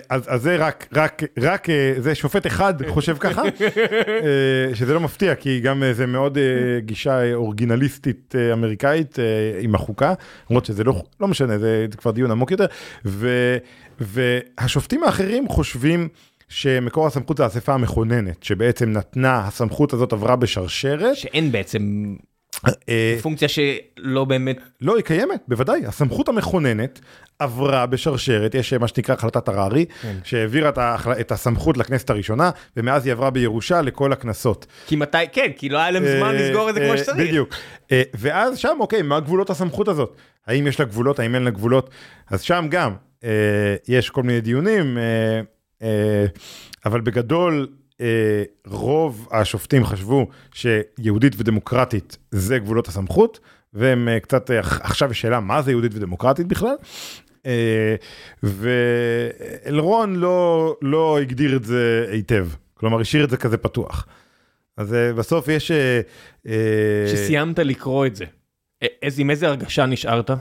[0.09, 5.35] אז זה רק, רק, רק, אה, זה שופט אחד חושב ככה, אה, שזה לא מפתיע,
[5.35, 6.37] כי גם זה מאוד
[6.79, 9.17] גישה אורגינליסטית אמריקאית
[9.59, 10.13] עם החוקה,
[10.49, 12.65] למרות שזה לא, לא משנה, זה כבר דיון עמוק יותר,
[13.99, 16.07] והשופטים האחרים חושבים
[16.49, 21.15] שמקור הסמכות זה האספה המכוננת, שבעצם נתנה, הסמכות הזאת עברה בשרשרת.
[21.15, 22.15] שאין בעצם
[22.89, 25.85] אה, פונקציה שלא באמת, לא, היא קיימת, בוודאי.
[25.85, 26.99] הסמכות המכוננת
[27.39, 30.15] עברה בשרשרת, יש מה שנקרא החלטת הררי, כן.
[30.23, 31.11] שהעבירה את, ההחל...
[31.11, 34.65] את הסמכות לכנסת הראשונה, ומאז היא עברה בירושה לכל הכנסות.
[34.87, 37.27] כי מתי, כן, כי לא היה להם זמן אה, לסגור את זה כמו אה, שצריך.
[37.27, 37.49] בדיוק.
[37.91, 40.15] אה, ואז שם, אוקיי, מה גבולות הסמכות הזאת?
[40.47, 41.89] האם יש לה גבולות, האם אין לה גבולות?
[42.31, 42.93] אז שם גם
[43.23, 45.41] אה, יש כל מיני דיונים, אה, אה,
[46.85, 47.67] אבל בגדול,
[48.01, 53.39] אה, רוב השופטים חשבו שיהודית ודמוקרטית זה גבולות הסמכות,
[53.73, 56.75] והם אה, קצת, אה, עכשיו יש שאלה מה זה יהודית ודמוקרטית בכלל.
[57.45, 57.95] אה,
[58.43, 64.07] ואלרון לא, לא הגדיר את זה היטב, כלומר השאיר את זה כזה פתוח.
[64.77, 65.71] אז אה, בסוף יש...
[65.71, 66.01] אה,
[66.47, 68.25] אה, כשסיימת לקרוא את זה,
[68.83, 70.31] א- איזה- עם איזה הרגשה נשארת?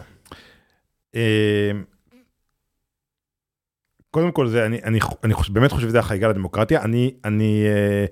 [4.14, 6.82] קודם כל זה אני אני אני חושב, באמת חושב שזה החגיגה לדמוקרטיה.
[6.82, 8.04] אני אני אה,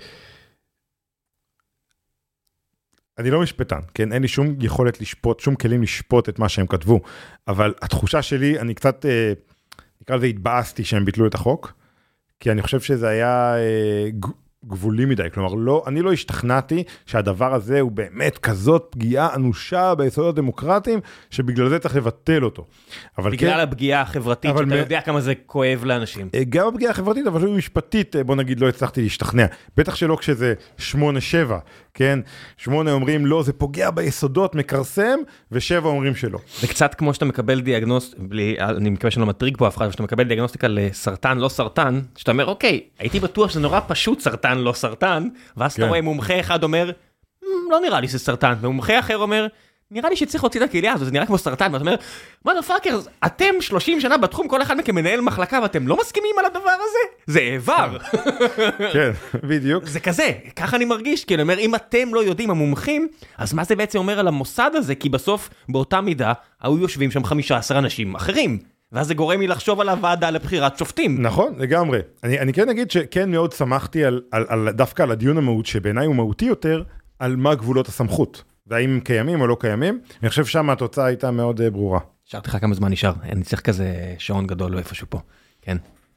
[3.19, 4.13] אני לא משפטן כן?
[4.13, 7.01] אין לי שום יכולת לשפוט שום כלים לשפוט את מה שהם כתבו.
[7.49, 9.33] אבל התחושה שלי אני קצת אה,
[10.01, 11.73] נקרא לזה התבאסתי שהם ביטלו את החוק
[12.41, 14.09] כי אני חושב שזה היה אה,
[14.67, 20.35] גבולי מדי כלומר לא אני לא השתכנעתי שהדבר הזה הוא באמת כזאת פגיעה אנושה ביסודות
[20.35, 21.01] הדמוקרטיים
[21.31, 22.67] שבגלל זה צריך לבטל אותו.
[23.19, 26.29] אבל כן- בגלל הפגיעה החברתית, שאתה מ- יודע כמה זה כואב לאנשים.
[26.35, 29.47] אה, גם הפגיעה החברתית אבל אפילו משפטית אה, בוא נגיד לא הצלחתי להשתכנע
[29.77, 30.93] בטח שלא כשזה 8-7
[31.95, 32.19] כן
[32.57, 35.19] 8 אומרים לא זה פוגע ביסודות מכרסם
[35.55, 36.39] ו7 אומרים שלא.
[36.61, 39.91] זה קצת כמו שאתה מקבל דיאגנוס, בלי, אני מקווה שאני לא מטריג פה אף אחד,
[39.91, 44.59] שאתה מקבל דיאגנוסטיקה לסרטן לא סרטן, שאתה אומר אוקיי, הייתי בטוח שזה נורא פשוט סרטן
[44.59, 45.89] לא סרטן, ואז אתה כן.
[45.89, 46.91] רואה מומחה אחד אומר,
[47.43, 49.47] "מ, לא נראה לי שזה סרטן, ומומחה אחר אומר,
[49.93, 51.95] נראה לי שצריך להוציא את הכליה הזאת, זה נראה כמו סרטן, ואתה אומר,
[52.45, 56.45] מה פאקר, אתם 30 שנה בתחום, כל אחד מכם מנהל מחלקה ואתם לא מסכימים על
[56.45, 56.99] הדבר הזה?
[57.27, 57.99] זה איבר.
[58.93, 59.11] כן
[59.45, 59.87] בדיוק.
[59.87, 63.65] זה כזה, ככה אני מרגיש, כאילו, אני אומר, אם אתם לא יודעים, המומחים, אז מה
[63.65, 64.95] זה בעצם אומר על המוסד הזה?
[64.95, 66.33] כי בסוף, באותה מידה,
[66.63, 68.59] היו יושבים שם 15 אנשים אחרים.
[68.93, 71.23] ואז זה גורם לי לחשוב על הוועדה לבחירת שופטים.
[71.23, 75.39] נכון לגמרי אני, אני כן אגיד שכן מאוד שמחתי על, על, על דווקא על הדיון
[75.39, 76.83] המהות שבעיניי הוא מהותי יותר
[77.19, 81.31] על מה גבולות הסמכות והאם הם קיימים או לא קיימים אני חושב שם התוצאה הייתה
[81.31, 82.01] מאוד אה, ברורה.
[82.25, 85.21] שאלתי לך כמה זמן נשאר, אני צריך כזה שעון גדול איפשהו פה.
[85.63, 85.77] כן.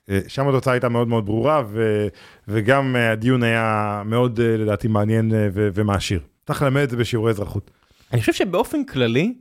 [0.10, 2.08] אה, שם התוצאה הייתה מאוד מאוד ברורה ו,
[2.48, 6.20] וגם אה, הדיון היה מאוד לדעתי מעניין ו, ומעשיר.
[6.46, 7.72] צריך ללמד את זה בשיעורי אזרחות.
[8.14, 9.34] אני חושב שבאופן כללי,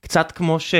[0.00, 0.74] קצת כמו ש...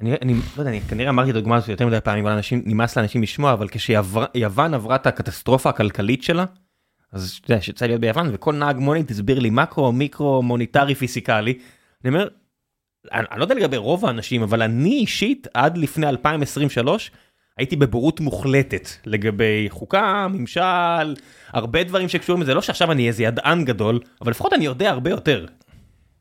[0.00, 2.62] אני, אני לא יודע, אני כנראה אמרתי את הדוגמה הזאת יותר מדי פעמים, אבל אנשים,
[2.66, 6.44] נמאס לאנשים לשמוע, אבל כשיוון עברה את הקטסטרופה הכלכלית שלה,
[7.12, 11.58] אז אתה יודע, שיצא להיות ביוון, וכל נהג מונית הסביר לי מקרו, מיקרו, מוניטרי, פיסיקלי,
[12.04, 12.28] אני אומר,
[13.12, 17.10] אני, אני לא יודע לגבי רוב האנשים, אבל אני אישית, עד לפני 2023,
[17.56, 21.14] הייתי בבורות מוחלטת לגבי חוקה, ממשל,
[21.48, 25.10] הרבה דברים שקשורים לזה, לא שעכשיו אני איזה ידען גדול, אבל לפחות אני יודע הרבה
[25.10, 25.46] יותר.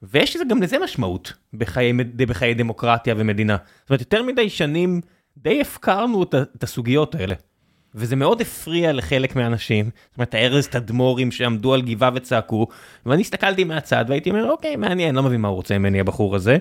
[0.04, 3.58] ויש לזה גם לזה משמעות בחיי, בחיי דמוקרטיה ומדינה.
[3.82, 5.02] זאת אומרת, יותר מדי שנים
[5.38, 7.36] די הפקרנו את, את הסוגיות האלה.
[7.98, 12.68] וזה מאוד הפריע לחלק מהאנשים, זאת אומרת, הארז תדמורים שעמדו על גבעה וצעקו,
[13.06, 16.58] ואני הסתכלתי מהצד והייתי אומר, אוקיי, מעניין, לא מבין מה הוא רוצה ממני הבחור הזה.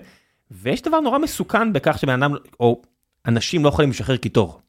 [0.51, 2.83] ויש דבר נורא מסוכן בכך שבן אדם, או
[3.27, 4.61] אנשים לא יכולים לשחרר קיטור.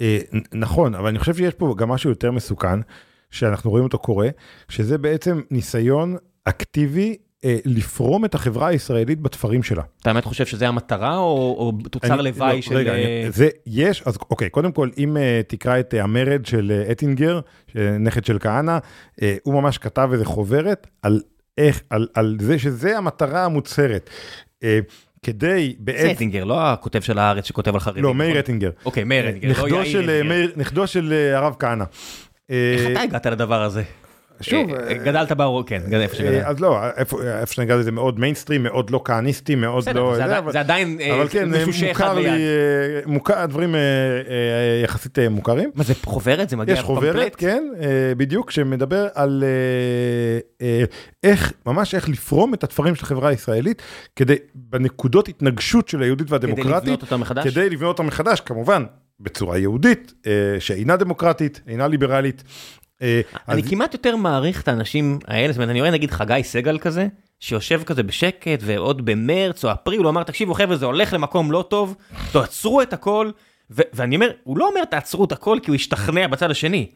[0.00, 0.18] אה,
[0.52, 2.80] נכון, אבל אני חושב שיש פה גם משהו יותר מסוכן,
[3.30, 4.28] שאנחנו רואים אותו קורה,
[4.68, 7.16] שזה בעצם ניסיון אקטיבי
[7.64, 9.82] לפרום את החברה הישראלית בתפרים שלה.
[10.02, 11.24] אתה באמת חושב שזה המטרה, או,
[11.58, 12.76] או תוצר אני- לוואי לא, של...
[12.76, 16.46] רגע, אה, אני- זה יש, אז אוקיי, קודם כל, אם אה, תקרא את אה, המרד
[16.46, 17.40] של אה, אטינגר,
[17.76, 18.78] אה, נכד של כהנא,
[19.22, 21.20] אה, הוא ממש כתב איזה חוברת על
[21.58, 24.10] איך, על, על זה שזה המטרה המוצהרת.
[24.64, 24.78] אה,
[25.22, 28.02] כדי זה בעצם, אטינגר, לא הכותב של הארץ שכותב על חרדים.
[28.02, 28.38] לא, מאיר נכון?
[28.40, 28.70] אטינגר.
[28.84, 30.22] אוקיי, מאיר אטינגר, לא נכדו של, אה.
[30.22, 30.52] מאיר-
[31.12, 31.84] אה, הרב כהנא.
[32.50, 33.82] אה, איך אתה הגעת לדבר הזה?
[34.40, 36.44] שוב, אה, אה, גדלת באור, כן, איפה שגדלת.
[36.46, 37.18] אז לא, איפה
[37.54, 40.14] שאני גדלתי זה מאוד מיינסטרים, מאוד לא כהניסטי, מאוד בסדר, לא...
[40.16, 42.32] זה עדיין- אבל- זה עדיין אה, אבל כן, משושה אחד מוכר לי, ביד.
[42.32, 42.40] אה,
[43.06, 43.84] מוכר, הדברים אה, אה,
[44.84, 45.70] יחסית אה, מוכרים.
[45.74, 46.48] מה זה חוברת?
[46.48, 47.36] זה מגיע יש חוברת?
[47.36, 47.86] כן, אה,
[48.16, 50.84] בדיוק, שמדבר על אה, אה,
[51.22, 53.82] איך, ממש איך לפרום את התפרים של החברה הישראלית,
[54.16, 57.46] כדי, בנקודות התנגשות של היהודית כדי והדמוקרטית, לבנות אותה מחדש?
[57.52, 58.84] כדי לבנות אותה מחדש, כמובן,
[59.20, 62.42] בצורה יהודית, אה, שאינה דמוקרטית, אינה ליברלית.
[63.02, 66.78] אה, אני כמעט יותר מעריך את האנשים האלה, זאת אומרת, אני רואה נגיד חגי סגל
[66.78, 67.06] כזה,
[67.40, 71.64] שיושב כזה בשקט, ועוד במרץ או אפריל, הוא אמר, תקשיבו חבר'ה, זה הולך למקום לא
[71.68, 71.96] טוב,
[72.32, 73.30] תעצרו את הכל,
[73.70, 76.86] ו- ואני אומר, הוא לא אומר תעצרו את הכל כי הוא השתכנע בצד השני.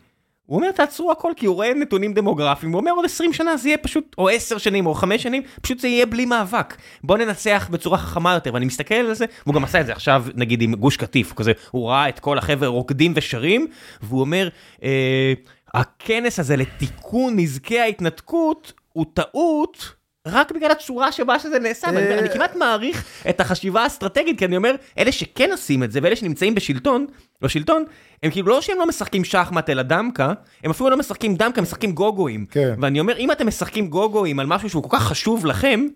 [0.50, 3.68] הוא אומר תעצרו הכל כי הוא רואה נתונים דמוגרפיים, הוא אומר עוד 20 שנה זה
[3.68, 6.76] יהיה פשוט, או 10 שנים או 5 שנים, פשוט זה יהיה בלי מאבק.
[7.04, 10.24] בוא ננצח בצורה חכמה יותר, ואני מסתכל על זה, והוא גם עשה את זה עכשיו
[10.34, 13.66] נגיד עם גוש קטיף, הוא כזה, הוא ראה את כל החבר'ה רוקדים ושרים,
[14.02, 14.48] והוא אומר,
[14.82, 15.32] אה,
[15.74, 20.00] הכנס הזה לתיקון נזקי ההתנתקות הוא טעות.
[20.26, 22.18] רק בגלל הצורה שבה שזה נעשה, אומר, אה.
[22.18, 26.16] אני כמעט מעריך את החשיבה האסטרטגית, כי אני אומר, אלה שכן עושים את זה, ואלה
[26.16, 27.06] שנמצאים בשלטון,
[27.42, 27.84] בשלטון,
[28.22, 30.32] הם כאילו לא שהם לא משחקים שחמט אלא דמקה,
[30.64, 32.46] הם אפילו לא משחקים דמקה, הם משחקים גוגואים.
[32.50, 32.74] כן.
[32.82, 35.86] ואני אומר, אם אתם משחקים גוגואים על משהו שהוא כל כך חשוב לכם,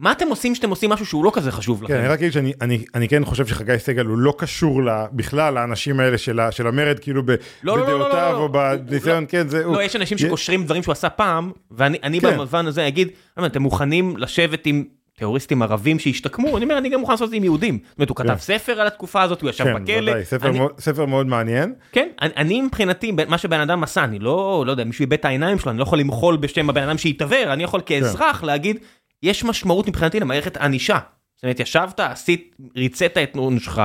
[0.00, 2.12] מה אתם עושים שאתם עושים משהו שהוא לא כזה חשוב כן, אני לכם?
[2.12, 4.80] רק אגיד שאני אני, אני כן חושב שחגי סגל הוא לא קשור
[5.12, 8.48] בכלל לאנשים האלה של, המרד, כאילו לא, לא, לא, בדעותיו או.
[8.48, 9.74] בניסיון, כן, זה הוא.
[9.74, 12.32] לא, יש אנשים שקושרים דברים שהוא עשה פעם, ואני אני כן.
[12.32, 13.08] במובן הזה אגיד,
[13.38, 14.84] "למה, אתם מוכנים לשבת עם
[15.20, 16.56] טרוריסטים ערבים שהשתקמו?
[16.56, 17.78] אני אומר, אני גם מוכן לעשות את זה עם יהודים.
[17.88, 18.38] זאת אומרת, הוא כתב כן.
[18.38, 20.10] ספר על התקופה הזאת, הוא ישב כן, בכלא.
[20.10, 21.72] ודאי, ספר, מאוד, ספר מאוד מעניין.
[21.92, 25.58] כן, אני, מבחינתי, מה שבן אדם עשה, אני לא, לא יודע, מישהו איבד את העיניים
[25.58, 28.76] שלו, אני לא יכול למחול בשם הבן אדם שהתעוור, אני יכול כאזרח להגיד,
[29.22, 30.98] יש משמעות מבחינתי למערכת ענישה.
[31.34, 33.78] זאת אומרת, ישבת, עשית, ריצית את עונשך,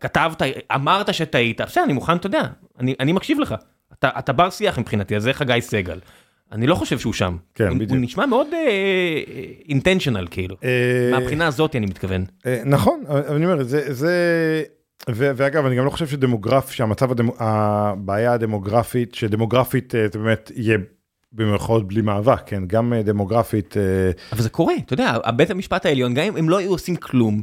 [0.00, 0.42] כתבת,
[0.74, 2.42] אמרת שטעית, בסדר, אני מוכן, אתה יודע,
[2.80, 3.54] אני, אני מקשיב לך.
[3.92, 5.98] אתה, אתה בר שיח מבחינתי, אז זה חגי סגל.
[6.52, 7.36] אני לא חושב שהוא שם.
[7.54, 7.90] כן, הוא, בדיוק.
[7.90, 8.46] הוא נשמע מאוד
[9.68, 10.56] אינטנשיונל, כאילו.
[10.64, 12.24] אה, מהבחינה הזאת אני מתכוון.
[12.46, 14.12] אה, נכון, אני אומר, זה, זה,
[15.10, 20.52] ו, ואגב, אני גם לא חושב שדמוגרף, שהמצב, הדמו, הבעיה הדמוגרפית, שדמוגרפית אה, זה באמת
[20.54, 20.78] יהיה
[21.32, 25.86] במירכאות בלי מאבק, כן, גם אה, דמוגרפית, אה, אבל זה קורה, אתה יודע, בית המשפט
[25.86, 27.42] העליון, גם אם הם לא היו עושים כלום,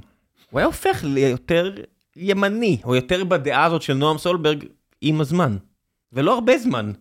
[0.52, 1.76] הוא היה הופך ליותר
[2.16, 4.66] ימני, או יותר בדעה הזאת של נועם סולברג
[5.02, 5.58] עם הזמן.
[6.14, 6.92] ולא הרבה זמן.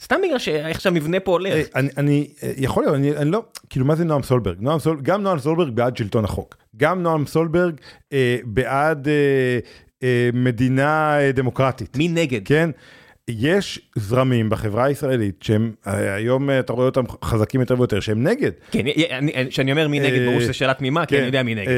[0.00, 1.66] סתם בגלל שאיך שהמבנה פה אה, הולך.
[1.74, 4.56] אני, אני אה, יכול להיות, אני, אני לא, כאילו מה זה נועם סולברג?
[4.60, 7.74] נועם סול, גם נועם סולברג בעד שלטון החוק, גם נועם סולברג
[8.12, 9.58] אה, בעד אה,
[10.02, 11.96] אה, מדינה אה, דמוקרטית.
[11.96, 12.40] מי נגד?
[12.44, 12.70] כן,
[13.28, 18.22] יש זרמים בחברה הישראלית שהם אה, היום אה, אתה רואה אותם חזקים יותר ויותר שהם
[18.26, 18.50] נגד.
[18.70, 21.54] כן, אני- כשאני אומר מי נגד, אה, ברור שזו שאלה תמימה, כי אני יודע מי
[21.54, 21.64] נגד.
[21.66, 21.70] כן.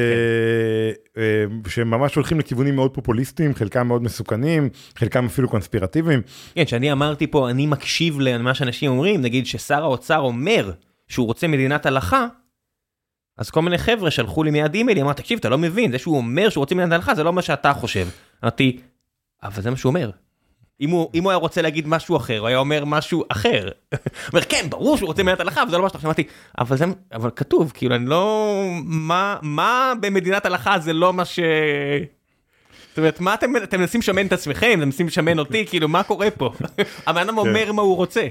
[1.16, 6.22] אה, אה, שהם ממש הולכים לכיוונים מאוד פופוליסטיים, חלקם מאוד מסוכנים, חלקם אפילו קונספירטיביים.
[6.54, 10.72] כן, שאני אמרתי פה, אני מקשיב למה שאנשים אומרים, נגיד ששר האוצר אומר
[11.08, 12.26] שהוא רוצה מדינת הלכה,
[13.38, 16.16] אז כל מיני חבר'ה שלחו לי מיד אימייל, אמר, תקשיב, אתה לא מבין, זה שהוא
[16.16, 18.06] אומר שהוא רוצה מדינת הלכה, זה לא מה שאתה חושב.
[18.44, 18.80] אמרתי,
[19.42, 20.10] אבל זה מה שהוא אומר.
[20.80, 23.68] אם הוא, אם הוא היה רוצה להגיד משהו אחר, הוא היה אומר משהו אחר.
[23.90, 23.98] הוא
[24.32, 25.98] אומר, כן, ברור שהוא רוצה מדינת הלכה, אבל זה לא מה שאתה.
[26.04, 26.24] אמרתי,
[26.58, 28.54] אבל זה, אבל כתוב, כאילו, אני לא...
[28.84, 31.38] מה, מה במדינת הלכה זה לא מה ש...
[32.88, 36.02] זאת אומרת, מה אתם, אתם מנסים לשמן את עצמכם, אתם מנסים לשמן אותי, כאילו, מה
[36.02, 36.52] קורה פה?
[37.06, 38.26] הבן אדם אומר מה הוא רוצה.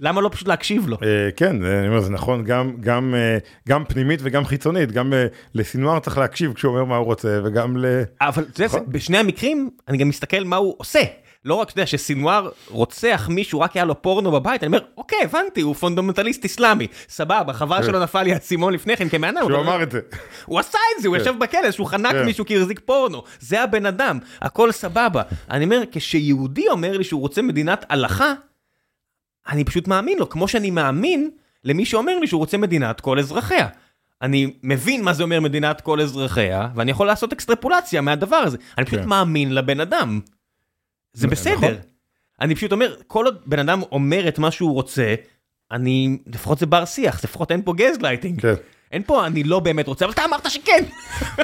[0.00, 0.96] למה לא פשוט להקשיב לו?
[1.02, 3.38] אה, כן, אה, אני אומר, זה נכון גם, גם, אה,
[3.68, 5.12] גם פנימית וגם חיצונית, גם
[5.54, 8.02] לסינואר צריך להקשיב כשהוא אומר מה הוא רוצה, וגם ל...
[8.20, 8.80] אבל נכון.
[8.88, 11.00] בשני המקרים, אני גם מסתכל מה הוא עושה.
[11.44, 15.18] לא רק, אתה יודע, שסינואר רוצח מישהו, רק היה לו פורנו בבית, אני אומר, אוקיי,
[15.24, 16.86] הבנתי, הוא פונדמנטליסט אסלאמי.
[17.08, 19.40] סבבה, חבל שלא נפל לי האסימון לפני כן כמענה.
[19.40, 20.00] שהוא אמר את זה.
[20.44, 22.24] הוא עשה את זה, הוא ישב בכלא, שהוא חנק כן.
[22.24, 23.22] מישהו כי החזיק פורנו.
[23.40, 25.22] זה הבן אדם, הכל סבבה.
[25.50, 28.32] אני אומר, כשיהודי אומר לי שהוא רוצה מדינת הלכה,
[29.48, 31.30] אני פשוט מאמין לו, כמו שאני מאמין
[31.64, 33.68] למי שאומר לי שהוא רוצה מדינת כל אזרחיה.
[34.22, 38.58] אני מבין מה זה אומר מדינת כל אזרחיה, ואני יכול לעשות אקסטרפולציה מהדבר הזה.
[38.78, 39.08] אני פשוט כן.
[39.08, 40.20] מאמין לבן אדם.
[41.14, 41.36] זה נכון.
[41.38, 41.76] בסדר.
[42.40, 45.14] אני פשוט אומר, כל עוד בן אדם אומר את מה שהוא רוצה,
[45.72, 48.40] אני, לפחות זה בר שיח, לפחות אין פה גזלייטינג.
[48.40, 48.54] כן.
[48.92, 50.84] אין פה אני לא באמת רוצה, אבל אתה אמרת שכן.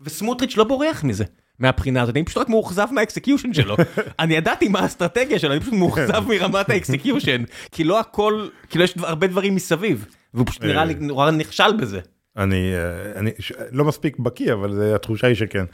[0.00, 1.24] וסמוטריץ' לא בורח מזה.
[1.58, 3.76] מהבחינה הזאת, אני פשוט רק מאוכזב מה execution שלו.
[4.20, 7.42] אני ידעתי מה האסטרטגיה שלו, אני פשוט מאוכזב מרמת ה execution.
[7.72, 10.06] כי לא הכל, כאילו יש הרבה דברים מסביב.
[10.34, 12.00] והוא פשוט נראה לי נורא נכשל בזה.
[12.36, 13.30] אני, אה, אני
[13.72, 15.64] לא מספיק בקיא, אבל זה- התחושה היא שכן.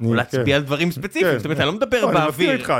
[0.00, 0.14] יכול כן.
[0.16, 1.36] להצביע על דברים ספציפיים, כן.
[1.38, 2.52] זאת אומרת, אני לא מדבר לא, אני מסכים באוויר.
[2.52, 2.72] איתך,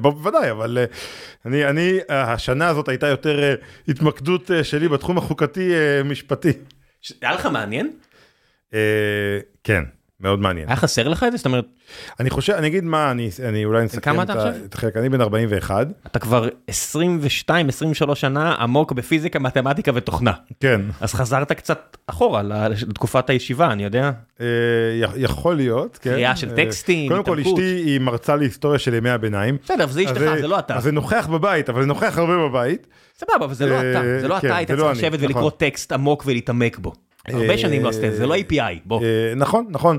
[0.00, 3.54] בוודאי, אבל אה, אני, אה, השנה הזאת הייתה יותר אה,
[3.88, 5.72] התמקדות שלי בתחום החוקתי
[6.04, 6.52] משפטי.
[7.00, 7.90] ש- היה לך מעניין?
[9.64, 9.82] כן,
[10.20, 10.68] מאוד מעניין.
[10.68, 11.36] היה חסר לך את זה?
[11.36, 11.64] זאת אומרת,
[12.20, 14.64] אני חושב, אני אגיד מה, אני, אני אולי נסכם כמה את אתה עכשיו?
[14.64, 20.32] את החלק, אני בן 41, אתה כבר 22, 23 שנה עמוק בפיזיקה, מתמטיקה ותוכנה.
[20.60, 24.10] כן, אז חזרת קצת אחורה לתקופת הישיבה, אני יודע.
[24.40, 24.46] אה,
[25.16, 26.10] יכול להיות, כן.
[26.10, 27.40] קריאה של אה, טקסטים, קודם כל.
[27.40, 29.56] אשתי היא מרצה להיסטוריה של ימי הביניים.
[29.64, 30.76] בסדר, זה אשתך, זה לא אתה.
[30.76, 32.86] אז זה נוכח בבית, אבל זה נוכח הרבה בבית.
[33.18, 34.20] סבבה, אבל זה לא אה, אתה.
[34.20, 35.58] זה לא כן, אתה היית זה צריך לא אני, לשבת ולקרוא נכון.
[35.58, 36.92] טקסט עמוק ולהתעמק בו.
[37.28, 39.02] הרבה אה, שנים לא עשית את זה, לא API, בוא.
[39.02, 39.98] אה, נכון, נכון.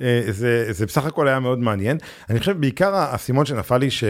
[0.00, 1.98] אה, זה, זה בסך הכל היה מאוד מעניין.
[2.30, 4.04] אני חושב בעיקר האסימון שנפל לי, ש...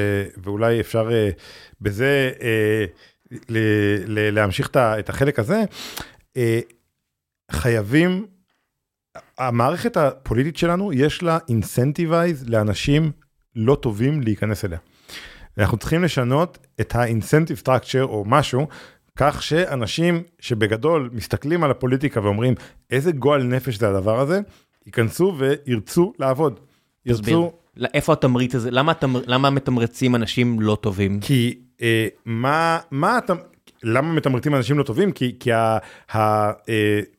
[0.45, 1.31] ואולי אפשר אה,
[1.81, 2.85] בזה אה,
[3.49, 3.59] ל...
[4.07, 4.35] ל...
[4.35, 5.65] להמשיך את החלק הזה,
[6.37, 6.61] אה,
[7.51, 8.27] חייבים,
[9.39, 13.12] המערכת הפוליטית שלנו, יש לה אינסנטיבייז לאנשים
[13.57, 14.78] לא טובים להיכנס אליה.
[15.59, 18.66] אנחנו צריכים לשנות את ה-incentive structure או משהו,
[19.16, 22.55] כך שאנשים שבגדול מסתכלים על הפוליטיקה ואומרים
[22.90, 24.40] איזה גועל נפש זה הדבר הזה,
[24.86, 26.60] ייכנסו וירצו לעבוד.
[27.09, 27.38] תסביר.
[27.38, 27.52] ירצו,
[27.94, 28.70] איפה התמריץ הזה?
[28.70, 31.20] למה התמר- למה מתמרצים אנשים לא טובים?
[31.20, 33.32] כי אה, מה, מה אתה,
[33.82, 35.12] למה מתמרצים אנשים לא טובים?
[35.12, 35.51] כי, כי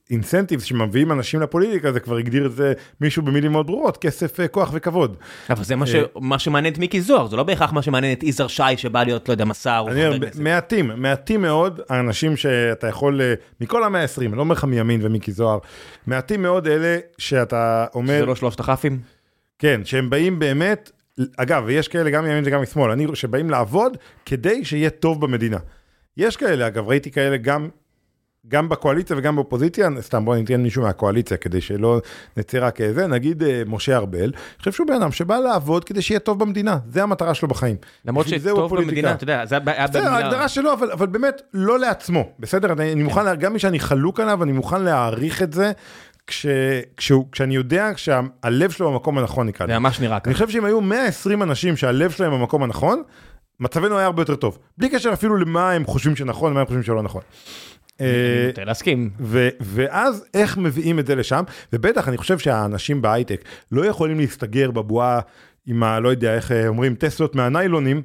[0.10, 4.48] האינסנטיבס שמביאים אנשים לפוליטיקה, זה כבר הגדיר את זה מישהו במילים מאוד ברורות, כסף, אה,
[4.48, 5.16] כוח וכבוד.
[5.50, 8.24] אבל זה מה ש- מה שמעניין את מיקי זוהר, זה לא בהכרח מה שמעניין את
[8.24, 10.40] יזהר שי שבא להיות, לא יודע, מסע או אני חבר אומר, כנסת.
[10.40, 15.00] מעטים, מעטים מאוד האנשים שאתה יכול, אה, מכל המאה ה-20, אני לא אומר לך מימין
[15.04, 15.60] ומיקי זוהר,
[16.08, 19.00] מעטים מאוד אלה שאתה אומר, זה לא שלושת הכ"פים?
[19.60, 20.92] כן, שהם באים באמת,
[21.38, 25.58] אגב, ויש כאלה גם מימין וגם משמאל, אני, שבאים לעבוד כדי שיהיה טוב במדינה.
[26.18, 27.70] יש כאלה, אגב, ראיתי כאלה גם,
[28.48, 32.02] גם בקואליציה וגם באופוזיציה, סתם בוא ניתן מישהו מהקואליציה כדי שלא
[32.38, 36.02] נצא רק איזה, נגיד אה, משה ארבל, אני חושב שהוא בן אדם שבא לעבוד כדי
[36.02, 37.76] שיהיה טוב במדינה, זה המטרה שלו בחיים.
[38.06, 38.76] למרות זה שטוב.
[38.82, 40.16] במדינה, אתה יודע, זה היה בסדר, במילה...
[40.18, 42.72] ההגדרה שלו, אבל, אבל באמת לא לעצמו, בסדר?
[42.74, 45.72] אני, אני מוכן, לה- גם מי שאני חלוק עליו, אני מוכן להעריך את זה,
[46.28, 46.46] כש,
[46.98, 49.80] כשהוא, כשאני יודע שהלב שלו במקום הנכון נקרא זה לזה.
[49.80, 50.34] ממש נראה אני ככה.
[50.34, 53.04] חושב שאם היו 120 אנשים שהלב שלהם במקום הנכון,
[53.60, 54.58] מצבנו היה הרבה יותר טוב.
[54.78, 57.22] בלי קשר אפילו למה הם חושבים שנכון, ומה הם חושבים שלא נכון.
[58.02, 59.10] אה, נוטה להסכים.
[59.60, 61.44] ואז איך מביאים את זה לשם,
[61.74, 65.20] ובטח אני חושב שהאנשים בהייטק לא יכולים להסתגר בבועה
[65.66, 66.00] עם ה...
[66.00, 68.02] לא יודע איך אה, אומרים, טסלות מהניילונים,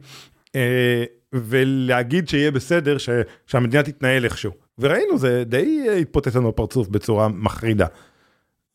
[0.57, 3.09] אה, ולהגיד שיהיה בסדר, ש-
[3.47, 4.53] שהמדינה תתנהל איכשהו.
[4.79, 7.87] וראינו, זה די אה, התפוצץ לנו בפרצוף בצורה מחרידה.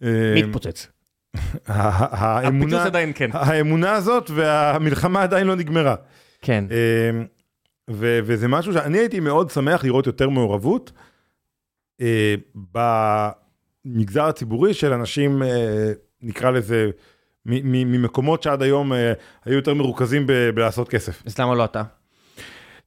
[0.03, 0.87] אה, מי התפוצץ?
[1.35, 1.37] ה-
[1.67, 2.07] ה-
[2.39, 3.29] האמונה- הפיצוץ עדיין כן.
[3.33, 5.95] האמונה הזאת והמלחמה עדיין לא נגמרה.
[6.41, 6.65] כן.
[6.71, 7.11] אה,
[7.89, 10.91] ו- וזה משהו שאני הייתי מאוד שמח לראות יותר מעורבות
[12.01, 12.35] אה,
[13.85, 15.91] במגזר הציבורי של אנשים, אה,
[16.21, 16.89] נקרא לזה,
[17.45, 19.13] ממקומות שעד היום אה,
[19.45, 21.23] היו יותר מרוכזים ב- בלעשות כסף.
[21.25, 21.83] אז למה לא אתה?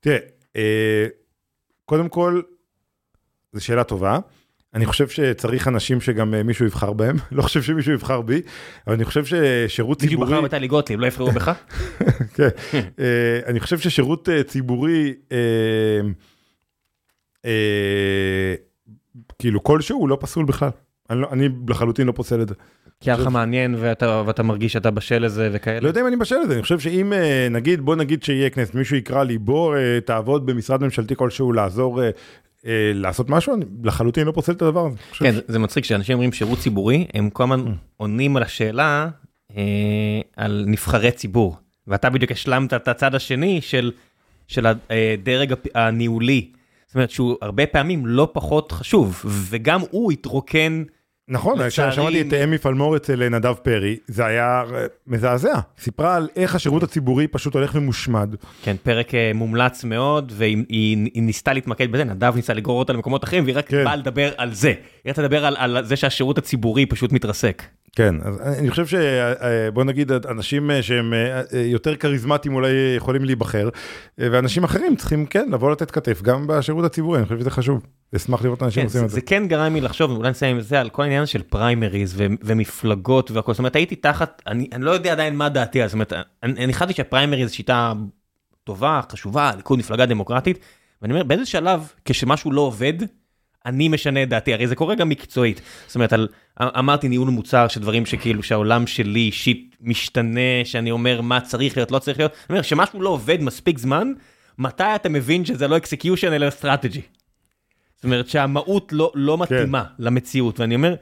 [0.00, 0.18] תראה,
[0.56, 1.06] אה,
[1.84, 2.42] קודם כל,
[3.52, 4.18] זו שאלה טובה.
[4.74, 8.42] אני חושב שצריך אנשים שגם אה, מישהו יבחר בהם, לא חושב שמישהו יבחר בי,
[8.86, 10.32] אבל אני חושב ששירות מישהו ציבורי...
[10.32, 11.52] בחר בטלי גוטליב, לא יבחרו בך?
[12.34, 12.48] כן.
[13.00, 15.14] אה, אני חושב ששירות אה, ציבורי,
[19.38, 20.70] כאילו כלשהו, הוא לא פסול בכלל.
[21.10, 22.54] אני לא- אני לחלוטין לא פוסל את זה.
[23.00, 25.88] כי היה לך מעניין ואתה ואתה מרגיש שאתה בשל לזה לא וכאלה.
[25.88, 27.12] יודע אם אני בשל לזה, אני חושב שאם
[27.50, 32.00] נגיד, בוא נגיד שיהיה כנסת, מישהו יקרא לי, בוא תעבוד במשרד ממשלתי כלשהו לעזור
[32.94, 34.96] לעשות משהו, אני לחלוטין לא פוסל את הדבר הזה.
[35.18, 39.08] כן, זה- מצחיק שאנשים אומרים שירות ציבורי, הם כל הזמן עונים על השאלה
[39.56, 39.62] אה,
[40.36, 41.56] על נבחרי ציבור.
[41.86, 43.92] ואתה בדיוק השלמת את הצד השני של
[44.48, 46.50] של הדרג הפ- הניהולי.
[46.86, 50.82] זאת אומרת שהוא הרבה פעמים לא פחות חשוב, וגם הוא התרוקן.
[51.32, 54.62] נכון, לצערי- כששמעתי את אמי פלמור אצל נדב פרי, זה היה
[55.06, 55.54] מזעזע.
[55.78, 58.34] סיפרה על איך השירות הציבורי פשוט הולך ומושמד.
[58.62, 62.92] כן, פרק אה, מומלץ מאוד, והיא היא, היא ניסתה להתמקד בזה, נדב ניסה לגרור אותה
[62.92, 63.84] למקומות אחרים, והיא רק כן.
[63.84, 64.68] באה לדבר על זה.
[65.04, 67.62] היא רצתה לדבר על, על זה שהשירות הציבורי פשוט מתרסק.
[67.96, 73.24] כן, אז אני חושב שבוא נגיד אנשים אה, שהם אה, אה, יותר כריזמטיים אולי יכולים
[73.24, 73.68] להיבחר,
[74.20, 77.86] אה, ואנשים אחרים צריכים כן לבוא לתת כתף גם בשירות הציבורי, אני חושב שזה חשוב.
[78.16, 79.14] אשמח לראות אנשים כן, עושים זה, את זה.
[79.14, 82.26] זה כן גרם לי לחשוב, אולי נסיים עם זה, על כל העניין של פריימריז ו-
[82.42, 86.12] ומפלגות והכל, זאת אומרת הייתי תחת, אני, אני לא יודע עדיין מה דעתי, זאת אומרת,
[86.42, 87.92] אני, אני חשבתי שהפריימריז שיטה
[88.64, 90.58] טובה, חשובה, ליכוד מפלגה דמוקרטית,
[91.02, 92.94] ואני אומר, באיזה שלב, כשמשהו לא עובד,
[93.66, 95.60] אני משנה את דעתי, הרי זה קורה גם מקצועית.
[95.86, 96.28] זאת אומרת, על,
[96.60, 101.98] אמרתי ניהול מוצר, שדברים שכאילו שהעולם שלי אישית משתנה, שאני אומר מה צריך להיות, לא
[101.98, 104.12] צריך להיות, אני אומר, שמשהו לא עובד מספיק זמן,
[104.58, 107.00] מתי אתה מבין שזה לא execution אלא strategy?
[107.96, 110.04] זאת אומרת שהמהות לא, לא מתאימה כן.
[110.04, 110.94] למציאות, ואני אומר,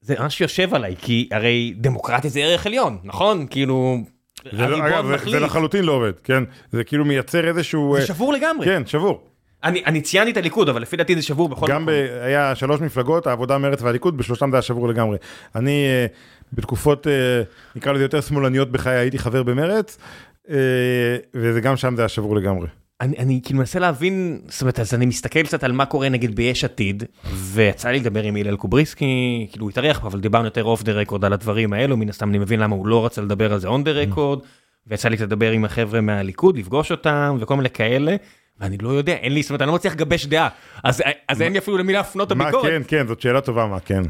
[0.00, 3.46] זה ממש יושב עליי, כי הרי דמוקרטיה זה ערך עליון, נכון?
[3.50, 3.98] כאילו,
[4.52, 6.42] זה, לא- אגב, זה, זה לחלוטין לא עובד, כן?
[6.72, 7.94] זה כאילו מייצר איזשהו...
[7.96, 8.66] זה אה, שבור לגמרי.
[8.66, 9.33] כן, שבור.
[9.64, 11.94] אני אני ציינתי את הליכוד, אבל לפי דעתי זה שבור בכל גם מקום.
[11.94, 12.22] ב...
[12.22, 15.16] היה שלוש מפלגות, העבודה, מרצ והליכוד, בשלושתם זה היה שבור לגמרי.
[15.54, 16.06] אני אה,
[16.52, 17.12] בתקופות, אה,
[17.76, 19.98] נקרא לזה יותר שמאלניות בחיי, הייתי חבר במרצ,
[20.50, 20.56] אה,
[21.34, 22.66] וזה גם שם זה היה שבור לגמרי.
[23.00, 26.36] אני, אני כאילו מנסה להבין, זאת אומרת, אז אני מסתכל קצת על מה קורה נגיד
[26.36, 27.04] ביש עתיד,
[27.34, 30.92] ויצא לי לדבר עם הלל קובריסקי, כאילו הוא התארח פה, אבל דיברנו יותר off the
[30.92, 33.68] record על הדברים האלו, מן הסתם אני מבין למה הוא לא רצה לדבר על זה
[33.68, 34.38] on the record,
[34.86, 38.16] ויצא לי לדבר עם החבר'ה מהליכוד, לפגוש אותם, וכל מיני כאלה,
[38.60, 40.48] ואני לא יודע, אין לי, זאת אומרת, אני לא מצליח לגבש דעה,
[40.84, 42.66] אז, אז אין לי אפילו למי להפנות את מה הביקורת.
[42.70, 44.02] כן, כן, זאת שאלה טובה, מה כן.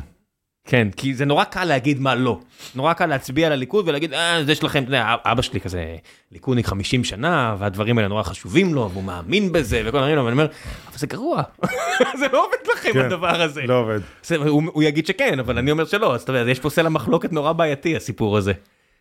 [0.67, 2.41] כן, כי זה נורא קל להגיד מה לא.
[2.75, 5.97] נורא קל להצביע על הליכוד ולהגיד, אה, זה שלכם, אתה יודע, אבא שלי כזה
[6.33, 10.33] ליכודניק 50 שנה, והדברים האלה נורא חשובים לו, והוא מאמין בזה, וכל הדברים האלה, ואני
[10.33, 10.47] אומר,
[10.89, 11.43] אבל זה גרוע.
[12.21, 13.63] זה לא עובד לכם כן, הדבר הזה.
[13.63, 14.01] לא עובד.
[14.23, 16.89] זה, הוא, הוא יגיד שכן, אבל אני אומר שלא, אז אתה יודע, יש פה סלע
[16.89, 18.53] מחלוקת נורא בעייתי, הסיפור הזה.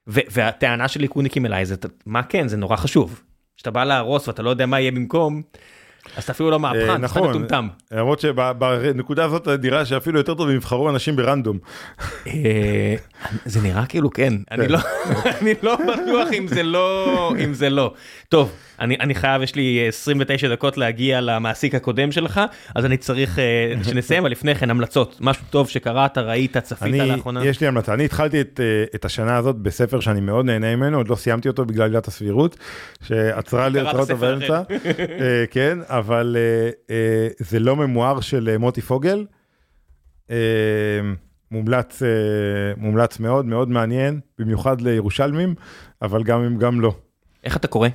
[0.08, 1.76] והטענה של ליכודניקים אליי זה,
[2.06, 3.22] מה כן, זה נורא חשוב.
[3.58, 5.42] כשאתה בא להרוס ואתה לא יודע מה יהיה במקום,
[6.18, 7.68] אז אתה אפילו לא אה, מהפכן, אתה נכון, מטומטם.
[7.92, 11.58] למרות שבנקודה הזאת נראה שאפילו יותר טוב אם יבחרו אנשים ברנדום.
[13.24, 14.80] אה, זה נראה כאילו כן, אני לא
[15.42, 17.94] אני לא בטוח אם זה לא, אם זה לא.
[18.30, 22.42] טוב, אני אני חייב, יש לי 29 דקות להגיע למעסיק הקודם שלך,
[22.76, 27.10] אז אני צריך אה, שנסיים, אבל לפני כן המלצות, משהו טוב שקראת, ראית, צפית אני,
[27.10, 27.46] לאחרונה.
[27.46, 30.98] יש לי המלצה, אני התחלתי את, אה, את השנה הזאת בספר שאני מאוד נהנה ממנו,
[30.98, 32.58] עוד לא סיימתי אותו בגלל עילת הסבירות,
[33.04, 38.82] שעצרה לי אותו באמצע, אה, כן, אבל אה, אה, זה לא ממואר של אה, מוטי
[38.82, 39.26] פוגל,
[40.32, 40.36] אה,
[41.54, 42.08] מומלץ, אה,
[42.78, 45.56] מומלץ מאוד, מאוד מעניין, במיוחד לירושלמים,
[46.02, 46.96] אבל גם אם גם לא.
[47.44, 47.88] איך אתה קורא?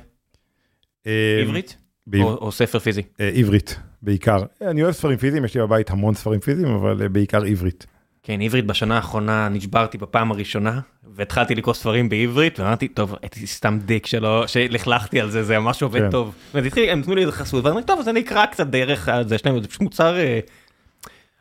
[1.07, 1.77] אה, עברית?
[2.07, 3.01] בעב- או או ספר פיזי?
[3.19, 4.43] אה, עברית, בעיקר.
[4.61, 7.85] אני אוהב ספרים פיזיים, יש לי בבית המון ספרים פיזיים, אבל בעיקר עברית.
[8.23, 10.79] כן, עברית בשנה האחרונה נשברתי בפעם הראשונה,
[11.15, 15.83] והתחלתי לקרוא ספרים בעברית, ואמרתי, טוב, הייתי סתם דיק שלא, שלכלכתי על זה, זה ממש
[15.83, 16.09] עובד כן.
[16.11, 16.35] טוב.
[16.53, 19.45] התחיל, הם נתנו לי איזה חסות, ואמרתי, טוב, אז אני אקרא קצת דרך זה, יש
[19.45, 20.39] להם, זה פשוט מוצר, אה,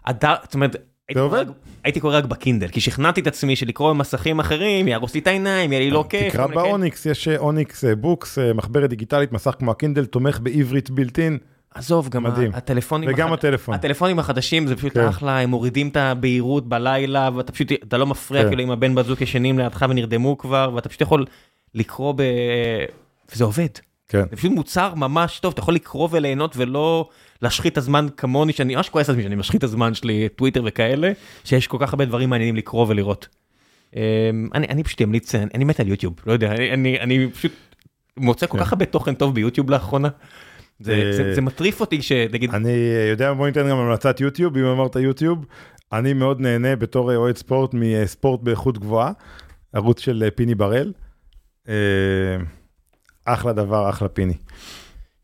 [0.06, 0.76] הדר, זאת אומרת,
[1.08, 1.36] הייתי עובד.
[1.44, 5.20] קורא רק- הייתי קורא רק בקינדל, כי שכנעתי את עצמי שלקרוא במסכים אחרים, יהרוס לי
[5.20, 6.32] את העיניים, יהיה לי לא כיף.
[6.32, 6.54] תקרא כאלה.
[6.62, 10.90] ב Onyx, יש אה, Onyx אה, Boox, אה, מחברת דיגיטלית, מסך כמו הקינדל, תומך בעברית
[10.90, 11.38] built-in.
[11.74, 12.50] עזוב, גם מדהים.
[12.54, 13.74] הטלפונים, וגם החד- הטלפון.
[13.74, 15.06] הטלפונים החדשים זה פשוט כן.
[15.06, 18.48] אחלה, הם מורידים את הבהירות בלילה, ואתה פשוט, אתה לא מפריע כן.
[18.48, 21.24] כאילו אם הבן בזוג ישנים לידך ונרדמו כבר, ואתה פשוט יכול
[21.74, 22.22] לקרוא ב...
[23.32, 23.68] וזה עובד.
[24.08, 24.22] כן.
[24.30, 27.08] זה פשוט מוצר ממש טוב, אתה יכול לקרוא וליהנות ולא
[27.42, 30.62] להשחית את הזמן כמוני, שאני ממש כועס על עצמי שאני משחית את הזמן שלי, טוויטר
[30.66, 31.12] וכאלה,
[31.44, 33.28] שיש כל כך הרבה דברים מעניינים לקרוא ולראות.
[33.96, 34.00] אמ,
[34.54, 37.52] אני, אני פשוט אמליץ, אני, אני מת על יוטיוב, לא יודע, אני, אני, אני פשוט
[38.16, 38.64] מוצא כל כן.
[38.64, 40.08] כך הרבה תוכן טוב ביוטיוב לאחרונה.
[40.80, 44.56] זה, אה, זה, זה מטריף אותי שנגיד, אני אה, יודע, בוא ניתן גם המלצת יוטיוב,
[44.56, 45.44] אם אמרת יוטיוב.
[45.92, 49.12] אני מאוד נהנה בתור אה, אוהד ספורט מספורט באיכות גבוהה,
[49.72, 50.92] ערוץ של אה, פיני בראל.
[51.68, 51.74] אה,
[53.24, 54.34] אחלה דבר, אחלה פיני.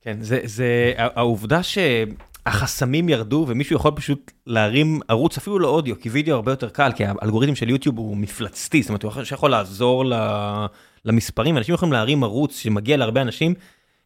[0.05, 6.09] כן, זה, זה העובדה שהחסמים ירדו ומישהו יכול פשוט להרים ערוץ אפילו לא אודיו, כי
[6.09, 10.05] וידאו הרבה יותר קל, כי האלגוריתם של יוטיוב הוא מפלצתי, זאת אומרת, הוא יכול- לעזור
[11.05, 13.55] למספרים, אנשים יכולים להרים ערוץ שמגיע להרבה אנשים,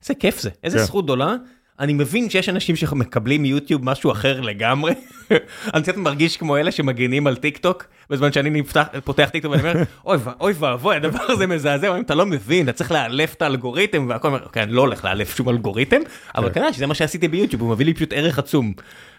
[0.03, 0.85] איזה כיף זה, איזה כן.
[0.85, 1.35] זכות גדולה.
[1.81, 4.93] אני מבין שיש אנשים שמקבלים מיוטיוב משהו אחר לגמרי.
[5.75, 9.53] אני קצת מרגיש כמו אלה שמגינים על טיק טוק, בזמן שאני נפתח, פותח טיק טוק
[9.53, 9.83] ואני אומר,
[10.41, 14.35] אוי ואבוי, הדבר הזה מזעזע, אומרים, אתה לא מבין, אתה צריך לאלף את האלגוריתם, והכל
[14.45, 16.01] אוקיי, אני לא הולך לאלף שום אלגוריתם,
[16.35, 16.55] אבל כן.
[16.55, 18.73] כנראה שזה מה שעשיתי ביוטיוב, הוא מביא לי פשוט ערך עצום.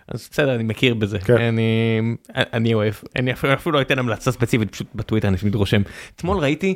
[0.08, 1.38] אז בסדר, אני מכיר בזה, כן.
[1.38, 2.00] אני,
[2.36, 5.82] אני אוהב, אני אפילו, אפילו לא אתן המלצה ספציפית, פשוט בטוויטר אני מתרושם.
[6.16, 6.76] אתמול ראיתי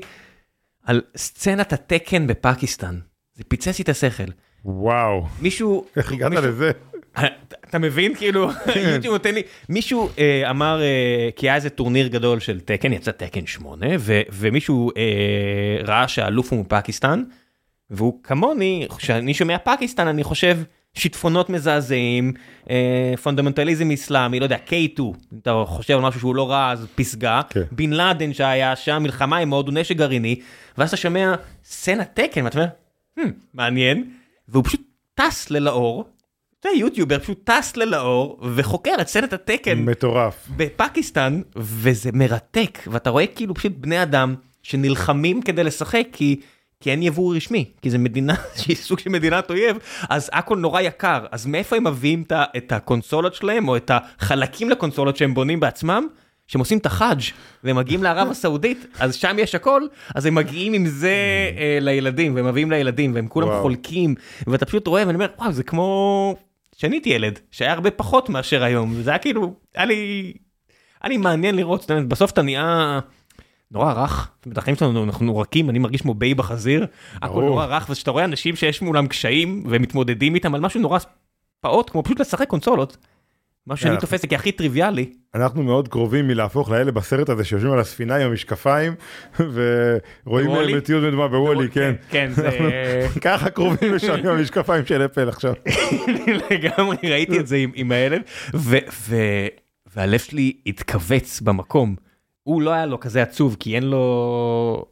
[0.85, 2.99] על סצנת התקן בפקיסטן,
[3.33, 4.23] זה פיצץ לי את השכל.
[4.65, 6.71] וואו, מישהו, איך הגעת מישהו- לזה?
[7.69, 8.15] אתה- מבין?
[8.15, 8.49] כאילו
[8.93, 13.11] יוטיוב נותן לי מישהו אה, אמר אה, כי היה איזה טורניר גדול של Tekken יצא
[13.11, 15.03] Tekken 8 ו, ומישהו אה,
[15.87, 17.23] ראה שהאלוף הוא מפקיסטן
[17.89, 20.57] והוא כמוני כשאני שומע פקיסטן אני חושב
[20.93, 22.33] שיטפונות מזעזעים
[22.69, 25.01] אה, פונדמנטליזם אסלאמי לא יודע K2
[25.41, 27.41] אתה חושב על משהו שהוא לא רע אז פסגה.
[27.49, 27.61] כן.
[27.71, 30.35] בן לאדן שהיה שם מלחמה עם הודו נשק גרעיני
[30.77, 31.35] ואז אתה שומע
[31.65, 32.69] סצנת Tekken ואתה אומר
[33.19, 34.09] "Hmm, מעניין
[34.47, 34.81] והוא פשוט
[35.15, 36.05] טס ללאור.
[36.63, 40.47] זה יוטיובר פשוט טס ללאור וחוקר את סצנת התקן מטורף.
[40.55, 46.39] בפקיסטן וזה מרתק ואתה רואה כאילו פשוט בני אדם שנלחמים כדי לשחק כי.
[46.79, 49.77] כי אין יבוא רשמי, כי זה מדינה שהיא סוג של מדינת אויב,
[50.09, 52.23] אז הכל נורא יקר, אז מאיפה הם מביאים
[52.57, 56.07] את הקונסולות שלהם, או את החלקים לקונסולות שהם בונים בעצמם,
[56.47, 57.21] שהם עושים את החאג'
[57.63, 59.81] והם מגיעים לערב הסעודית, אז שם יש הכל,
[60.15, 61.15] אז הם מגיעים עם זה
[61.57, 63.61] אה, לילדים, והם מביאים לילדים, והם כולם וואו.
[63.61, 64.15] חולקים,
[64.47, 66.35] ואתה פשוט רואה ואני אומר, וואו, זה כמו
[66.75, 70.33] כשאני הייתי ילד, שהיה הרבה פחות מאשר היום, זה היה כאילו, היה לי,
[71.01, 72.99] היה לי מעניין לראות, זאת אומרת, בסוף אתה נהיה
[73.71, 76.85] נורא רך, החיים שלנו אנחנו רכים, אני מרגיש כמו ביי בחזיר,
[77.21, 77.41] הכל.
[77.41, 80.99] נורא רך, וכשאתה רואה אנשים שיש מולם קשיים ומתמודדים איתם על משהו נורא
[81.61, 82.97] פעוט כמו פשוט לשחק קונסולות.
[83.67, 83.97] מה שאני.
[83.97, 85.13] תופס זה כהכי טריוויאלי.
[85.35, 88.93] אנחנו מאוד קרובים מלהפוך לאלה בסרט הזה שיושבים על הספינה עם המשקפיים
[90.25, 90.77] ורואים?
[90.77, 91.93] מציאות מדומה ב WALL-E כן.
[92.09, 92.49] כן, זה
[93.21, 95.53] ככה קרובים לשם עם המשקפיים של אפל עכשיו.
[96.51, 98.21] לגמרי ראיתי את זה עם- הילד,
[99.95, 101.95] והלב שלי התכווץ במקום.
[102.43, 104.85] הוא לא היה לו כזה עצוב, כי אין לו...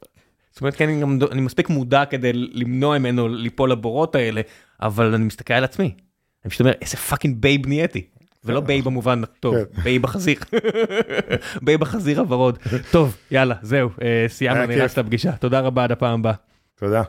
[0.52, 4.42] זאת אומרת, כן, אני, גם, אני מספיק מודע כדי למנוע ממנו ליפול לבורות האלה,
[4.82, 5.94] אבל אני מסתכל על עצמי.
[6.46, 8.06] אני פשוט אומר, איזה fucking babe נהייתי.
[8.46, 9.82] ולא babe במובן הטוב, כן.
[9.84, 10.38] Babe החזיר.
[11.62, 12.58] Babe החזיר הוורוד.
[12.92, 14.86] טוב, יאללה, זהו, אה, סיימנו, נראה.
[14.86, 15.32] את הפגישה.
[15.32, 16.34] תודה רבה, עד הפעם הבאה.
[16.76, 17.04] תודה.